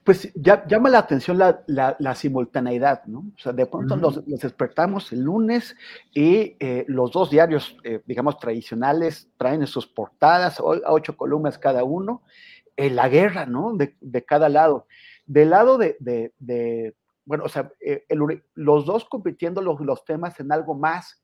[0.04, 3.20] Pues ya, llama la atención la, simultaneidad, ¿no?
[3.36, 5.76] O sea, de pronto nos, despertamos el lunes
[6.14, 6.56] y
[6.88, 12.22] los dos diarios, digamos, tradicionales traen sus portadas, ocho columnas cada uno,
[12.76, 13.74] en la guerra, ¿no?
[13.74, 14.86] De, cada lado.
[15.26, 15.94] Del lado de,
[17.24, 18.04] bueno, o sea, eh,
[18.54, 21.22] los dos compitiendo los, los, temas en algo más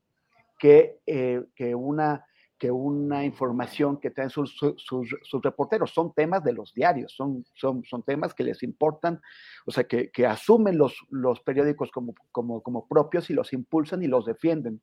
[0.59, 2.27] que, eh, que, una,
[2.59, 5.93] que una información que traen sus, sus, reporteros.
[5.93, 9.21] Son temas de los diarios, son, son, son temas que les importan,
[9.67, 14.03] o sea, que, que asumen los, los periódicos como, como, como, propios y los impulsan
[14.03, 14.81] y los defienden.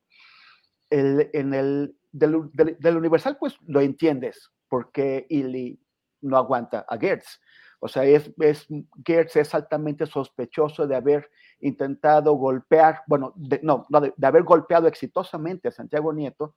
[0.89, 5.79] El, en el del, del, Universal, pues lo entiendes, porque y,
[6.21, 7.39] no aguanta a Gertz.
[7.79, 8.67] O sea, es, es,
[9.05, 11.29] Gertz es altamente sospechoso de haber
[11.59, 16.55] intentado golpear, bueno, no, de, haber golpeado exitosamente a Santiago Nieto,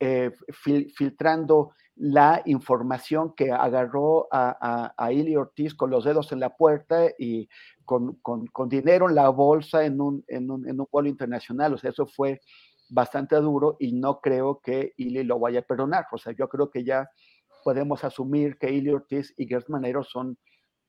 [0.00, 0.30] eh,
[0.94, 7.08] filtrando la información que agarró a, a, Ili Ortiz con los dedos en la puerta
[7.18, 7.48] y
[7.84, 11.74] con, con, con dinero en la bolsa en un, en un, en un vuelo internacional.
[11.74, 12.40] O sea, eso fue
[12.88, 16.06] bastante duro y no creo que Ili lo vaya a perdonar.
[16.12, 17.08] O sea, yo creo que ya
[17.64, 20.38] podemos asumir que Ili Ortiz y Gertz Manero son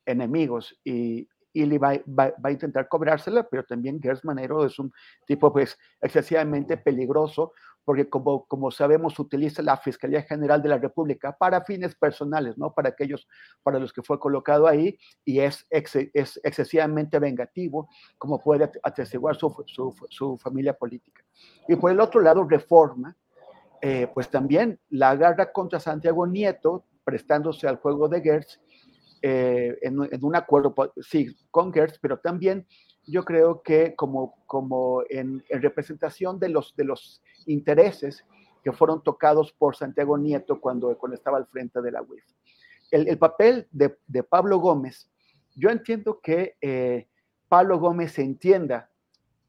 [0.05, 4.91] enemigos y Ili va, va, a intentar cobrársela, pero también Gertz Manero es un
[5.25, 7.53] tipo pues excesivamente peligroso
[7.89, 12.71] porque como, como sabemos utiliza la Fiscalía General de la República para fines personales, ¿no?
[12.71, 13.27] Para aquellos
[13.63, 14.95] para los que fue colocado ahí
[15.25, 17.89] y es, es excesivamente vengativo,
[18.19, 21.23] como puede atestiguar su, su, su, familia política.
[21.67, 23.17] Y por el otro lado, Reforma,
[23.81, 28.59] eh, pues también la agarra contra Santiago Nieto, prestándose al juego de Gertz,
[29.23, 32.67] eh, en, un acuerdo, sí, con Gertz, pero también
[33.05, 38.25] yo creo que como, como en, representación de los, de los intereses
[38.63, 42.23] que fueron tocados por Santiago Nieto cuando, cuando estaba al frente de la UIF.
[42.91, 45.11] El, papel de, de, Pablo Gómez,
[45.55, 47.07] yo entiendo que eh,
[47.47, 48.89] Pablo Gómez entienda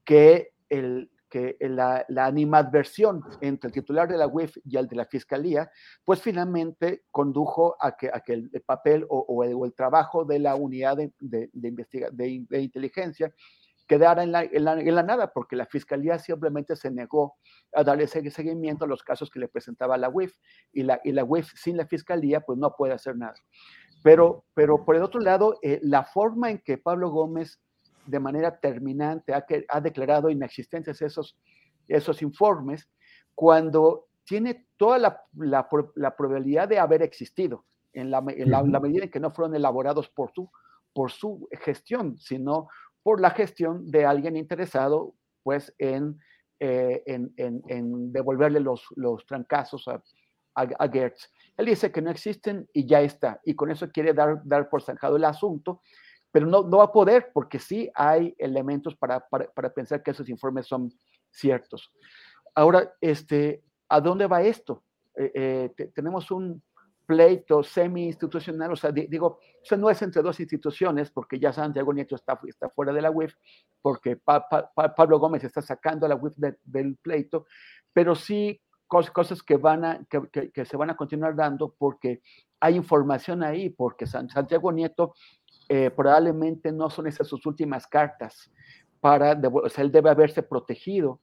[0.05, 4.97] que el, que la, la, animadversión entre el titular de la UIF y el de
[4.97, 5.71] la Fiscalía,
[6.05, 10.97] pues finalmente condujo a que, a que el, papel o, el, trabajo de la unidad
[10.97, 13.33] de, de, de, de inteligencia
[13.91, 17.35] quedara en la, en, la, en la, nada, porque la Fiscalía simplemente se negó
[17.73, 20.33] a darle seguimiento a los casos que le presentaba la UIF,
[20.73, 23.35] y la, y la UIF sin la Fiscalía pues no puede hacer nada.
[24.05, 27.61] Pero, pero por el otro lado, eh, la forma en que Pablo Gómez
[28.11, 31.39] de manera terminante ha, ha declarado inexistentes esos,
[31.89, 32.89] esos informes
[33.35, 39.05] cuando tiene toda la, la, la probabilidad de haber existido en, la, en la, medida
[39.05, 40.51] en que no fueron elaborados por su,
[40.93, 42.69] por su gestión, sino
[43.03, 46.19] por la gestión de alguien interesado pues en,
[46.61, 50.03] eh, en, en, en, devolverle los, los trancazos a,
[50.55, 51.33] a, a, Gertz.
[51.57, 54.83] Él dice que no existen y ya está, y con eso quiere dar, dar por
[54.83, 55.81] zanjado el asunto,
[56.31, 60.13] pero no, no va a poder porque sí hay elementos para, para, para pensar que
[60.13, 60.93] esos informes son
[61.31, 61.91] ciertos.
[62.55, 64.85] Ahora, este, ¿a dónde va esto?
[65.17, 66.63] Eh, eh, tenemos un
[67.11, 72.15] pleito semi-institucional, o sea, digo, eso no es entre dos instituciones, porque ya Santiago Nieto
[72.15, 73.35] está, está fuera de la UIF,
[73.83, 77.47] porque pa, pa, Pablo Gómez está sacando a la UIF del pleito,
[77.93, 82.23] pero sí cosas, cosas que, van a, que, que, se van a continuar dando porque
[82.61, 85.15] hay información ahí, porque Santiago Nieto
[85.73, 88.51] eh, probablemente no son esas sus últimas cartas
[88.99, 91.21] para, o sea, él debe haberse protegido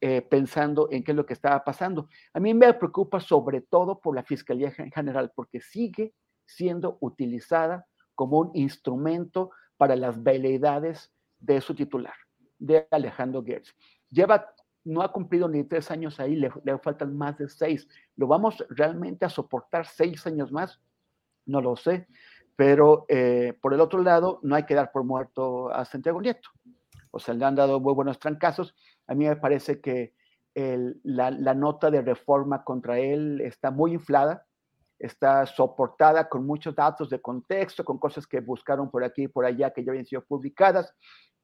[0.00, 2.08] eh, pensando en qué es lo que estaba pasando.
[2.32, 6.14] A mí me preocupa sobre todo por la Fiscalía General, porque sigue
[6.46, 12.14] siendo utilizada como un instrumento para las veleidades de su titular,
[12.56, 13.74] de Alejandro Gertz.
[14.10, 14.54] Lleva,
[14.84, 17.88] no ha cumplido ni tres años ahí, le faltan más de seis.
[18.14, 20.80] ¿Lo vamos realmente a soportar seis años más?
[21.46, 22.06] No lo sé.
[22.58, 26.48] Pero eh, por el otro lado, no hay que dar por muerto a Santiago Nieto.
[27.12, 28.74] O sea, le han dado muy buenos trancazos.
[29.06, 30.12] A mí me parece que
[30.56, 34.44] el, la, la, nota de reforma contra él está muy inflada,
[34.98, 39.44] está soportada con muchos datos de contexto, con cosas que buscaron por aquí y por
[39.44, 40.92] allá que ya habían sido publicadas.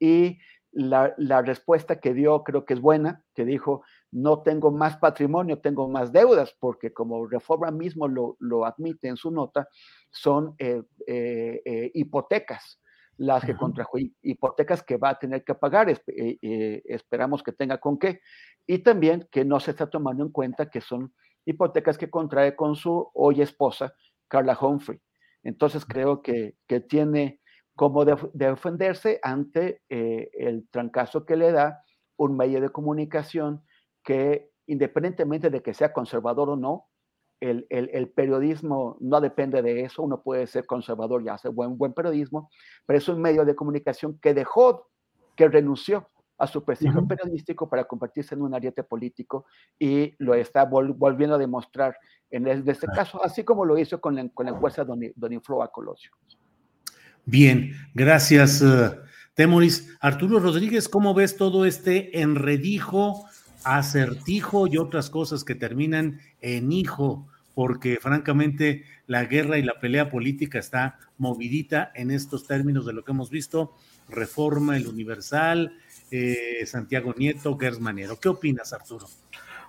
[0.01, 0.41] Y
[0.73, 3.85] la, la, respuesta que dio creo que es buena, que dijo,
[4.15, 9.17] no tengo más patrimonio, tengo más deudas, porque como Reforma mismo lo, lo admite en
[9.17, 9.69] su nota,
[10.13, 12.81] son eh, eh, eh, hipotecas
[13.17, 18.21] las que contrajo, hipotecas que va a tener que pagar, esperamos que tenga con qué,
[18.67, 21.15] y también que no se está tomando en cuenta que son
[21.45, 23.95] hipotecas que contrae con su hoy esposa,
[24.27, 25.01] Carla Humphrey.
[25.45, 27.41] Entonces creo que, que tiene
[27.77, 31.85] como de, defenderse ante el trancazo que le da
[32.17, 33.63] un medio de comunicación
[34.05, 36.87] que independientemente de que sea conservador o no,
[37.41, 41.77] el, el, el, periodismo no depende de eso, uno puede ser conservador y hacer buen,
[41.77, 42.49] buen periodismo,
[42.87, 44.89] pero es un medio de comunicación que dejó,
[45.37, 46.09] que renunció
[46.39, 47.09] a su prestigio uh -huh.
[47.09, 49.47] periodístico para convertirse en un ariete político
[49.79, 51.97] y lo está vol volviendo a demostrar
[52.31, 55.71] en, este caso, así como lo hizo con la, con la encuesta Don, Don Infloa
[55.71, 56.11] Colosio.
[57.25, 58.97] Bien, gracias, uh,
[59.35, 59.97] Temoris.
[60.01, 63.25] Arturo Rodríguez, ¿cómo ves todo este enredijo,
[63.65, 67.27] acertijo y otras cosas que terminan en hijo?
[67.55, 73.05] porque francamente la guerra y la pelea política está movidita en estos términos de lo
[73.05, 73.75] que hemos visto,
[74.09, 75.79] Reforma, el Universal,
[76.11, 78.19] eh, Santiago Nieto, Gers Manero.
[78.19, 79.07] ¿Qué opinas, Arturo?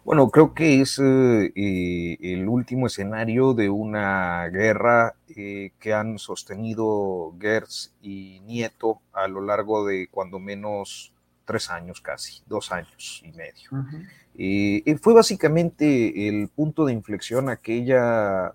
[0.04, 7.34] Bueno, creo que es eh, el último escenario de una guerra eh, que han sostenido
[7.40, 11.12] Gertz y Nieto a lo largo de cuando menos
[11.46, 13.70] tres años casi, dos años y medio.
[15.02, 18.54] fue básicamente el punto de inflexión aquella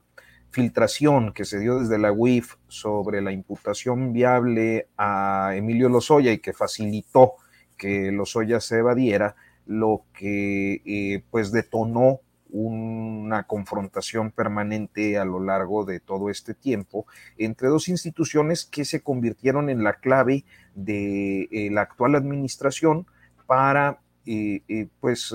[0.51, 6.39] filtración que se dio desde la UIF sobre la imputación viable a Emilio Lozoya y
[6.39, 7.35] que facilitó
[7.79, 9.37] que Lozoya se evadiera,
[9.67, 12.21] lo que eh, pues detonó
[12.53, 17.07] una confrontación permanente a lo largo de todo este tiempo
[17.39, 20.45] entre dos instituciones que se convirtieron en la clave
[20.75, 23.07] de eh, la actual administración
[23.47, 25.35] para eh, pues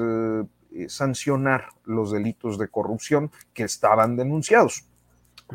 [0.88, 4.86] sancionar los delitos de corrupción que estaban denunciados.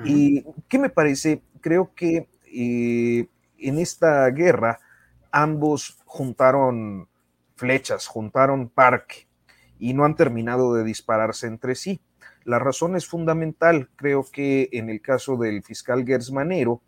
[0.04, 1.42] ¿Y qué me parece?
[1.60, 4.78] Creo que en esta guerra
[5.30, 7.08] ambos juntaron
[7.56, 9.29] flechas, juntaron parque
[9.80, 12.00] y no han terminado de dispararse entre sí.
[12.44, 16.82] La razón es fundamental, creo que en el caso del fiscal Gersmanero,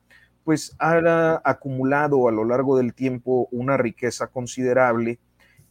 [0.44, 5.18] pues ha acumulado a lo largo del tiempo una riqueza considerable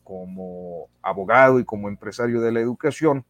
[0.04, 3.26] como abogado y como empresario de la educación,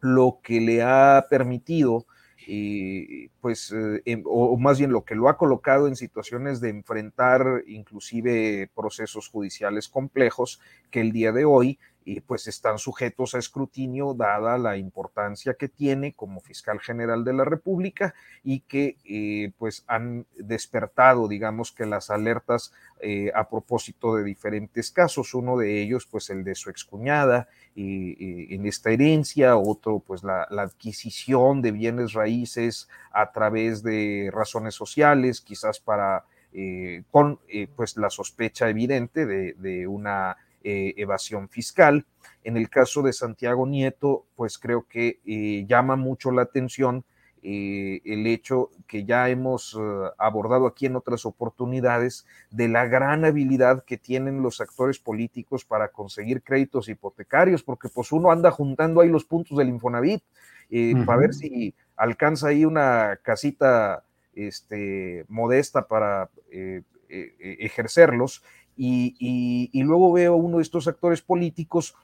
[0.00, 2.06] lo que le ha permitido
[2.50, 7.62] y pues, eh, o, más bien lo que lo ha colocado en situaciones de enfrentar
[7.66, 10.60] inclusive procesos judiciales complejos
[10.90, 11.78] que el día de hoy
[12.26, 17.44] pues están sujetos a escrutinio dada la importancia que tiene como fiscal general de la
[17.44, 24.24] República y que eh, pues han despertado, digamos que las alertas eh, a propósito de
[24.24, 30.00] diferentes casos, uno de ellos pues el de su excuñada y, en esta herencia, otro
[30.00, 37.38] pues la, adquisición de bienes raíces a través de razones sociales, quizás para eh, con
[37.76, 42.04] pues la sospecha evidente de, de una eh, evasión fiscal.
[42.42, 47.04] En el caso de Santiago Nieto, pues creo que eh, llama mucho la atención
[47.44, 49.78] eh, el hecho que ya hemos
[50.18, 55.88] abordado aquí en otras oportunidades de la gran habilidad que tienen los actores políticos para
[55.92, 60.22] conseguir créditos hipotecarios, porque pues uno anda juntando ahí los puntos del Infonavit
[61.06, 64.02] para ver si alcanza ahí una casita
[64.34, 66.28] este, modesta para
[67.08, 68.42] ejercerlos
[68.78, 71.94] y, luego veo uno de estos actores políticos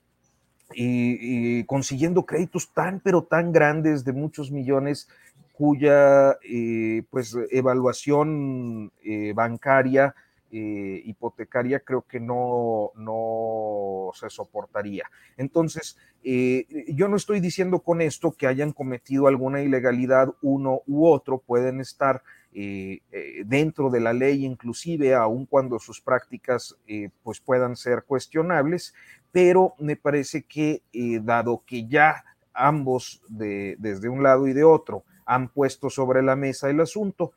[1.67, 5.09] consiguiendo créditos tan, pero tan grandes de muchos millones
[5.55, 10.15] cuya eh, pues evaluación eh, bancaria
[10.51, 15.05] eh, hipotecaria creo que no, no se soportaría.
[15.37, 21.39] Entonces, yo no estoy diciendo con esto que hayan cometido alguna ilegalidad uno u otro,
[21.39, 22.23] pueden estar
[22.57, 28.05] eh, eh, dentro de la ley, inclusive aun cuando sus prácticas eh, pues puedan ser
[28.05, 28.95] cuestionables,
[29.33, 30.85] pero me parece que
[31.23, 36.37] dado que ya ambos de, desde un lado y de otro han puesto sobre la
[36.37, 37.33] mesa el asunto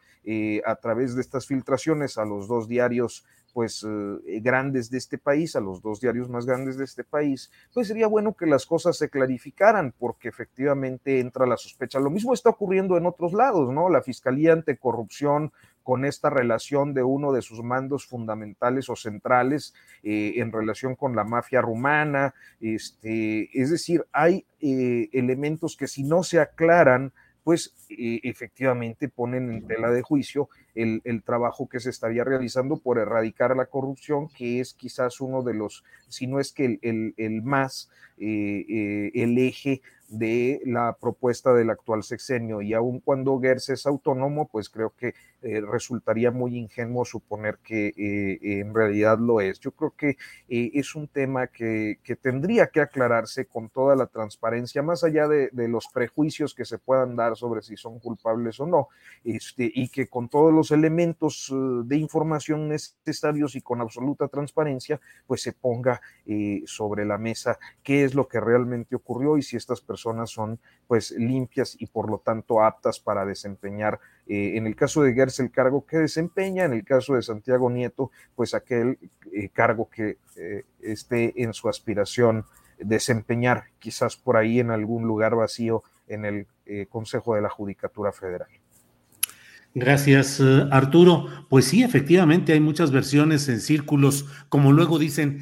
[0.66, 3.26] a través de estas filtraciones a los dos diarios
[3.58, 7.52] pues eh, grandes de este país, a los dos diarios más grandes de este país,
[7.74, 12.00] pues sería bueno que las cosas se clarificaran porque efectivamente entra la sospecha.
[12.00, 13.90] Lo mismo está ocurriendo en otros lados, ¿no?
[13.90, 15.52] La Fiscalía Anticorrupción
[15.82, 19.74] con esta relación de uno de sus mandos fundamentales o centrales
[20.04, 26.04] eh, en relación con la mafia rumana, este, es decir, hay eh, elementos que si
[26.04, 27.12] no se aclaran,
[27.48, 33.56] pues efectivamente ponen en tela de juicio el, trabajo que se estaría realizando por erradicar
[33.56, 38.66] la corrupción, que es quizás uno de los, si no es que el, más, eh,
[38.68, 44.48] eh, el eje de la propuesta del actual sexenio y aun cuando Gers es autónomo,
[44.48, 49.60] pues creo que eh, resultaría muy ingenuo suponer que eh, en realidad lo es.
[49.60, 50.18] Yo creo que
[50.48, 55.50] eh, es un tema que, tendría que aclararse con toda la transparencia, más allá de,
[55.68, 58.88] los prejuicios que se puedan dar sobre si son culpables o no,
[59.24, 61.54] este, y que con todos los elementos
[61.86, 66.02] de información necesarios y con absoluta transparencia, pues se ponga
[66.66, 70.60] sobre la mesa qué es lo que realmente ocurrió y si estas personas personas son
[70.88, 75.40] pues limpias y por lo tanto aptas para desempeñar, eh, en el caso de Gers,
[75.40, 79.00] el cargo que desempeña, en el caso de Santiago Nieto, pues aquel
[79.34, 82.46] eh, cargo que eh, esté en su aspiración
[82.78, 86.48] desempeñar, quizás por ahí en algún lugar vacío en el
[86.90, 88.50] Consejo de la Judicatura Federal.
[89.74, 91.26] Gracias, Arturo.
[91.50, 95.40] Pues sí, efectivamente hay muchas versiones en círculos, como luego dicen,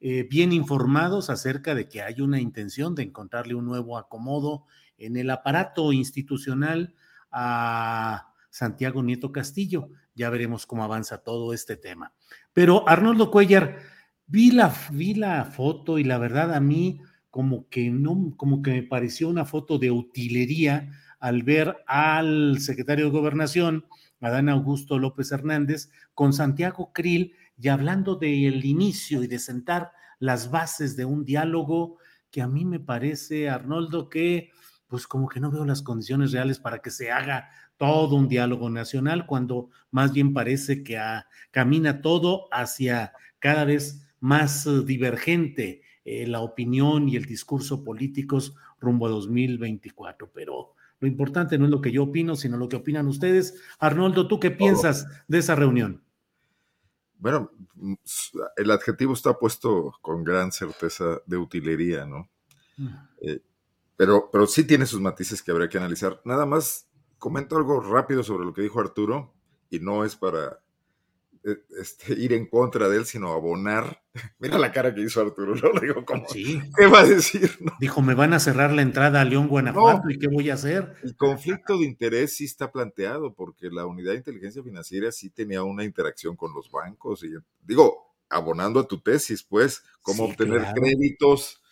[0.00, 4.64] eh, bien informados acerca de que hay una intención de encontrarle un nuevo acomodo
[4.98, 6.94] en el aparato institucional
[7.30, 9.90] a Santiago Nieto Castillo.
[10.14, 12.12] Ya veremos cómo avanza todo este tema.
[12.52, 13.78] Pero Arnoldo Cuellar,
[14.26, 17.00] vi la, vi la foto y la verdad a mí
[17.30, 23.06] como que no, como que me pareció una foto de utilería al ver al secretario
[23.06, 23.84] de Gobernación,
[24.20, 30.50] Adán Augusto López Hernández, con Santiago Krill y hablando del inicio y de sentar las
[30.50, 31.98] bases de un diálogo
[32.30, 34.50] que a mí me parece, Arnoldo, que
[34.88, 38.70] pues como que no veo las condiciones reales para que se haga todo un diálogo
[38.70, 40.98] nacional, cuando más bien parece que
[41.50, 48.54] camina todo hacia cada vez más eh, divergente eh, la opinión y el discurso políticos
[48.78, 50.30] rumbo a 2024.
[50.32, 53.60] Pero lo importante no es lo que yo opino, sino lo que opinan ustedes.
[53.78, 56.05] Arnoldo, ¿tú qué piensas de esa reunión?
[57.18, 57.50] Bueno,
[58.56, 62.28] el adjetivo está puesto con gran certeza de utilería, ¿no?
[62.76, 62.88] Mm.
[63.22, 63.40] Eh,
[63.96, 66.20] pero, pero sí tiene sus matices que habría que analizar.
[66.24, 66.88] Nada más
[67.18, 69.32] comento algo rápido sobre lo que dijo Arturo,
[69.70, 70.60] y no es para
[71.78, 74.02] este, ir en contra de él, sino abonar.
[74.38, 75.80] Mira la cara que hizo Arturo, ¿no?
[75.80, 77.50] digo, como, ¿qué va a decir?
[77.80, 80.94] Dijo, me van a cerrar la entrada a León, Guanajuato, ¿y qué voy a hacer?
[81.02, 85.62] El conflicto de interés sí está planteado, porque la unidad de inteligencia financiera sí tenía
[85.62, 87.30] una interacción con los bancos, y
[87.62, 91.62] digo, abonando a tu tesis, pues, cómo obtener créditos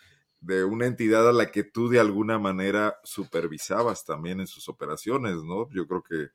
[0.41, 5.43] de una entidad a la que tú de alguna manera supervisabas también en sus operaciones,
[5.43, 5.69] ¿no?
[5.71, 6.29] Yo creo que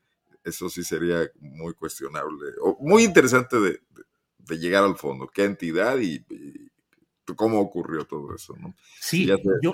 [0.43, 3.79] eso sí sería muy cuestionable, o muy interesante de,
[4.57, 6.25] llegar al fondo, qué entidad y,
[7.35, 8.73] cómo ocurrió todo eso, ¿no?
[8.99, 9.29] Sí,
[9.61, 9.71] yo,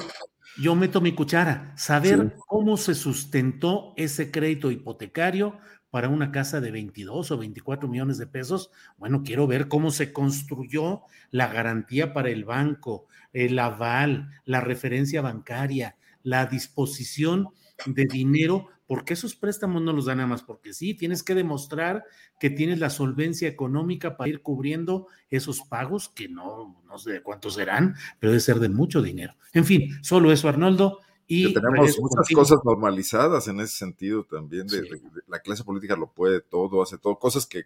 [0.61, 5.57] yo meto mi cuchara, saber cómo se sustentó ese crédito hipotecario
[5.95, 8.69] para una casa de 22 o 24 millones de pesos.
[8.97, 15.21] Bueno, quiero ver cómo se construyó la garantía para el banco, el aval, la referencia
[15.21, 17.47] bancaria, la disposición
[17.85, 22.05] de dinero, porque esos préstamos no los dan nada más porque sí, tienes que demostrar
[22.39, 27.55] que tienes la solvencia económica para ir cubriendo esos pagos, que no, no sé cuántos
[27.55, 29.33] serán, pero debe ser de mucho dinero.
[29.53, 30.99] En fin, solo eso, Arnoldo.
[31.27, 36.39] Y tenemos muchas cosas normalizadas en ese sentido también, de, la clase política lo puede
[36.39, 37.63] todo, hace todo, cosas que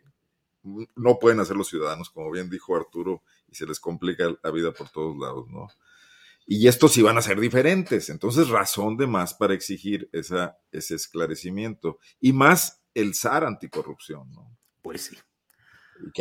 [0.96, 4.72] no pueden hacer los ciudadanos, como bien dijo Arturo, y se les complica la vida
[4.72, 5.68] por todos lados, ¿no?
[6.52, 12.00] Y estos iban a ser diferentes, entonces razón de más para exigir esa, ese esclarecimiento,
[12.20, 14.58] y más el SAR anticorrupción, ¿no?
[14.82, 15.18] Pues sí.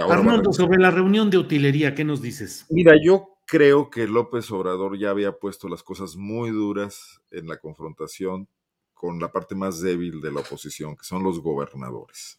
[0.06, 2.66] Arnoldo, sobre la reunión de utilería, ¿qué nos dices?
[2.68, 7.56] Mira, yo creo que López Obrador ya había puesto las cosas muy duras en la
[7.56, 8.48] confrontación
[8.92, 12.38] con la parte más débil de la oposición, que son los gobernadores.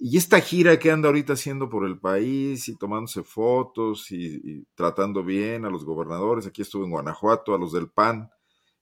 [0.00, 5.24] Y esta gira que anda ahorita haciendo por el país y tomándose fotos y, tratando
[5.24, 8.30] bien a los gobernadores, aquí estuvo en Guanajuato, a los del PAN,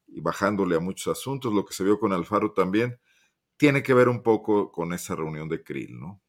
[0.07, 3.01] y bajándole a muchos asuntos, lo que se vio con Alfaro también,
[3.57, 6.21] tiene que ver un poco con esa reunión de Krill, ¿no?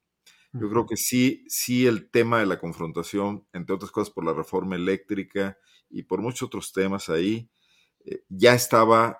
[0.53, 4.33] Yo creo que sí, sí el tema de la confrontación, entre otras cosas por la
[4.33, 5.57] reforma eléctrica
[5.89, 7.51] y por muchos otros temas ahí,
[8.05, 9.19] eh, ya estaba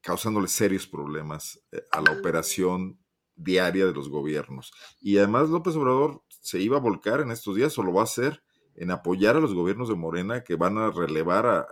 [0.00, 2.98] causándole serios problemas eh, a la operación
[3.36, 4.72] diaria de los gobiernos.
[5.00, 8.04] Y además López Obrador se iba a volcar en estos días o lo va a
[8.04, 8.42] hacer
[8.76, 11.66] en apoyar a los gobiernos de Morena que van a relevar a,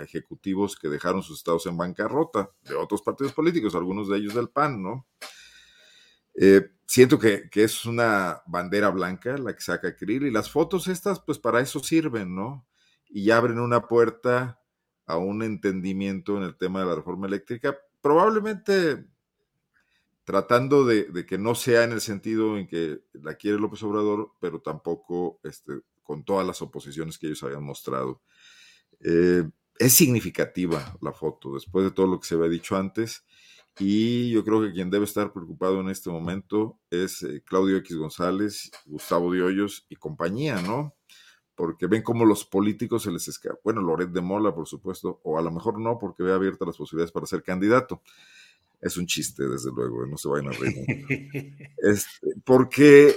[0.00, 4.48] ejecutivos que dejaron sus estados en bancarrota de otros partidos políticos, algunos de ellos del
[4.48, 5.06] PAN, ¿no?
[6.36, 10.88] Eh, siento que, que, es una bandera blanca la que saca Krill y las fotos
[10.88, 12.66] estas pues para eso sirven, ¿no?
[13.08, 14.60] Y abren una puerta
[15.06, 19.04] a un entendimiento en el tema de la reforma eléctrica, probablemente
[20.24, 24.60] tratando de, que no sea en el sentido en que la quiere López Obrador, pero
[24.60, 28.22] tampoco este, con todas las oposiciones que ellos habían mostrado.
[29.00, 29.44] Eh,
[29.78, 33.24] es significativa la foto, después de todo lo que se había dicho antes,
[33.78, 37.96] y yo creo que quien debe estar preocupado en este momento es eh, Claudio X
[37.96, 40.94] González, Gustavo de y compañía, ¿no?
[41.56, 43.58] Porque ven cómo los políticos se les escapa.
[43.64, 46.76] Bueno, Loret de Mola, por supuesto, o a lo mejor no, porque ve abiertas las
[46.76, 48.00] posibilidades para ser candidato
[48.84, 51.56] es un chiste, desde luego, no se vayan a reír.
[51.78, 53.16] Este, porque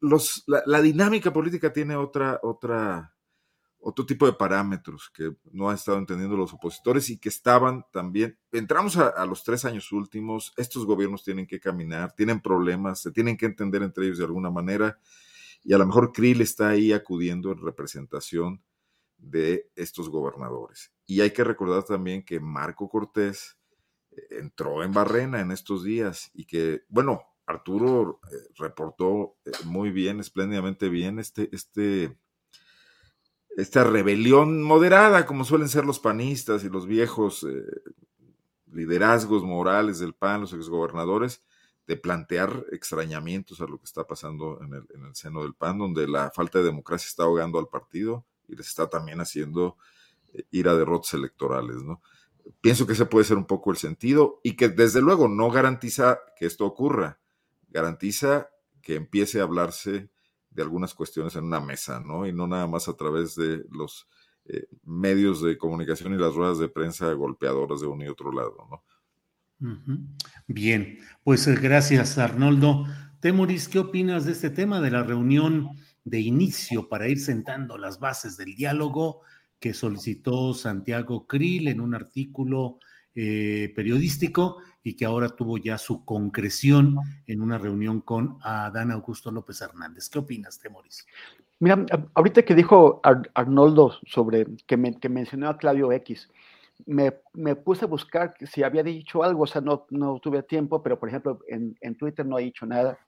[0.00, 3.14] los, la, dinámica política tiene otra, otra,
[3.78, 8.38] otro tipo de parámetros que no han estado entendiendo los opositores y que estaban también.
[8.52, 13.36] Entramos a, los tres años últimos, estos gobiernos tienen que caminar, tienen problemas, se tienen
[13.36, 14.98] que entender entre ellos de alguna manera,
[15.62, 18.62] y a lo mejor Krill está ahí acudiendo en representación
[19.18, 20.90] de estos gobernadores.
[21.06, 23.58] Y hay que recordar también que Marco Cortés,
[24.30, 30.20] entró en Barrena en estos días y que, bueno, Arturo eh, reportó eh, muy bien,
[30.20, 32.16] espléndidamente bien, este, este,
[33.56, 37.64] esta rebelión moderada, como suelen ser los panistas y los viejos eh,
[38.72, 41.42] liderazgos morales del PAN, los exgobernadores,
[41.86, 45.78] de plantear extrañamientos a lo que está pasando en el, en el seno del PAN,
[45.78, 49.76] donde la falta de democracia está ahogando al partido y les está también haciendo
[50.50, 52.00] ir a derrotas electorales, ¿no?
[52.60, 56.20] Pienso que ese puede ser un poco el sentido y que desde luego no garantiza
[56.36, 57.20] que esto ocurra,
[57.68, 58.48] garantiza
[58.80, 60.10] que empiece a hablarse
[60.50, 62.26] de algunas cuestiones en una mesa, ¿no?
[62.26, 64.08] Y no nada más a través de los
[64.44, 68.56] eh, medios de comunicación y las ruedas de prensa golpeadoras de uno y otro lado,
[68.70, 68.84] ¿no?
[70.48, 72.84] Bien, pues eh, gracias Arnoldo.
[73.20, 75.68] Temoris, ¿qué opinas de este tema de la reunión
[76.04, 79.20] de inicio para ir sentando las bases del diálogo
[79.62, 82.80] que solicitó Santiago Krill en un artículo
[83.14, 86.96] eh, periodístico y que ahora tuvo ya su concreción
[87.28, 90.08] en una reunión con Adán Augusto López Hernández.
[90.08, 91.06] ¿Qué opinas, Temoris?
[91.60, 93.00] Mira, ahorita que dijo
[93.34, 96.28] Arnoldo sobre que, que mencionó a Claudio X,
[96.84, 97.12] me,
[97.54, 101.08] puse a buscar si había dicho algo, o sea, no, no tuve tiempo, pero por
[101.08, 102.98] ejemplo en, en Twitter no ha dicho nada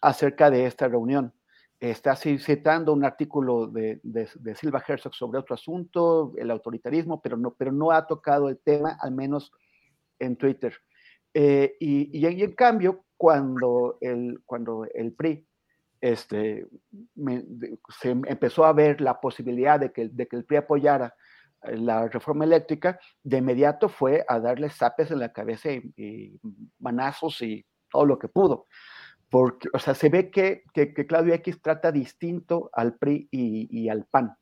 [0.00, 1.32] acerca de esta reunión.
[1.80, 7.54] Está citando un artículo de, de, Silva Herzog sobre otro asunto, el autoritarismo, pero no,
[7.54, 9.52] pero no ha tocado el tema, al menos
[10.18, 10.74] en Twitter.
[11.34, 15.46] Eh, y, en cambio, cuando el, cuando el PRI
[16.00, 16.66] este,
[18.00, 21.14] se empezó a ver la posibilidad de que, de que el PRI apoyara
[21.72, 26.38] la reforma eléctrica, de inmediato fue a darle zapes en la cabeza y,
[26.78, 28.66] manazos y todo lo que pudo.
[29.34, 34.04] Porque, o sea, se ve que, que, Claudio X trata distinto al PRI y, al
[34.04, 34.36] PAN.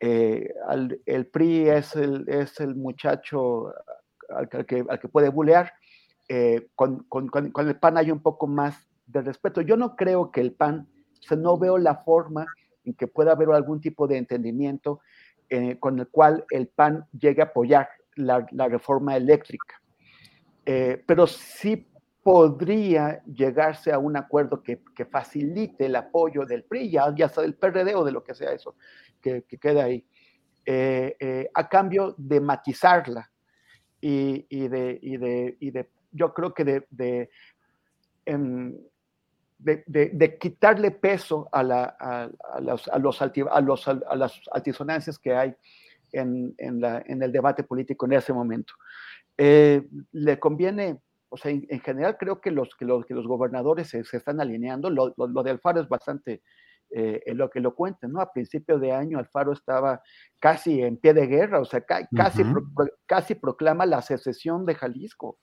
[0.00, 0.48] Eh,
[1.04, 3.74] el PRI es el, es el muchacho
[4.30, 5.74] al, que, al que, puede bulear.
[6.26, 9.60] Eh, con, con, con, el PAN hay un poco más de respeto.
[9.60, 10.88] Yo no creo que el PAN,
[11.20, 12.46] o sea, no veo la forma
[12.86, 15.00] en que pueda haber algún tipo de entendimiento
[15.50, 19.82] eh, con el cual el PAN llegue a apoyar la, reforma eléctrica.
[20.64, 21.86] Eh, pero sí
[22.24, 27.94] podría llegarse a un acuerdo que, facilite el apoyo del PRI, ya, sea del PRD
[27.94, 28.74] o de lo que sea eso,
[29.20, 30.04] que, que quede ahí,
[30.66, 33.30] eh, a cambio de matizarla
[34.00, 37.30] y, de, y, de, y de, yo creo que de, de
[38.26, 38.74] em,
[39.58, 45.34] de, quitarle peso a, la, a, los, a, los, a, los, a las altisonancias que
[45.34, 45.54] hay
[46.12, 48.74] en, en, la, en, el debate político en ese momento.
[49.36, 49.82] Eh,
[50.12, 50.98] le conviene,
[51.28, 54.90] o sea, en, general creo que los, que los, que los gobernadores se, están alineando,
[54.90, 56.42] lo, lo, de Alfaro es bastante
[56.90, 58.20] eh, lo que lo cuenten, ¿no?
[58.20, 60.00] A principio de año Alfaro estaba
[60.40, 62.42] casi en pie de guerra, o sea, casi,
[63.06, 65.38] casi proclama la secesión de Jalisco.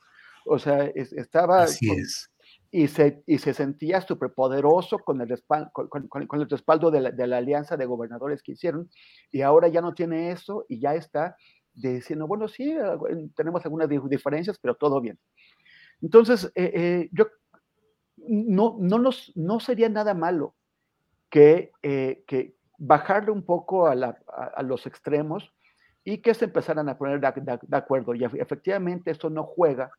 [0.46, 1.64] O sea, estaba...
[1.64, 2.32] Así es
[2.72, 7.12] y se, y se sentía superpoderoso con el, respaldo, con, con, el respaldo de la,
[7.12, 8.90] de la, alianza de gobernadores que hicieron,
[9.30, 11.36] y ahora ya no tiene eso y ya está
[11.74, 12.74] diciendo, bueno, sí,
[13.36, 15.20] tenemos algunas diferencias, pero todo bien.
[16.02, 17.28] Entonces, eh, eh, yo
[18.18, 20.56] no, no, nos, no sería nada malo
[21.30, 22.24] que, eh,
[22.78, 24.18] bajarle un poco a, la,
[24.56, 25.54] a, los extremos
[26.04, 28.16] y que se empezaran a poner de, de acuerdo.
[28.16, 29.92] Y efectivamente esto no juega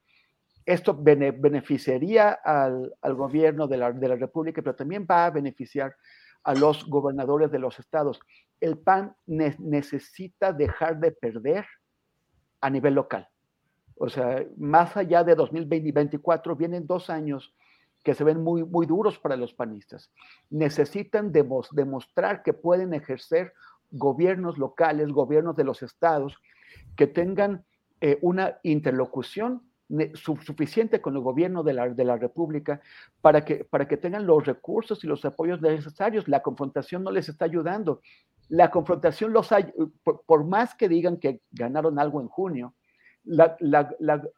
[0.67, 5.95] esto beneficiaría al, gobierno de la, República, pero también va a beneficiar
[6.45, 8.21] a los gobernadores de los estados.
[8.61, 11.67] El PAN necesita dejar de perder
[12.61, 13.29] a nivel local.
[14.05, 17.55] O sea, más allá de 2024, vienen dos años
[18.03, 20.11] que se ven muy, muy duros para los panistas.
[20.51, 23.53] Necesitan demostrar que pueden ejercer
[23.93, 26.37] gobiernos locales, gobiernos de los estados,
[26.97, 27.65] que tengan
[28.01, 29.63] eh, una interlocución
[30.15, 32.81] suficiente con el gobierno de la, de la República
[33.21, 36.27] para que, para que tengan los recursos y los apoyos necesarios.
[36.27, 38.01] La confrontación no les está ayudando.
[38.49, 39.73] La confrontación los hay,
[40.03, 42.75] por, más que digan que ganaron algo en junio,
[43.25, 43.95] la, la,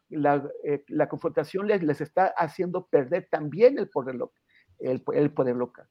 [0.09, 4.17] la, eh, la confrontación les, les, está haciendo perder también el poder,
[4.79, 5.87] el, el poder local.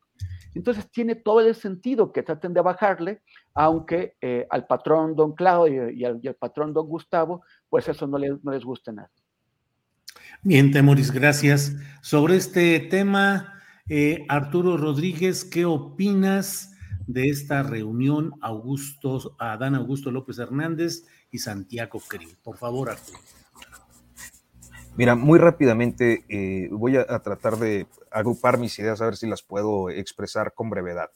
[0.55, 3.23] Entonces tiene todo el sentido que traten de bajarle,
[3.55, 8.07] aunque eh, al patrón don Claudio y al, y al, patrón don Gustavo, pues eso
[8.07, 9.11] no les, no les gusta nada.
[10.43, 11.75] Bien, Temoris, gracias.
[12.03, 16.71] Sobre este tema, eh, Arturo Rodríguez, ¿qué opinas
[17.07, 21.05] de esta reunión Augusto, Adán Augusto López Hernández
[21.39, 22.37] Santiago Krill?
[22.43, 23.19] Por favor, Arturo.
[24.97, 29.43] Mira, muy rápidamente eh, voy a, tratar de agrupar mis ideas a ver si las
[29.43, 31.11] puedo expresar con brevedad.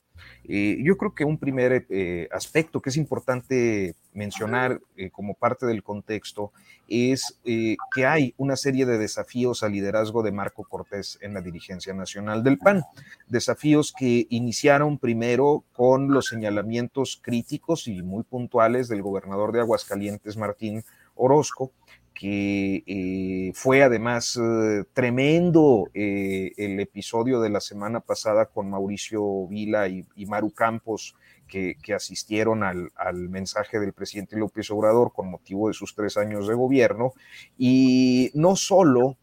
[0.48, 4.80] Eh, yo creo que un primer eh, aspecto que es importante mencionar
[5.12, 6.50] como parte del contexto
[6.88, 11.94] es que hay una serie de desafíos al liderazgo de Marco Cortés en la dirigencia
[11.94, 12.82] nacional del PAN.
[13.28, 20.36] Desafíos que iniciaron primero con los señalamientos críticos y muy puntuales del gobernador de Aguascalientes,
[20.36, 20.82] Martín
[21.14, 21.70] Orozco,
[22.18, 29.46] que eh, fue además eh, tremendo eh, el episodio de la semana pasada con Mauricio
[29.46, 31.14] Vila y, Maru Campos,
[31.46, 32.90] que, asistieron al,
[33.28, 37.12] mensaje del presidente López Obrador con motivo de sus tres años de gobierno.
[37.56, 39.16] Y no solo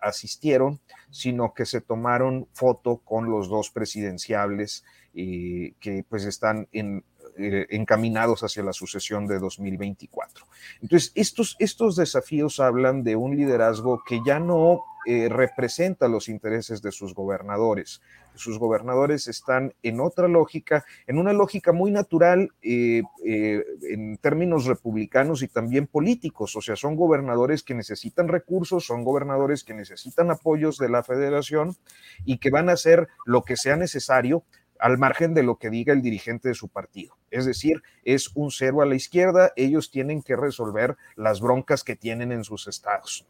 [0.00, 0.80] asistieron,
[1.10, 4.82] sino que se tomaron foto con los dos presidenciables
[5.12, 7.04] que pues están en,
[7.36, 10.46] eh, encaminados hacia la sucesión de 2024.
[10.82, 14.84] Entonces, estos, estos desafíos hablan de un liderazgo que ya no
[15.28, 18.00] representa los intereses de sus gobernadores,
[18.34, 24.66] sus gobernadores están en otra lógica, en una lógica muy natural eh, eh, en términos
[24.66, 30.30] republicanos y también políticos, o sea, son gobernadores que necesitan recursos, son gobernadores que necesitan
[30.30, 31.76] apoyos de la federación
[32.24, 34.44] y que van a hacer lo que sea necesario
[34.78, 37.16] al margen de lo que diga el dirigente de su partido.
[37.30, 41.96] Es decir, es un cero a la izquierda, ellos tienen que resolver las broncas que
[41.96, 43.26] tienen en sus estados.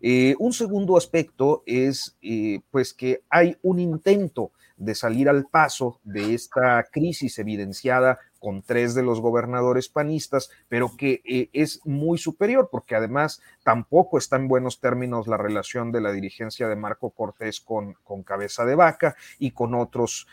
[0.00, 6.00] Eh, un segundo aspecto es eh, pues que hay un intento de salir al paso
[6.04, 12.18] de esta crisis evidenciada con tres de los gobernadores panistas, pero que eh, es muy
[12.18, 17.10] superior, porque además tampoco está en buenos términos la relación de la dirigencia de Marco
[17.10, 20.26] Cortés con, con Cabeza de Vaca y con otros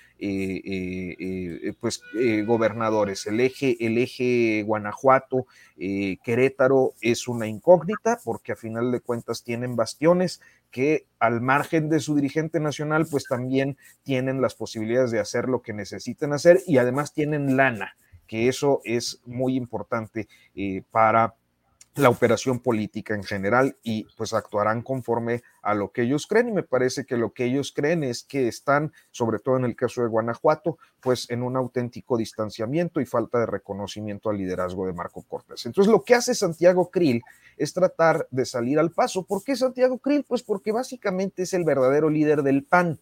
[1.79, 2.01] pues,
[2.47, 3.27] gobernadores.
[3.27, 5.45] El eje, el eje Guanajuato,
[5.77, 10.41] Querétaro es una incógnita, porque a final de cuentas tienen bastiones
[10.71, 15.61] que al margen de su dirigente nacional, pues también tienen las posibilidades de hacer lo
[15.61, 17.95] que necesiten hacer y además tienen lana,
[18.27, 21.35] que eso es muy importante eh, para
[21.97, 26.51] la operación política en general y pues actuarán conforme a lo que ellos creen y
[26.51, 30.01] me parece que lo que ellos creen es que están, sobre todo en el caso
[30.01, 35.23] de Guanajuato, pues en un auténtico distanciamiento y falta de reconocimiento al liderazgo de Marco
[35.23, 35.65] Cortés.
[35.65, 37.21] Entonces lo que hace Santiago Krill
[37.57, 39.25] es tratar de salir al paso.
[39.25, 40.23] ¿Por qué Santiago Krill?
[40.23, 42.99] Pues porque básicamente es el verdadero líder del PAN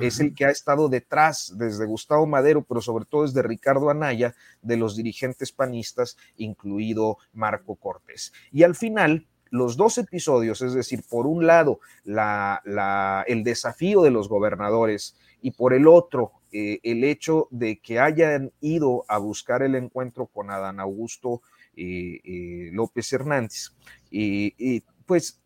[0.00, 4.34] es el que ha estado detrás desde Gustavo Madero, pero sobre todo desde Ricardo Anaya,
[4.62, 8.32] de los dirigentes panistas, incluido Marco Cortés.
[8.52, 14.28] Y al final, los dos episodios, es decir, por un lado, el desafío de los
[14.28, 19.74] gobernadores y por el otro, eh, el hecho de que hayan ido a buscar el
[19.74, 21.42] encuentro con Adán Augusto
[21.76, 23.72] eh, eh, López Hernández,
[24.10, 25.40] y pues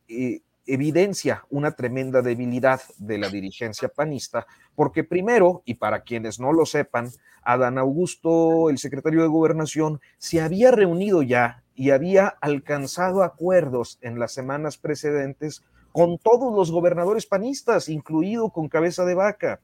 [0.73, 6.67] evidencia una tremenda debilidad de la dirigencia panista, porque primero, y para quienes no lo
[6.67, 7.11] sepan,
[7.43, 14.19] Adán Augusto, el secretario de Gobernación, se había reunido ya y había alcanzado acuerdos en
[14.19, 19.61] las semanas precedentes con todos los gobernadores panistas, incluido con cabeza de vaca.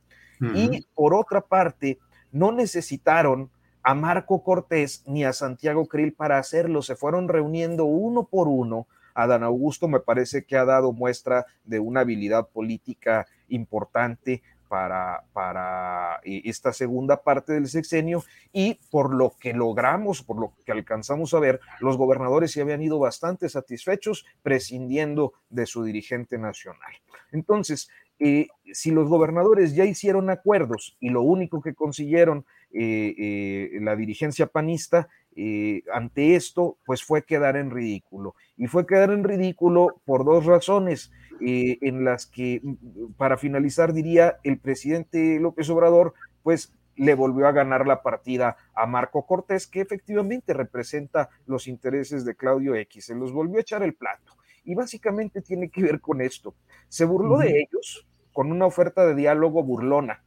[0.54, 1.98] Y por otra parte,
[2.30, 3.50] no necesitaron
[3.82, 8.86] a Marco Cortés ni a Santiago Krill para hacerlo, se fueron reuniendo uno por uno
[9.16, 16.20] Adán Augusto me parece que ha dado muestra de una habilidad política importante para, para
[16.22, 21.32] eh, esta segunda parte del sexenio y por lo que logramos, por lo que alcanzamos
[21.32, 26.92] a ver, los gobernadores se habían ido bastante satisfechos prescindiendo de su dirigente nacional.
[27.32, 27.88] Entonces,
[28.18, 34.46] eh, si los gobernadores ya hicieron acuerdos y lo único que consiguieron eh, la dirigencia
[34.46, 38.34] panista eh, ante esto, pues fue quedar en ridículo.
[38.56, 43.92] Y fue quedar en ridículo por dos razones, eh, en las que, mm, para finalizar,
[43.92, 49.66] diría, el presidente López Obrador, pues le volvió a ganar la partida a Marco Cortés,
[49.66, 54.32] que efectivamente representa los intereses de Claudio X, se los volvió a echar el plato.
[54.64, 56.54] Y básicamente tiene que ver con esto.
[56.88, 60.24] Se burló de ellos con una oferta de diálogo burlona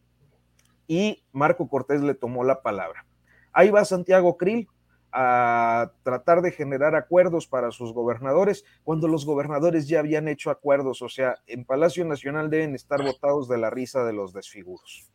[0.88, 3.06] y Marco Cortés le tomó la palabra.
[3.52, 4.68] Ahí va Santiago Krill,
[5.12, 11.02] a tratar de generar acuerdos para sus gobernadores cuando los gobernadores ya habían hecho acuerdos,
[11.02, 15.10] o sea, en Palacio Nacional deben estar votados de la risa de los desfiguros.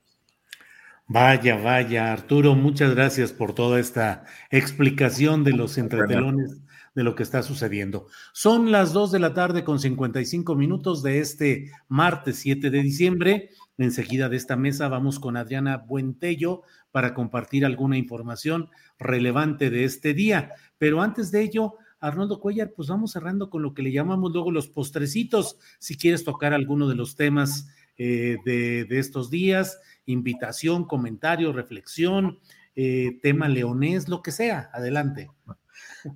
[1.07, 6.63] Vaya, vaya, Arturo, muchas gracias por toda esta explicación de los entretelones
[6.95, 8.07] de lo que está sucediendo.
[8.33, 13.51] Son las 2 de la tarde con 55 minutos de este martes 7 de diciembre.
[13.77, 16.63] Enseguida de esta mesa vamos con Adriana Buentello
[16.95, 20.53] para compartir alguna información relevante de este día.
[20.79, 24.53] Pero antes de ello, Arnoldo Cuellar, pues vamos cerrando con lo que le llamamos luego
[24.53, 25.59] los postrecitos.
[25.81, 27.67] Si quieres tocar alguno de los temas
[27.99, 32.39] eh, de, estos días, invitación, comentario, reflexión,
[32.77, 35.33] eh, tema leonés, lo que sea, adelante.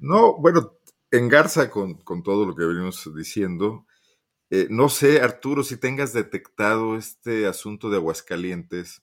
[0.01, 0.75] No, bueno,
[1.11, 3.85] engarza con, con todo lo que venimos diciendo.
[4.51, 9.03] Eh, no sé, Arturo, si tengas detectado este asunto de Aguascalientes,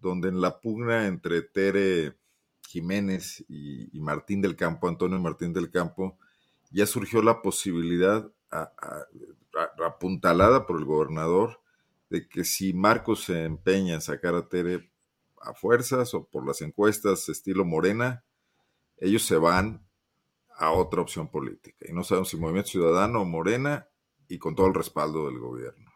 [0.00, 2.16] donde en la pugna entre Tere
[2.66, 6.18] Jiménez y, Martín del Campo, Antonio Martín del Campo,
[6.70, 8.30] ya surgió la posibilidad
[9.84, 11.60] apuntalada por el gobernador
[12.08, 14.90] de que si Marcos se empeña en sacar a Tere,
[15.40, 18.24] a fuerzas o por las encuestas estilo Morena,
[18.98, 19.86] ellos se van
[20.56, 21.86] a otra opción política.
[21.88, 23.88] Y no sabemos si Movimiento Ciudadano o Morena
[24.28, 25.89] y con todo el respaldo del gobierno.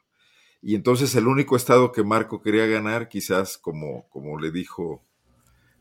[0.67, 5.05] Y entonces el único estado que Marco quería ganar, quizás como, como le dijo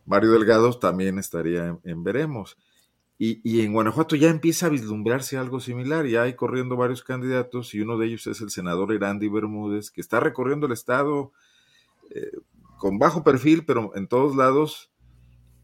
[0.05, 2.57] Mario Delgado, también estaría en, veremos.
[3.17, 7.73] Y, y, en Guanajuato ya empieza a vislumbrarse algo similar, ya hay corriendo varios candidatos
[7.73, 11.31] y uno de ellos es el senador Erandi Bermúdez, que está recorriendo el estado
[12.09, 12.31] eh,
[12.77, 14.91] con bajo perfil, pero en todos lados,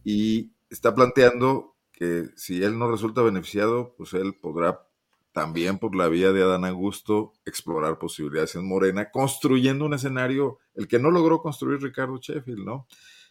[0.06, 4.89] y está planteando que si él no resulta beneficiado, pues él podrá
[5.32, 10.88] también por la vía de Adán Augusto explorar posibilidades en Morena, construyendo un escenario, el
[10.88, 12.88] que no logró construir Ricardo Sheffield, ¿no?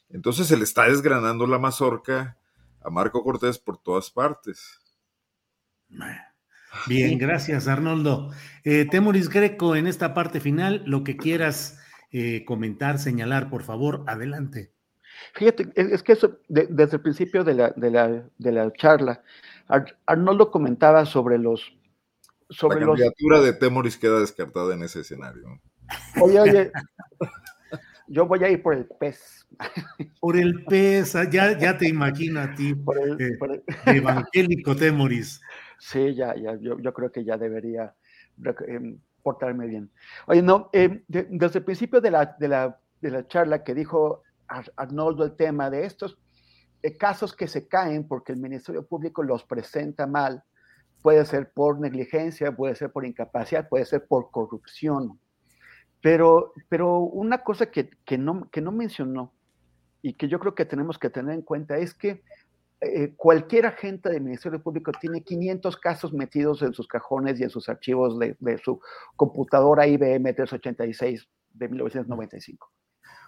[0.08, 2.38] Entonces se le está desgranando la mazorca
[2.82, 4.80] a Marco Cortés por todas partes.
[6.86, 8.30] Bien, gracias Arnoldo.
[8.64, 11.80] Eh, Temoris Greco, en esta parte final, lo que quieras
[12.10, 14.72] eh, comentar, señalar, por favor, adelante.
[15.34, 19.22] Fíjate, es que eso, desde el principio de la, de la, de la charla,
[20.06, 21.74] Arnoldo comentaba sobre los...
[22.50, 25.60] Sobre la candidatura de Temoris queda descartada en ese escenario.
[26.20, 26.72] Oye, oye,
[28.08, 29.46] yo voy a ir por el pez.
[30.20, 33.38] Por el pez, ah, ya, ya te imagino a ti, por el, eh,
[33.86, 35.40] evangélico Temoris.
[35.78, 37.94] Sí, ya, ya, yo, yo creo que ya debería
[38.66, 39.90] em, portarme bien.
[40.26, 44.22] Oye, no, em, desde el principio de la, de, la, de la charla que dijo
[44.76, 46.18] Arnoldo el tema de estos
[46.82, 50.42] eh, casos que se caen porque el Ministerio Público los presenta mal,
[51.02, 55.18] puede ser por negligencia, puede ser por incapacidad, puede ser por corrupción.
[56.00, 59.32] Pero, pero una cosa que, que, no, que no mencionó
[60.02, 62.22] y que yo creo que tenemos que tener en cuenta es que
[62.80, 67.50] eh, cualquier agente del Ministerio Público tiene 500 casos metidos en sus cajones y en
[67.50, 68.80] sus archivos de, su
[69.16, 72.70] computadora IBM 386 de 1995.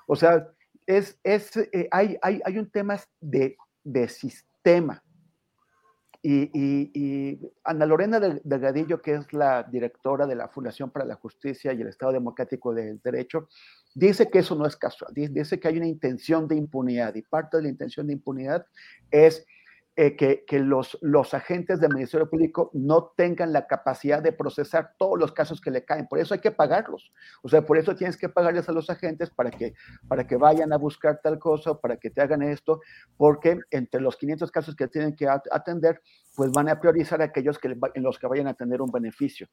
[0.07, 0.47] O sea,
[0.87, 5.03] es, es eh, hay, hay, hay, un tema de, de sistema.
[6.23, 11.73] Y, y, Ana Lorena Delgadillo, que es la directora de la Fundación para la Justicia
[11.73, 13.49] y el Estado Democrático del Derecho,
[13.95, 17.57] dice que eso no es casual, dice que hay una intención de impunidad y parte
[17.57, 18.67] de la intención de impunidad
[19.11, 19.47] es
[20.03, 25.19] eh, que, los, los agentes del Ministerio Público no tengan la capacidad de procesar todos
[25.19, 26.09] los casos que le caen.
[26.09, 27.13] Por eso hay que pagarlos.
[27.43, 29.75] O sea, por eso tienes que pagarles a los agentes para que,
[30.09, 32.81] para que vayan a buscar tal cosa, para que te hagan esto,
[33.19, 36.01] porque entre los 500 casos que tienen que atender,
[36.35, 39.49] pues van a priorizar aquellos que, en los que vayan a tener un beneficio.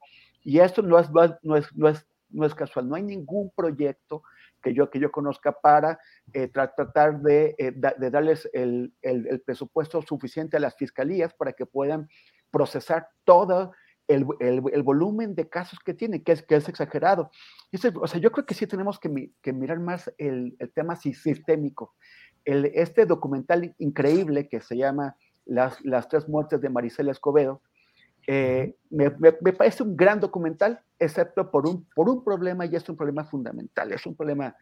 [0.46, 2.88] Y esto no es, no es, no es, no es casual.
[2.88, 4.24] No hay ningún proyecto
[4.62, 6.00] que yo, que yo conozca para
[6.34, 11.66] eh, tratar de, eh, de darles el, el, presupuesto suficiente a las fiscalías para que
[11.66, 12.10] puedan
[12.52, 13.74] procesar todo
[14.08, 17.30] el, el volumen de casos que tienen, que es, que es exagerado.
[18.02, 21.96] o sea, yo creo que sí tenemos que, que mirar más el, tema sistémico.
[22.46, 27.62] este documental increíble que se llama Las, las tres muertes de Maricela Escobedo,
[28.30, 29.10] eh, me,
[29.54, 33.94] parece un gran documental, excepto por un, por un problema, y es un problema fundamental,
[33.94, 34.54] es un problema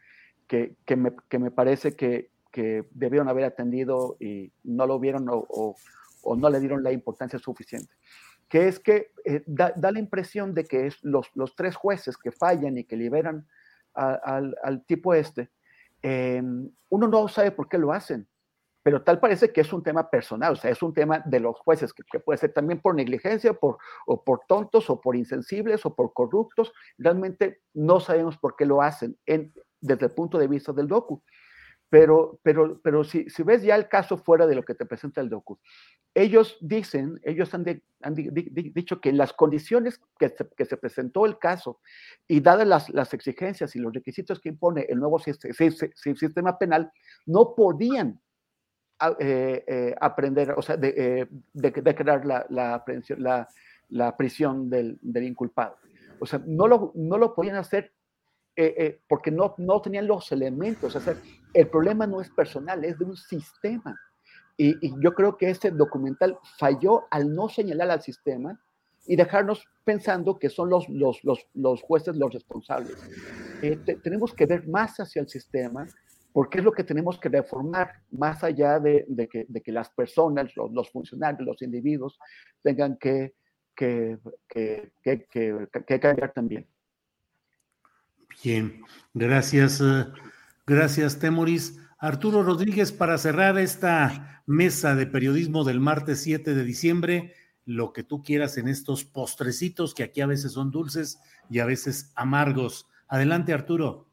[0.46, 5.28] que, que, me, que me, parece que, que, debieron haber atendido y no lo vieron
[5.28, 5.74] o,
[6.22, 7.92] o, no le dieron la importancia suficiente,
[8.48, 12.16] que es que eh, da, da, la impresión de que es los, los, tres jueces
[12.16, 13.48] que fallan y que liberan
[13.94, 15.50] al, al, tipo este,
[16.02, 16.40] eh,
[16.88, 18.28] uno no sabe por qué lo hacen
[18.86, 21.58] pero tal parece que es un tema personal, o sea, es un tema de los
[21.58, 25.96] jueces, que, puede ser también por negligencia, por, o por tontos, o por insensibles, o
[25.96, 26.72] por corruptos.
[26.96, 31.20] Realmente no sabemos por qué lo hacen en, desde el punto de vista del docu.
[31.90, 35.20] Pero, pero, pero si, si ves ya el caso fuera de lo que te presenta
[35.20, 35.58] el docu,
[36.14, 37.64] ellos dicen, ellos han,
[38.02, 41.80] han dicho que las condiciones que se, que se, presentó el caso
[42.28, 46.92] y dadas las, las, exigencias y los requisitos que impone el nuevo sistema penal,
[47.26, 48.20] no podían
[49.18, 52.82] eh, eh, aprender, o sea, de, eh, de, crear la, la,
[53.18, 53.48] la,
[53.90, 55.76] la prisión del, del, inculpado.
[56.18, 57.92] O sea, no lo, no lo podían hacer
[59.06, 60.96] porque no, no tenían los elementos.
[60.96, 61.14] O sea,
[61.52, 63.94] el problema no es personal, es de un sistema.
[64.56, 68.58] Y, y, yo creo que este documental falló al no señalar al sistema
[69.06, 72.96] y dejarnos pensando que son los, los, los, los jueces los responsables.
[74.02, 75.86] tenemos que ver más hacia el sistema
[76.36, 81.46] porque es lo que tenemos que reformar, más allá de, que, las personas, los, funcionarios,
[81.46, 82.18] los individuos,
[82.62, 83.32] tengan que
[85.98, 86.66] cambiar también.
[88.44, 88.82] Bien,
[89.14, 90.04] gracias, eh,
[90.66, 91.80] gracias, Temoris.
[91.98, 97.32] Arturo Rodríguez, para cerrar esta mesa de periodismo del martes 7 de diciembre,
[97.64, 101.18] lo que tú quieras en estos postrecitos que aquí a veces son dulces
[101.48, 102.86] y a veces amargos.
[103.08, 104.06] Adelante, Arturo.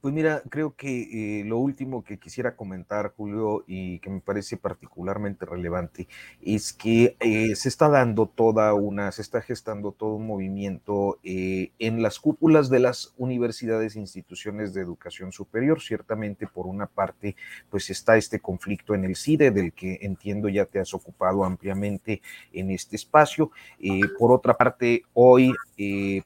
[0.00, 4.56] Pues mira, creo que eh, lo último que quisiera comentar, Julio, y que me parece
[4.56, 6.06] particularmente relevante,
[6.40, 11.72] es que eh, se está dando toda una, se está gestando todo un movimiento eh,
[11.80, 15.80] en las cúpulas de las universidades e instituciones de educación superior.
[15.80, 17.34] Ciertamente, por una parte,
[17.68, 22.22] pues está este conflicto en el CIDE, del que entiendo ya te has ocupado ampliamente
[22.52, 23.50] en este espacio.
[24.16, 25.52] por otra parte, hoy,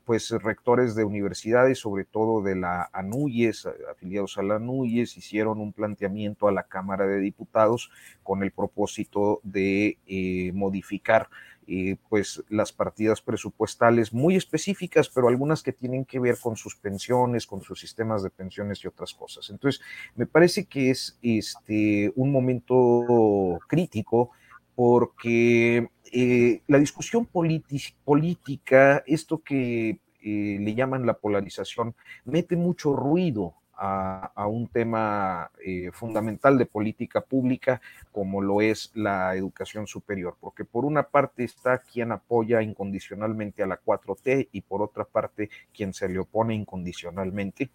[0.05, 5.73] pues rectores de universidades, sobre todo de la ANUYES, afiliados a la NUYES hicieron un
[5.73, 7.91] planteamiento a la Cámara de Diputados
[8.23, 11.29] con el propósito de eh, modificar
[11.69, 16.75] eh, pues las partidas presupuestales muy específicas, pero algunas que tienen que ver con sus
[16.75, 19.49] pensiones, con sus sistemas de pensiones y otras cosas.
[19.49, 19.81] Entonces,
[20.17, 24.31] me parece que es este, un momento crítico
[24.75, 31.95] porque eh, la discusión política, esto que eh, le llaman la polarización,
[32.25, 37.81] mete mucho ruido a, un tema eh, fundamental de política pública
[38.13, 43.67] como lo es la educación superior, porque por una parte está quien apoya incondicionalmente a
[43.67, 47.71] la 4T y por otra parte quien se le opone incondicionalmente.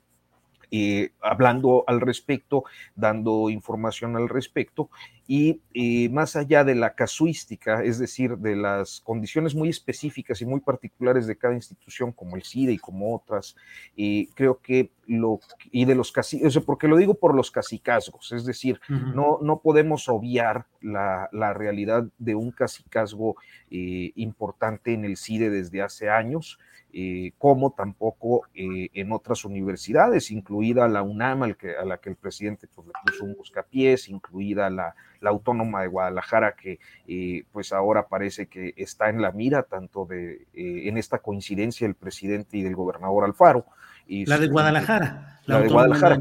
[0.69, 4.89] Eh, hablando al respecto, dando información al respecto,
[5.25, 10.45] y eh, más allá de la casuística, es decir, de las condiciones muy específicas y
[10.45, 13.55] muy particulares de cada institución, como el CIDE y como otras,
[13.95, 15.39] eh, creo que lo,
[15.71, 20.09] y de los casi, porque lo digo por los casicazgos, es decir, no, no podemos
[20.09, 23.37] obviar la, la, realidad de un casicazgo
[23.69, 26.59] importante en el CIDE desde hace años,
[26.99, 32.09] eh, como tampoco eh, en otras universidades, incluida la UNAM, al que, a la que
[32.09, 37.43] el presidente pues, le puso un buscapiés, incluida la, la Autónoma de Guadalajara, que eh,
[37.51, 42.57] pues ahora parece que está en la mira tanto de en esta coincidencia del presidente
[42.57, 43.67] y del gobernador Alfaro.
[44.07, 45.41] la de Guadalajara.
[45.45, 46.19] La, de Guadalajara,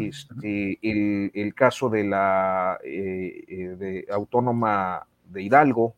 [0.00, 5.94] este, el, el, caso de la de Autónoma de Hidalgo,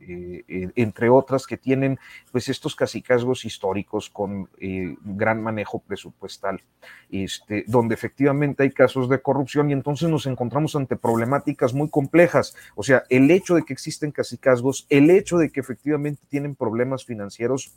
[0.00, 1.98] eh, eh, entre otras que tienen
[2.30, 6.62] pues estos casicazgos históricos con eh, gran manejo presupuestal,
[7.10, 12.54] este, donde efectivamente hay casos de corrupción y entonces nos encontramos ante problemáticas muy complejas.
[12.74, 17.04] O sea, el hecho de que existen casicazgos, el hecho de que efectivamente tienen problemas
[17.04, 17.72] financieros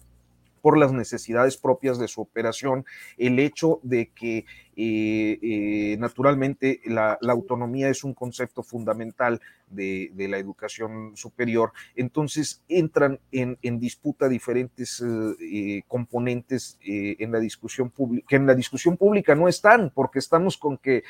[0.61, 2.85] por las necesidades propias de su operación,
[3.17, 4.45] el hecho de que
[4.79, 9.41] eh, eh, naturalmente la, autonomía es un concepto fundamental
[9.71, 15.03] de, la educación superior, entonces entran en, disputa diferentes
[15.41, 20.57] eh, componentes en la discusión pública, que en la discusión pública no están, porque estamos
[20.57, 21.03] con que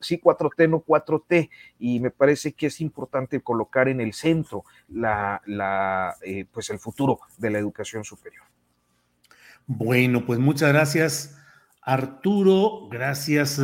[0.00, 6.16] sí 4T, no 4T, y me parece que es importante colocar en el centro la,
[6.50, 8.44] pues el futuro de la educación superior.
[9.66, 11.36] Bueno, pues muchas gracias,
[11.84, 12.88] Arturo.
[12.90, 13.60] Gracias.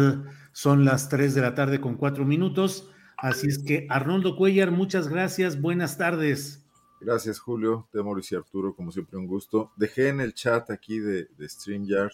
[0.52, 2.90] Son las 3 de la tarde con cuatro minutos.
[3.16, 5.60] Así es que, Arnoldo Cuellar, muchas gracias.
[5.60, 6.66] Buenas tardes.
[7.00, 9.72] Gracias, Julio, Temoris y Arturo, como siempre, un gusto.
[9.76, 12.12] Dejé en el chat aquí de, de StreamYard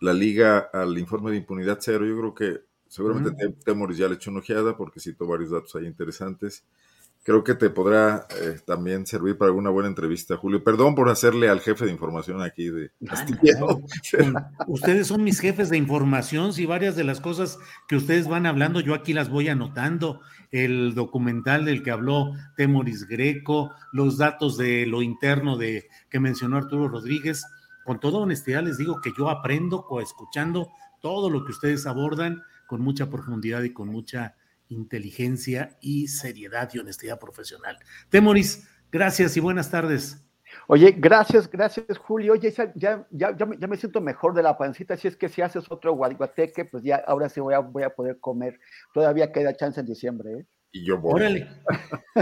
[0.00, 2.06] la liga al informe de impunidad cero.
[2.06, 5.86] Yo creo que seguramente Temoris ya le echó una ojeada porque citó varios datos ahí
[5.86, 6.64] interesantes
[7.24, 10.62] creo que te podrá eh, también servir para alguna buena entrevista, Julio.
[10.62, 12.90] Perdón por hacerle al jefe de información aquí de
[14.66, 18.80] ustedes son mis jefes de información, si varias de las cosas que ustedes van hablando,
[18.80, 20.20] yo aquí las voy anotando.
[20.50, 26.58] El documental del que habló Temoris Greco, los datos de lo interno de que mencionó
[26.58, 27.44] Arturo Rodríguez.
[27.84, 30.68] Con toda honestidad les digo que yo aprendo escuchando
[31.00, 34.36] todo lo que ustedes abordan con mucha profundidad y con mucha
[34.68, 37.78] inteligencia y seriedad y honestidad profesional.
[38.08, 40.24] Temoris, gracias y buenas tardes.
[40.66, 42.32] Oye, gracias, gracias, Julio.
[42.34, 44.96] Oye, ya, ya, ya, me, siento mejor de la pancita.
[44.96, 47.90] Si es que si haces otro guateque, pues ya ahora sí voy a, voy a
[47.90, 48.60] poder comer.
[48.92, 50.32] Todavía queda chance en diciembre.
[50.32, 50.46] ¿eh?
[50.72, 51.14] Y yo voy.
[51.14, 51.48] Órale.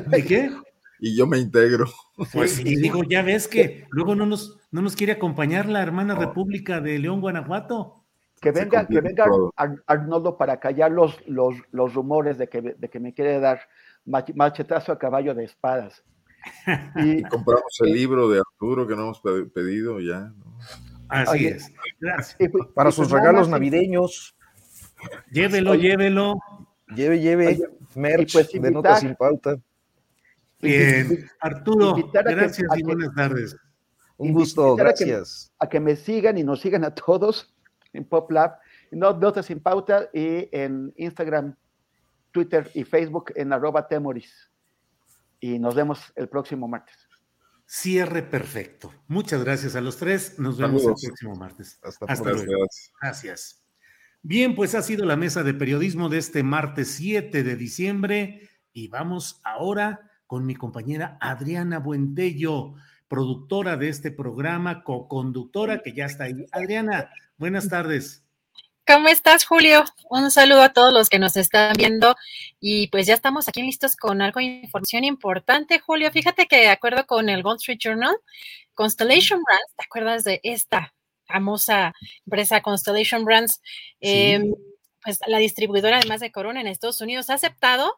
[0.07, 0.51] ¿De qué?
[1.01, 1.87] y yo me integro.
[2.33, 6.15] Pues y digo, ya ves que luego no nos, no nos quiere acompañar la hermana
[6.15, 8.02] República de León, Guanajuato.
[8.43, 9.25] Que venga, que venga
[9.87, 13.61] Arnoldo para callar los, los, los rumores de que, de que, me quiere dar
[14.05, 16.03] machetazo a caballo de espadas.
[16.97, 19.21] Y, compramos el libro de Arturo que no hemos
[19.55, 20.33] pedido ya.
[21.09, 21.73] Así es.
[22.37, 24.35] Pues, para sus pues regalos navideños.
[25.31, 26.35] Llévelo, llévelo.
[26.97, 27.61] Lleve, lleve.
[27.95, 29.57] merch pues de notas sin pauta.
[30.61, 31.31] Bien.
[31.39, 33.57] Arturo, gracias y buenas tardes.
[34.17, 35.53] Un gusto, gracias.
[35.61, 37.55] a que me sigan y nos sigan a todos
[37.93, 38.59] en PopLab,
[38.91, 41.55] no, Notas sin Pauta y en Instagram,
[42.31, 44.51] Twitter y Facebook en arroba temoris.
[45.41, 47.09] Y nos vemos el próximo martes.
[47.67, 48.93] cierre perfecto.
[49.09, 50.39] Muchas gracias a los tres.
[50.39, 51.81] Nos vemos el próximo martes.
[51.83, 52.67] Hasta, luego.
[53.01, 53.63] Gracias.
[54.23, 58.87] Bien, pues ha sido la mesa de periodismo de este martes 7 de diciembre y
[58.89, 62.75] vamos ahora con mi compañera Adriana Buentello,
[63.09, 66.47] productora de este programa, co-conductora que ya está ahí.
[66.53, 67.11] Adriana,
[67.43, 68.23] buenas tardes.
[68.87, 69.83] ¿Cómo estás, Julio?
[70.09, 72.15] Un saludo a todos los que nos están viendo
[72.61, 76.13] y pues ya estamos aquí listos con algo de información importante, Julio.
[76.13, 78.15] Fíjate que de acuerdo con el Wall Street Journal,
[78.75, 80.95] Constellation Brands, ¿te acuerdas de esta
[81.25, 81.93] famosa
[82.25, 83.61] empresa Constellation Brands?
[83.99, 84.53] Em,
[85.03, 87.97] pues la distribuidora además de Corona en Estados Unidos ha aceptado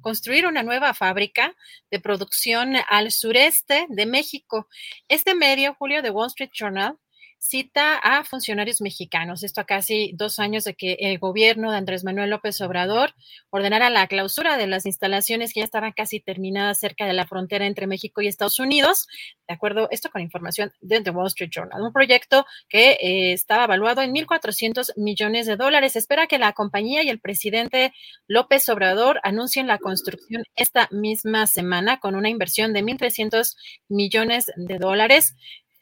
[0.00, 1.54] construir una nueva fábrica
[1.90, 4.68] de producción al sureste de México.
[5.06, 6.96] Este medio, Julio, de Wall Street Journal,
[7.38, 9.42] cita a funcionarios mexicanos.
[9.42, 13.14] Esto a casi dos años de que el gobierno de Andrés Manuel López Obrador
[13.50, 17.66] ordenara la clausura de las instalaciones que ya estaban casi terminadas cerca de la frontera
[17.66, 19.06] entre México y Estados Unidos.
[19.46, 21.82] De acuerdo, esto con información de The Wall Street Journal.
[21.82, 25.96] Un proyecto que eh, estaba evaluado en 1.400 millones de dólares.
[25.96, 27.92] Espera que la compañía y el presidente
[28.26, 33.56] López Obrador anuncien la construcción esta misma semana con una inversión de 1.300
[33.88, 35.36] millones de dólares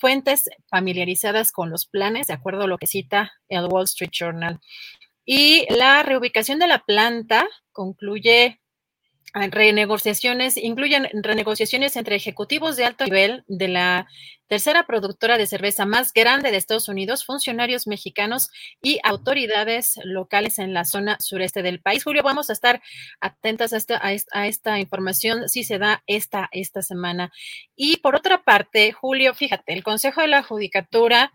[0.05, 4.60] fuentes familiarizadas con los planes, de acuerdo a lo que cita el Wall Street Journal.
[5.24, 8.60] Y la reubicación de la planta concluye
[9.35, 14.06] renegociaciones, incluyen renegociaciones entre ejecutivos de alto nivel de la
[14.47, 18.51] tercera productora de cerveza más grande de Estados Unidos, funcionarios mexicanos
[18.82, 22.05] y autoridades locales en la zona sureste del país.
[22.05, 22.81] Julio, vamos a estar
[23.20, 24.01] atentas a esta,
[24.32, 27.32] a esta, información si se da esta, esta semana.
[27.74, 31.32] Y por otra parte, Julio, fíjate, el Consejo de la Judicatura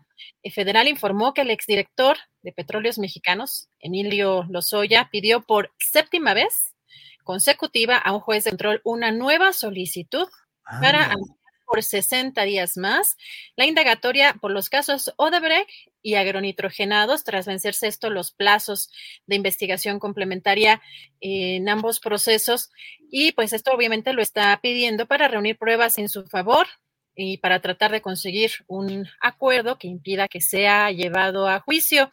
[0.54, 6.74] Federal informó que el exdirector de Petróleos Mexicanos, Emilio Lozoya, pidió por séptima vez
[7.30, 10.26] consecutiva a un juez de control una nueva solicitud
[10.80, 11.14] para
[11.64, 13.16] por 60 días más
[13.54, 15.70] la indagatoria por los casos Odebrecht
[16.02, 18.90] y agronitrogenados tras vencerse esto los plazos
[19.28, 20.82] de investigación complementaria
[21.20, 22.72] en ambos procesos
[23.12, 26.66] y pues esto obviamente lo está pidiendo para reunir pruebas en su favor
[27.14, 32.10] y para tratar de conseguir un acuerdo que impida que sea llevado a juicio.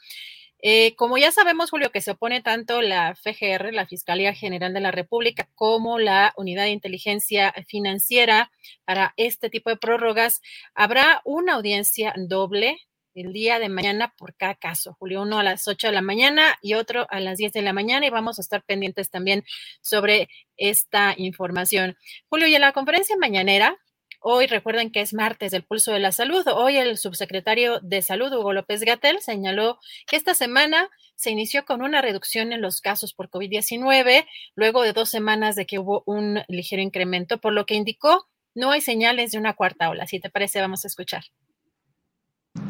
[0.61, 4.79] Eh, como ya sabemos, Julio, que se opone tanto la FGR, la Fiscalía General de
[4.79, 8.51] la República, como la Unidad de Inteligencia Financiera
[8.85, 10.41] para este tipo de prórrogas,
[10.73, 12.77] habrá una audiencia doble
[13.13, 16.55] el día de mañana por cada caso, Julio, uno a las 8 de la mañana
[16.61, 19.43] y otro a las 10 de la mañana y vamos a estar pendientes también
[19.81, 21.97] sobre esta información.
[22.29, 23.75] Julio, y en la conferencia mañanera,
[24.19, 26.45] Hoy recuerden que es martes del pulso de la salud.
[26.47, 31.81] Hoy el subsecretario de Salud, Hugo López Gatel, señaló que esta semana se inició con
[31.81, 34.25] una reducción en los casos por COVID-19,
[34.55, 38.71] luego de dos semanas de que hubo un ligero incremento, por lo que indicó no
[38.71, 40.07] hay señales de una cuarta ola.
[40.07, 41.23] Si te parece, vamos a escuchar.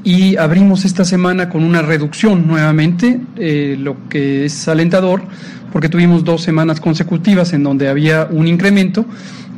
[0.04, 5.24] Y abrimos esta semana con una reducción nuevamente, eh, lo que es alentador,
[5.72, 9.06] porque tuvimos dos semanas consecutivas en donde había un incremento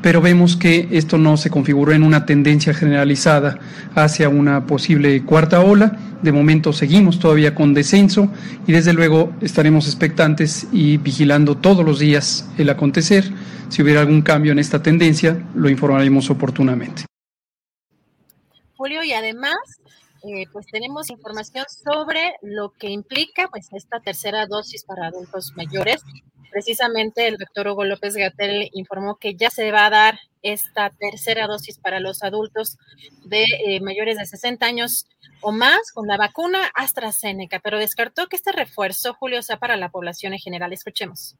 [0.01, 3.59] pero vemos que esto no se configuró en una tendencia generalizada
[3.95, 5.97] hacia una posible cuarta ola.
[6.21, 8.31] De momento seguimos todavía con descenso
[8.67, 13.31] y desde luego estaremos expectantes y vigilando todos los días el acontecer.
[13.69, 17.05] Si hubiera algún cambio en esta tendencia, lo informaremos oportunamente.
[18.75, 19.57] Julio, y además,
[20.23, 26.01] eh, pues tenemos información sobre lo que implica pues esta tercera dosis para adultos mayores
[26.51, 31.47] Precisamente el doctor Hugo López Gatel informó que ya se va a dar esta tercera
[31.47, 32.77] dosis para los adultos
[33.25, 35.07] de eh, mayores de 60 años
[35.41, 39.89] o más con la vacuna AstraZeneca, pero descartó que este refuerzo, Julio, sea para la
[39.89, 40.73] población en general.
[40.73, 41.35] Escuchemos.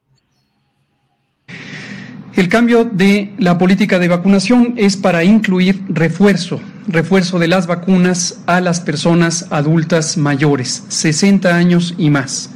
[2.36, 8.42] El cambio de la política de vacunación es para incluir refuerzo, refuerzo de las vacunas
[8.46, 12.50] a las personas adultas mayores, 60 años y más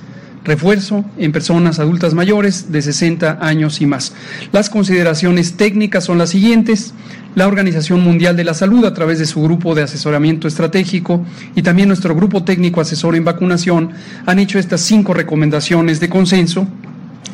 [0.44, 4.12] refuerzo en personas adultas mayores de 60 años y más.
[4.52, 6.94] Las consideraciones técnicas son las siguientes.
[7.34, 11.24] La Organización Mundial de la Salud, a través de su grupo de asesoramiento estratégico
[11.56, 13.90] y también nuestro grupo técnico asesor en vacunación,
[14.26, 16.68] han hecho estas cinco recomendaciones de consenso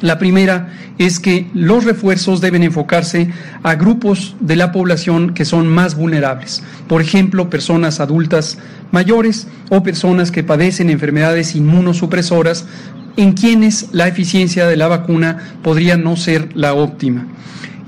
[0.01, 0.69] la primera
[0.99, 3.31] es que los refuerzos deben enfocarse
[3.63, 8.59] a grupos de la población que son más vulnerables, por ejemplo, personas adultas
[8.93, 12.67] mayores o personas que padecen enfermedades inmunosupresoras
[13.17, 17.27] en quienes la eficiencia de la vacuna podría no ser la óptima.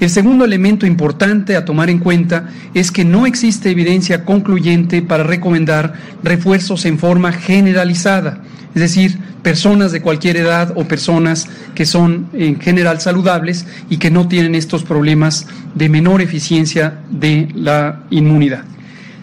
[0.02, 5.22] El segundo elemento importante a tomar en cuenta es que no existe evidencia concluyente para
[5.22, 5.92] recomendar
[6.24, 8.40] refuerzos en forma generalizada,
[8.74, 14.10] es decir, personas de cualquier edad o personas que son en general saludables y que
[14.10, 15.46] no tienen estos problemas
[15.76, 18.64] de menor eficiencia de la inmunidad.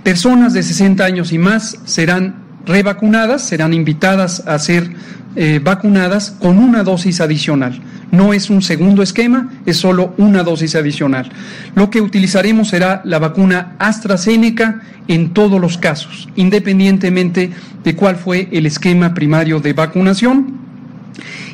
[0.03, 2.35] Personas de 60 años y más serán
[2.65, 4.89] revacunadas, serán invitadas a ser
[5.35, 7.81] eh, vacunadas con una dosis adicional.
[8.11, 11.29] No es un segundo esquema, es solo una dosis adicional.
[11.75, 17.51] Lo que utilizaremos será la vacuna AstraZeneca en todos los casos, independientemente
[17.83, 20.68] de cuál fue el esquema primario de vacunación.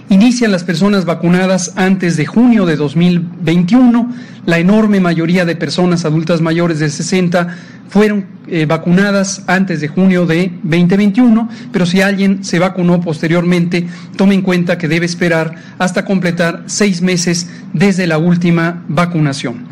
[0.10, 4.14] Inician las personas vacunadas antes de junio de 2021.
[4.46, 7.48] La enorme mayoría de personas adultas mayores de 60
[7.90, 14.36] fueron eh, vacunadas antes de junio de 2021, pero si alguien se vacunó posteriormente, tome
[14.36, 19.66] en cuenta que debe esperar hasta completar seis meses desde la última vacunación.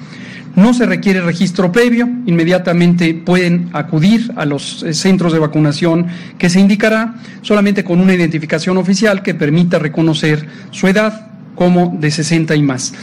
[0.56, 6.08] No se requiere registro previo, inmediatamente pueden acudir a los eh, centros de vacunación
[6.38, 12.12] que se indicará solamente con una identificación oficial que permita reconocer su edad como de
[12.12, 12.94] 60 y más.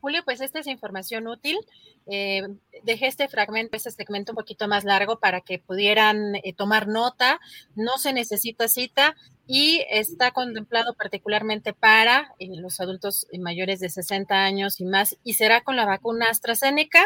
[0.00, 1.56] Julio, pues esta es información útil.
[2.06, 2.42] Eh,
[2.82, 7.38] dejé este fragmento, este segmento un poquito más largo para que pudieran eh, tomar nota.
[7.76, 9.14] No se necesita cita
[9.52, 15.34] y está contemplado particularmente para eh, los adultos mayores de 60 años y más y
[15.34, 17.04] será con la vacuna AstraZeneca.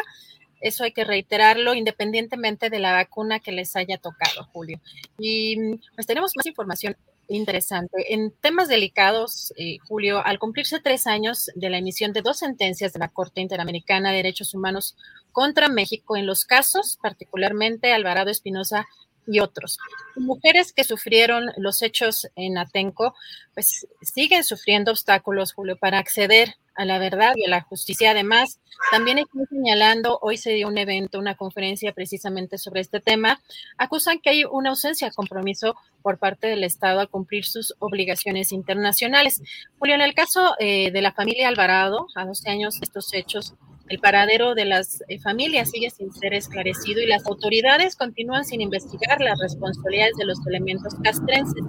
[0.61, 4.79] Eso hay que reiterarlo independientemente de la vacuna que les haya tocado, Julio.
[5.17, 6.95] Y pues tenemos más información
[7.29, 8.13] interesante.
[8.13, 12.93] En temas delicados, eh, Julio, al cumplirse tres años de la emisión de dos sentencias
[12.93, 14.95] de la Corte Interamericana de Derechos Humanos
[15.31, 18.85] contra México en los casos, particularmente Alvarado Espinosa
[19.27, 19.77] y otros.
[20.15, 23.15] Mujeres que sufrieron los hechos en Atenco,
[23.53, 28.11] pues siguen sufriendo obstáculos, Julio, para acceder a la verdad y a la justicia.
[28.11, 28.59] Además,
[28.91, 33.41] también estoy señalando, hoy se dio un evento, una conferencia precisamente sobre este tema,
[33.77, 38.51] acusan que hay una ausencia de compromiso por parte del Estado a cumplir sus obligaciones
[38.51, 39.41] internacionales.
[39.79, 43.55] Julio, en el caso eh, de la familia Alvarado, a 12 años estos hechos,
[43.87, 48.61] el paradero de las eh, familias sigue sin ser esclarecido y las autoridades continúan sin
[48.61, 51.63] investigar las responsabilidades de los elementos castrenses.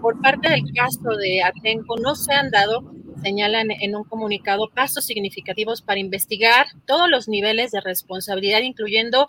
[0.00, 5.06] Por parte del caso de Atenco no se han dado señalan en un comunicado pasos
[5.06, 9.26] significativos para investigar todos los niveles de responsabilidad, incluyendo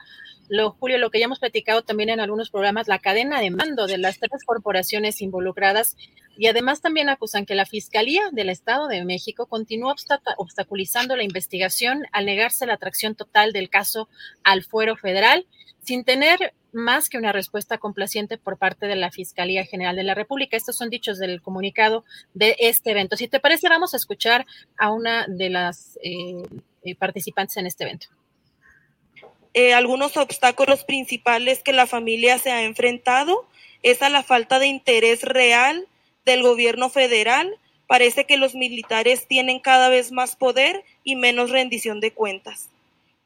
[0.50, 3.88] lo, Julio, lo que ya hemos platicado también en algunos programas, la cadena de mando
[3.88, 5.98] de las tres corporaciones involucradas
[6.38, 9.96] y además también acusan que la Fiscalía del Estado de México continúa
[10.38, 14.08] obstaculizando la investigación al negarse la atracción total del caso
[14.44, 15.46] al fuero federal
[15.84, 20.14] sin tener más que una respuesta complaciente por parte de la Fiscalía General de la
[20.14, 20.58] República.
[20.58, 22.04] Estos son dichos del comunicado
[22.34, 23.16] de este evento.
[23.16, 24.46] Si te parece, vamos a escuchar
[24.78, 26.44] a una de las eh,
[26.96, 28.08] participantes en este evento.
[29.54, 33.48] Eh, algunos obstáculos principales que la familia se ha enfrentado
[33.82, 35.88] es a la falta de interés real
[36.28, 37.58] del gobierno federal.
[37.88, 42.70] Parece que los militares tienen cada vez más poder y menos rendición de cuentas.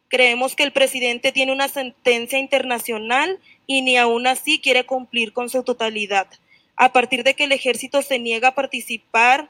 [0.07, 5.49] Creemos que el presidente tiene una sentencia internacional y ni aún así quiere cumplir con
[5.49, 6.28] su totalidad,
[6.76, 9.49] a partir de que el ejército se niega a participar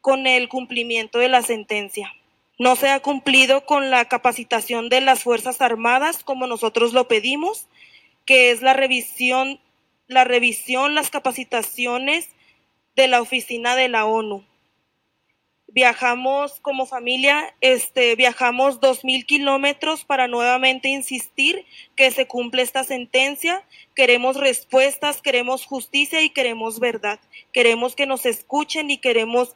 [0.00, 2.12] con el cumplimiento de la sentencia.
[2.58, 7.66] No se ha cumplido con la capacitación de las Fuerzas Armadas como nosotros lo pedimos,
[8.26, 9.60] que es la revisión,
[10.08, 12.28] la revisión, las capacitaciones
[12.98, 14.44] de la oficina de la ONU
[15.68, 21.64] viajamos como familia, este, viajamos dos mil kilómetros para nuevamente insistir
[21.94, 23.62] que se cumple esta sentencia.
[23.94, 27.20] Queremos respuestas, queremos justicia y queremos verdad.
[27.52, 29.54] Queremos que nos escuchen y queremos,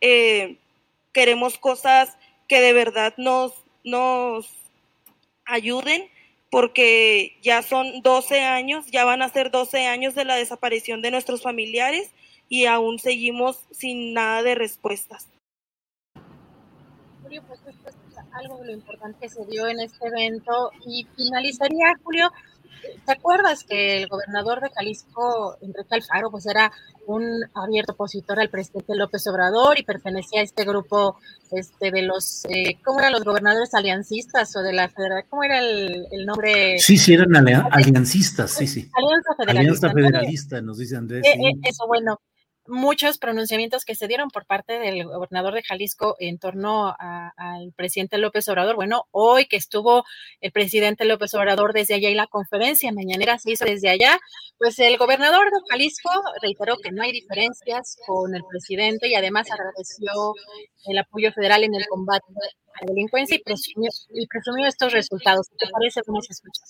[0.00, 0.56] eh,
[1.12, 2.16] queremos cosas
[2.48, 3.52] que de verdad nos,
[3.84, 4.48] nos
[5.44, 6.08] ayuden
[6.50, 11.10] porque ya son 12 años, ya van a ser 12 años de la desaparición de
[11.10, 12.10] nuestros familiares
[12.48, 15.28] y aún seguimos sin nada de respuestas.
[17.22, 17.96] Julio, pues esto es
[18.32, 20.70] algo de lo importante que se dio en este evento.
[20.86, 22.30] Y finalizaría, Julio,
[23.04, 26.72] ¿te acuerdas que el gobernador de Jalisco, Enrique Alfaro, pues era
[27.06, 31.18] un abierto opositor al presidente López Obrador y pertenecía a este grupo
[31.50, 35.26] este, de los, eh, ¿cómo eran los gobernadores aliancistas o de la federación?
[35.30, 36.78] ¿Cómo era el, nombre?
[36.78, 37.34] Sí, sí, eran
[37.72, 38.90] aliancistas, sí, sí.
[38.94, 39.86] Alianza Federalista.
[39.86, 41.24] Alianza Federalista, nos dice Andrés.
[41.24, 42.20] Eh, eh, eso, bueno,
[42.68, 48.18] muchos pronunciamientos que se dieron por parte del gobernador de Jalisco en torno al presidente
[48.18, 48.76] López Obrador.
[48.76, 50.04] Bueno, hoy que estuvo
[50.40, 54.18] el presidente López Obrador desde allá y la conferencia mañanera se hizo desde allá,
[54.58, 56.10] pues el gobernador de Jalisco
[56.42, 60.34] reiteró que no hay diferencias con el presidente y además agradeció
[60.86, 62.26] el apoyo federal en el combate
[62.74, 65.48] a la delincuencia y presumió, y presumió estos resultados.
[65.48, 66.02] ¿Qué te parece?
[66.02, 66.62] ¿Cómo se escucha?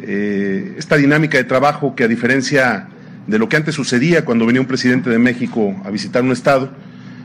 [0.00, 2.88] Eh, esta dinámica de trabajo que a diferencia
[3.26, 6.70] de lo que antes sucedía cuando venía un presidente de México a visitar un estado,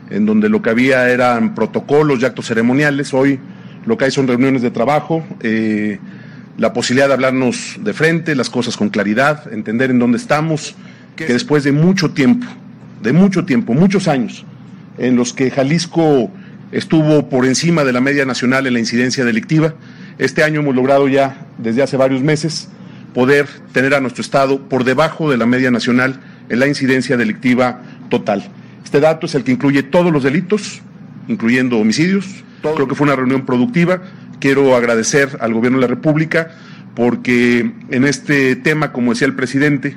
[0.10, 3.40] en donde lo que había eran protocolos y actos ceremoniales, hoy
[3.86, 6.00] lo que hay son reuniones de trabajo, eh,
[6.58, 10.76] la posibilidad de hablarnos de frente, las cosas con claridad, entender en dónde estamos,
[11.16, 12.48] que después de mucho tiempo,
[13.02, 14.46] de mucho tiempo, muchos años,
[14.98, 16.30] en los que Jalisco
[16.72, 19.74] estuvo por encima de la media nacional en la incidencia delictiva,
[20.18, 22.70] este año hemos logrado ya, desde hace varios meses,
[23.14, 27.82] poder tener a nuestro Estado por debajo de la media nacional en la incidencia delictiva
[28.10, 28.50] total.
[28.84, 30.82] Este dato es el que incluye todos los delitos,
[31.28, 32.26] incluyendo homicidios.
[32.62, 34.02] Creo que fue una reunión productiva.
[34.40, 36.52] Quiero agradecer al Gobierno de la República
[36.96, 39.96] porque en este tema, como decía el presidente,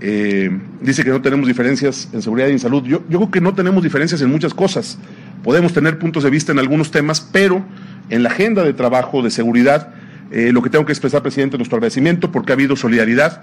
[0.00, 0.50] eh,
[0.80, 2.82] dice que no tenemos diferencias en seguridad y en salud.
[2.84, 4.98] Yo, yo creo que no tenemos diferencias en muchas cosas.
[5.42, 7.64] Podemos tener puntos de vista en algunos temas, pero
[8.08, 9.94] en la agenda de trabajo de seguridad,
[10.30, 13.42] eh, lo que tengo que expresar, presidente, nuestro agradecimiento porque ha habido solidaridad.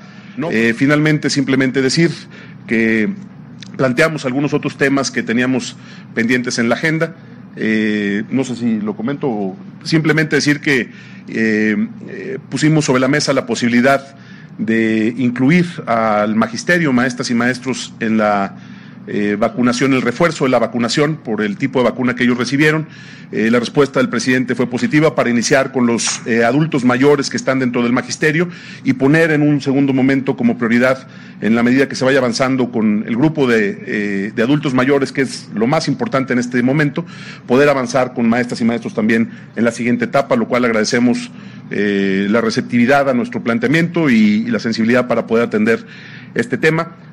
[0.52, 2.12] Eh, finalmente, simplemente decir
[2.68, 3.10] que
[3.78, 5.76] planteamos algunos otros temas que teníamos
[6.14, 7.16] pendientes en la agenda.
[7.56, 10.90] Eh, no sé si lo comento, simplemente decir que
[12.50, 14.16] pusimos sobre la mesa la posibilidad
[14.58, 18.56] de incluir al magisterio, maestras y maestros en la
[19.08, 22.88] eh, vacunación, el refuerzo de la vacunación por el tipo de vacuna que ellos recibieron.
[23.32, 27.38] Eh, la respuesta del presidente fue positiva para iniciar con los eh, adultos mayores que
[27.38, 28.50] están dentro del magisterio
[28.84, 31.08] y poner en un segundo momento como prioridad,
[31.42, 35.22] en la medida que se vaya avanzando con el grupo de, de adultos mayores, que
[35.22, 37.04] es lo más importante en este momento,
[37.48, 41.32] poder avanzar con maestras y maestros también en la siguiente etapa, lo cual agradecemos
[41.72, 45.86] la receptividad a nuestro planteamiento y la sensibilidad para poder atender
[46.36, 47.11] este tema.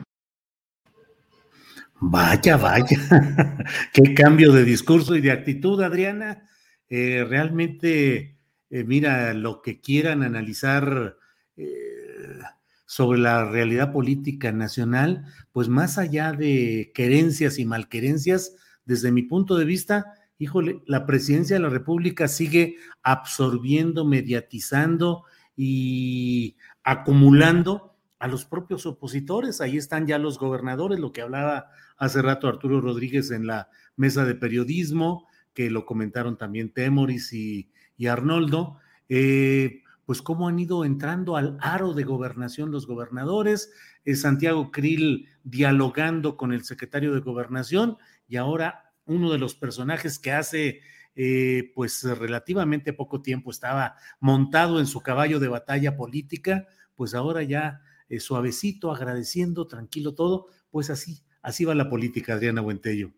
[2.01, 2.86] Vaya, vaya,
[3.93, 6.49] qué cambio de discurso y de actitud, Adriana.
[6.89, 8.39] Eh, realmente,
[8.70, 11.17] eh, mira, lo que quieran analizar
[11.57, 12.39] eh,
[12.86, 18.55] sobre la realidad política nacional, pues más allá de querencias y malquerencias,
[18.85, 25.25] desde mi punto de vista, híjole, la presidencia de la República sigue absorbiendo, mediatizando
[25.57, 29.60] y acumulando a los propios opositores.
[29.60, 34.25] Ahí están ya los gobernadores, lo que hablaba hace rato Arturo Rodríguez en la mesa
[34.25, 37.70] de periodismo, que lo comentaron también Temoris y,
[38.09, 38.78] Arnoldo,
[39.09, 43.73] eh, pues cómo han ido entrando al aro de gobernación los gobernadores,
[44.05, 50.18] eh, Santiago Krill dialogando con el secretario de gobernación y ahora uno de los personajes
[50.20, 50.81] que hace
[51.17, 57.43] eh, pues relativamente poco tiempo estaba montado en su caballo de batalla política, pues ahora
[57.43, 57.83] ya
[58.20, 63.12] suavecito, agradeciendo, tranquilo todo, pues así, Así va la política, Adriana Buentello.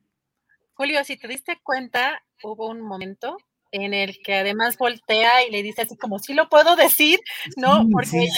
[0.74, 3.36] Julio, si te diste cuenta, hubo un momento
[3.72, 7.20] en el que además voltea y le dice así como, sí lo puedo decir,
[7.56, 7.86] ¿no?
[7.90, 8.28] Porque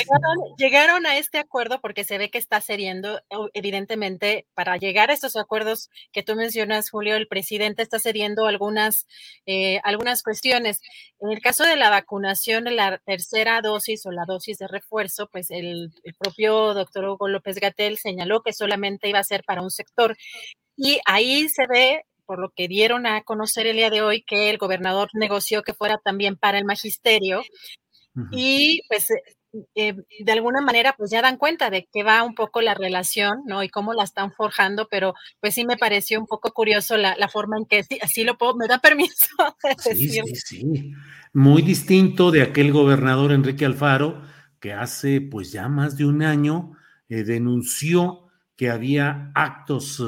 [0.59, 3.21] llegaron, a este acuerdo porque se ve que está cediendo,
[3.55, 9.07] evidentemente, para llegar a estos acuerdos que tú mencionas, Julio, el presidente está cediendo algunas,
[9.47, 10.81] eh, algunas cuestiones.
[11.21, 15.51] En el caso de la vacunación, la tercera dosis o la dosis de refuerzo, pues
[15.51, 19.71] el, el propio doctor Hugo López Gatel señaló que solamente iba a ser para un
[19.71, 20.17] sector.
[20.77, 24.49] Y ahí se ve por lo que dieron a conocer el día de hoy que
[24.49, 27.43] el gobernador negoció que fuera también para el magisterio.
[28.31, 29.23] Y pues eh,
[29.75, 33.43] eh, de alguna manera pues ya dan cuenta de que va un poco la relación,
[33.45, 33.63] ¿no?
[33.63, 37.59] Y cómo la están forjando, pero pues sí me pareció un poco curioso la, forma
[37.59, 39.27] en que así lo puedo, me da permiso
[39.85, 40.93] de sí, Sí, sí,
[41.35, 44.23] muy distinto de aquel gobernador Enrique Alfaro
[44.59, 46.79] que hace pues ya más de un año
[47.11, 50.01] eh, denunció que había actos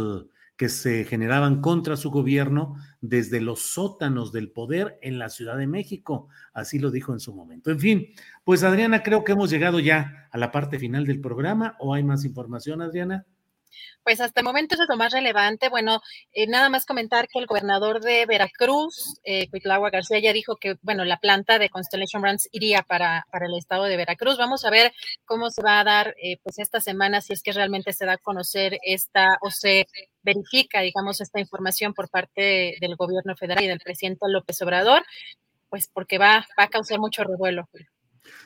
[0.57, 5.66] que se generaban contra su gobierno desde los sótanos del poder en la Ciudad de
[5.66, 6.28] México.
[6.52, 7.70] Así lo dijo en su momento.
[7.70, 11.76] En fin, pues Adriana, creo que hemos llegado ya a la parte final del programa.
[11.81, 13.26] ¿O hay más información, Adriana?
[14.05, 15.68] Pues hasta el momento eso es lo más relevante.
[15.68, 16.00] Bueno,
[16.33, 21.05] eh, nada más comentar que el gobernador de Veracruz, eh, García, ya dijo que, bueno,
[21.05, 24.36] la planta de Constellation Brands iría para, para el estado de Veracruz.
[24.36, 24.92] Vamos a ver
[25.24, 28.12] cómo se va a dar, eh, pues, esta semana, si es que realmente se da
[28.12, 29.86] a conocer esta o se
[30.24, 35.02] verifica, digamos, esta información por parte del gobierno federal y del presidente López Obrador,
[35.68, 37.68] pues porque va, a causar mucho revuelo.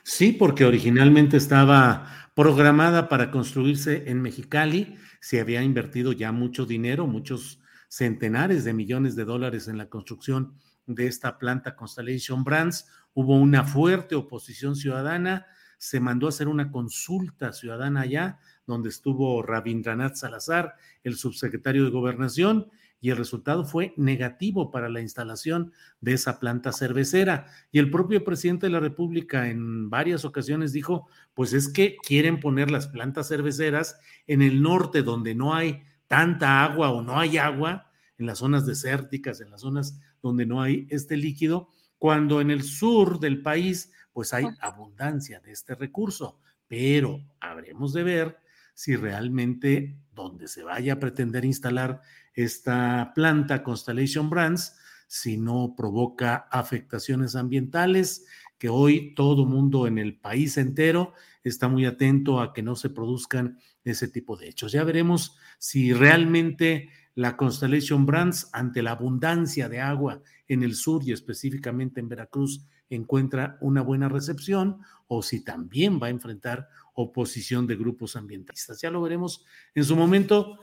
[0.02, 7.06] Sí, porque originalmente estaba programada para construirse en Mexicali, se había invertido ya mucho dinero,
[7.06, 10.54] muchos centenares de millones de dólares en la construcción
[10.86, 15.46] de esta planta Constellation Brands, hubo una fuerte oposición ciudadana,
[15.78, 18.38] se mandó a hacer una consulta ciudadana allá,
[18.68, 25.00] donde estuvo Rabindranath Salazar, el subsecretario de Gobernación, y el resultado fue negativo para la
[25.00, 27.46] instalación de esa planta cervecera.
[27.70, 32.40] Y el propio presidente de la República en varias ocasiones dijo, pues es que quieren
[32.40, 37.38] poner las plantas cerveceras en el norte donde no hay tanta agua o no hay
[37.38, 42.50] agua, en las zonas desérticas, en las zonas donde no hay este líquido, cuando en
[42.50, 46.40] el sur del país pues hay abundancia de este recurso.
[46.66, 48.38] Pero habremos de ver
[48.78, 52.00] si realmente donde se vaya a pretender instalar
[52.32, 54.76] esta planta Constellation Brands,
[55.08, 58.24] si no provoca afectaciones ambientales,
[58.56, 62.88] que hoy todo mundo en el país entero está muy atento a que no se
[62.88, 64.70] produzcan ese tipo de hechos.
[64.70, 71.02] Ya veremos si realmente la Constellation Brands, ante la abundancia de agua en el sur
[71.04, 77.66] y específicamente en Veracruz, encuentra una buena recepción o si también va a enfrentar oposición
[77.66, 78.80] de grupos ambientalistas.
[78.80, 79.44] Ya lo veremos
[79.74, 80.58] en su momento.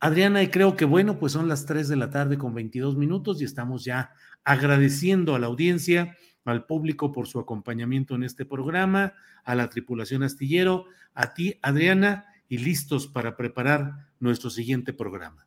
[0.00, 3.40] Adriana, y creo que bueno, pues son las 3 de la tarde con 22 minutos
[3.40, 4.12] y estamos ya
[4.44, 10.22] agradeciendo a la audiencia, al público por su acompañamiento en este programa, a la tripulación
[10.22, 15.46] astillero, a ti, Adriana, y listos para preparar nuestro siguiente programa.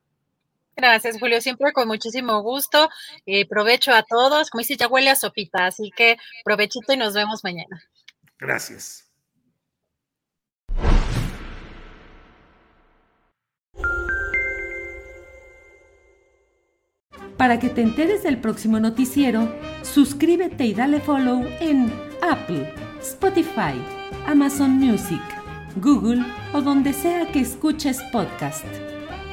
[0.78, 1.42] Gracias, Julio.
[1.42, 2.90] Siempre con muchísimo gusto.
[3.26, 4.52] Eh, provecho a todos.
[4.52, 7.82] Como dice, ya huele a sopita, así que provechito y nos vemos mañana.
[8.38, 9.04] Gracias.
[17.38, 19.52] Para que te enteres del próximo noticiero,
[19.84, 21.92] suscríbete y dale follow en
[22.22, 23.80] Apple, Spotify,
[24.26, 25.22] Amazon Music,
[25.78, 26.24] Google
[26.54, 28.66] o donde sea que escuches podcast.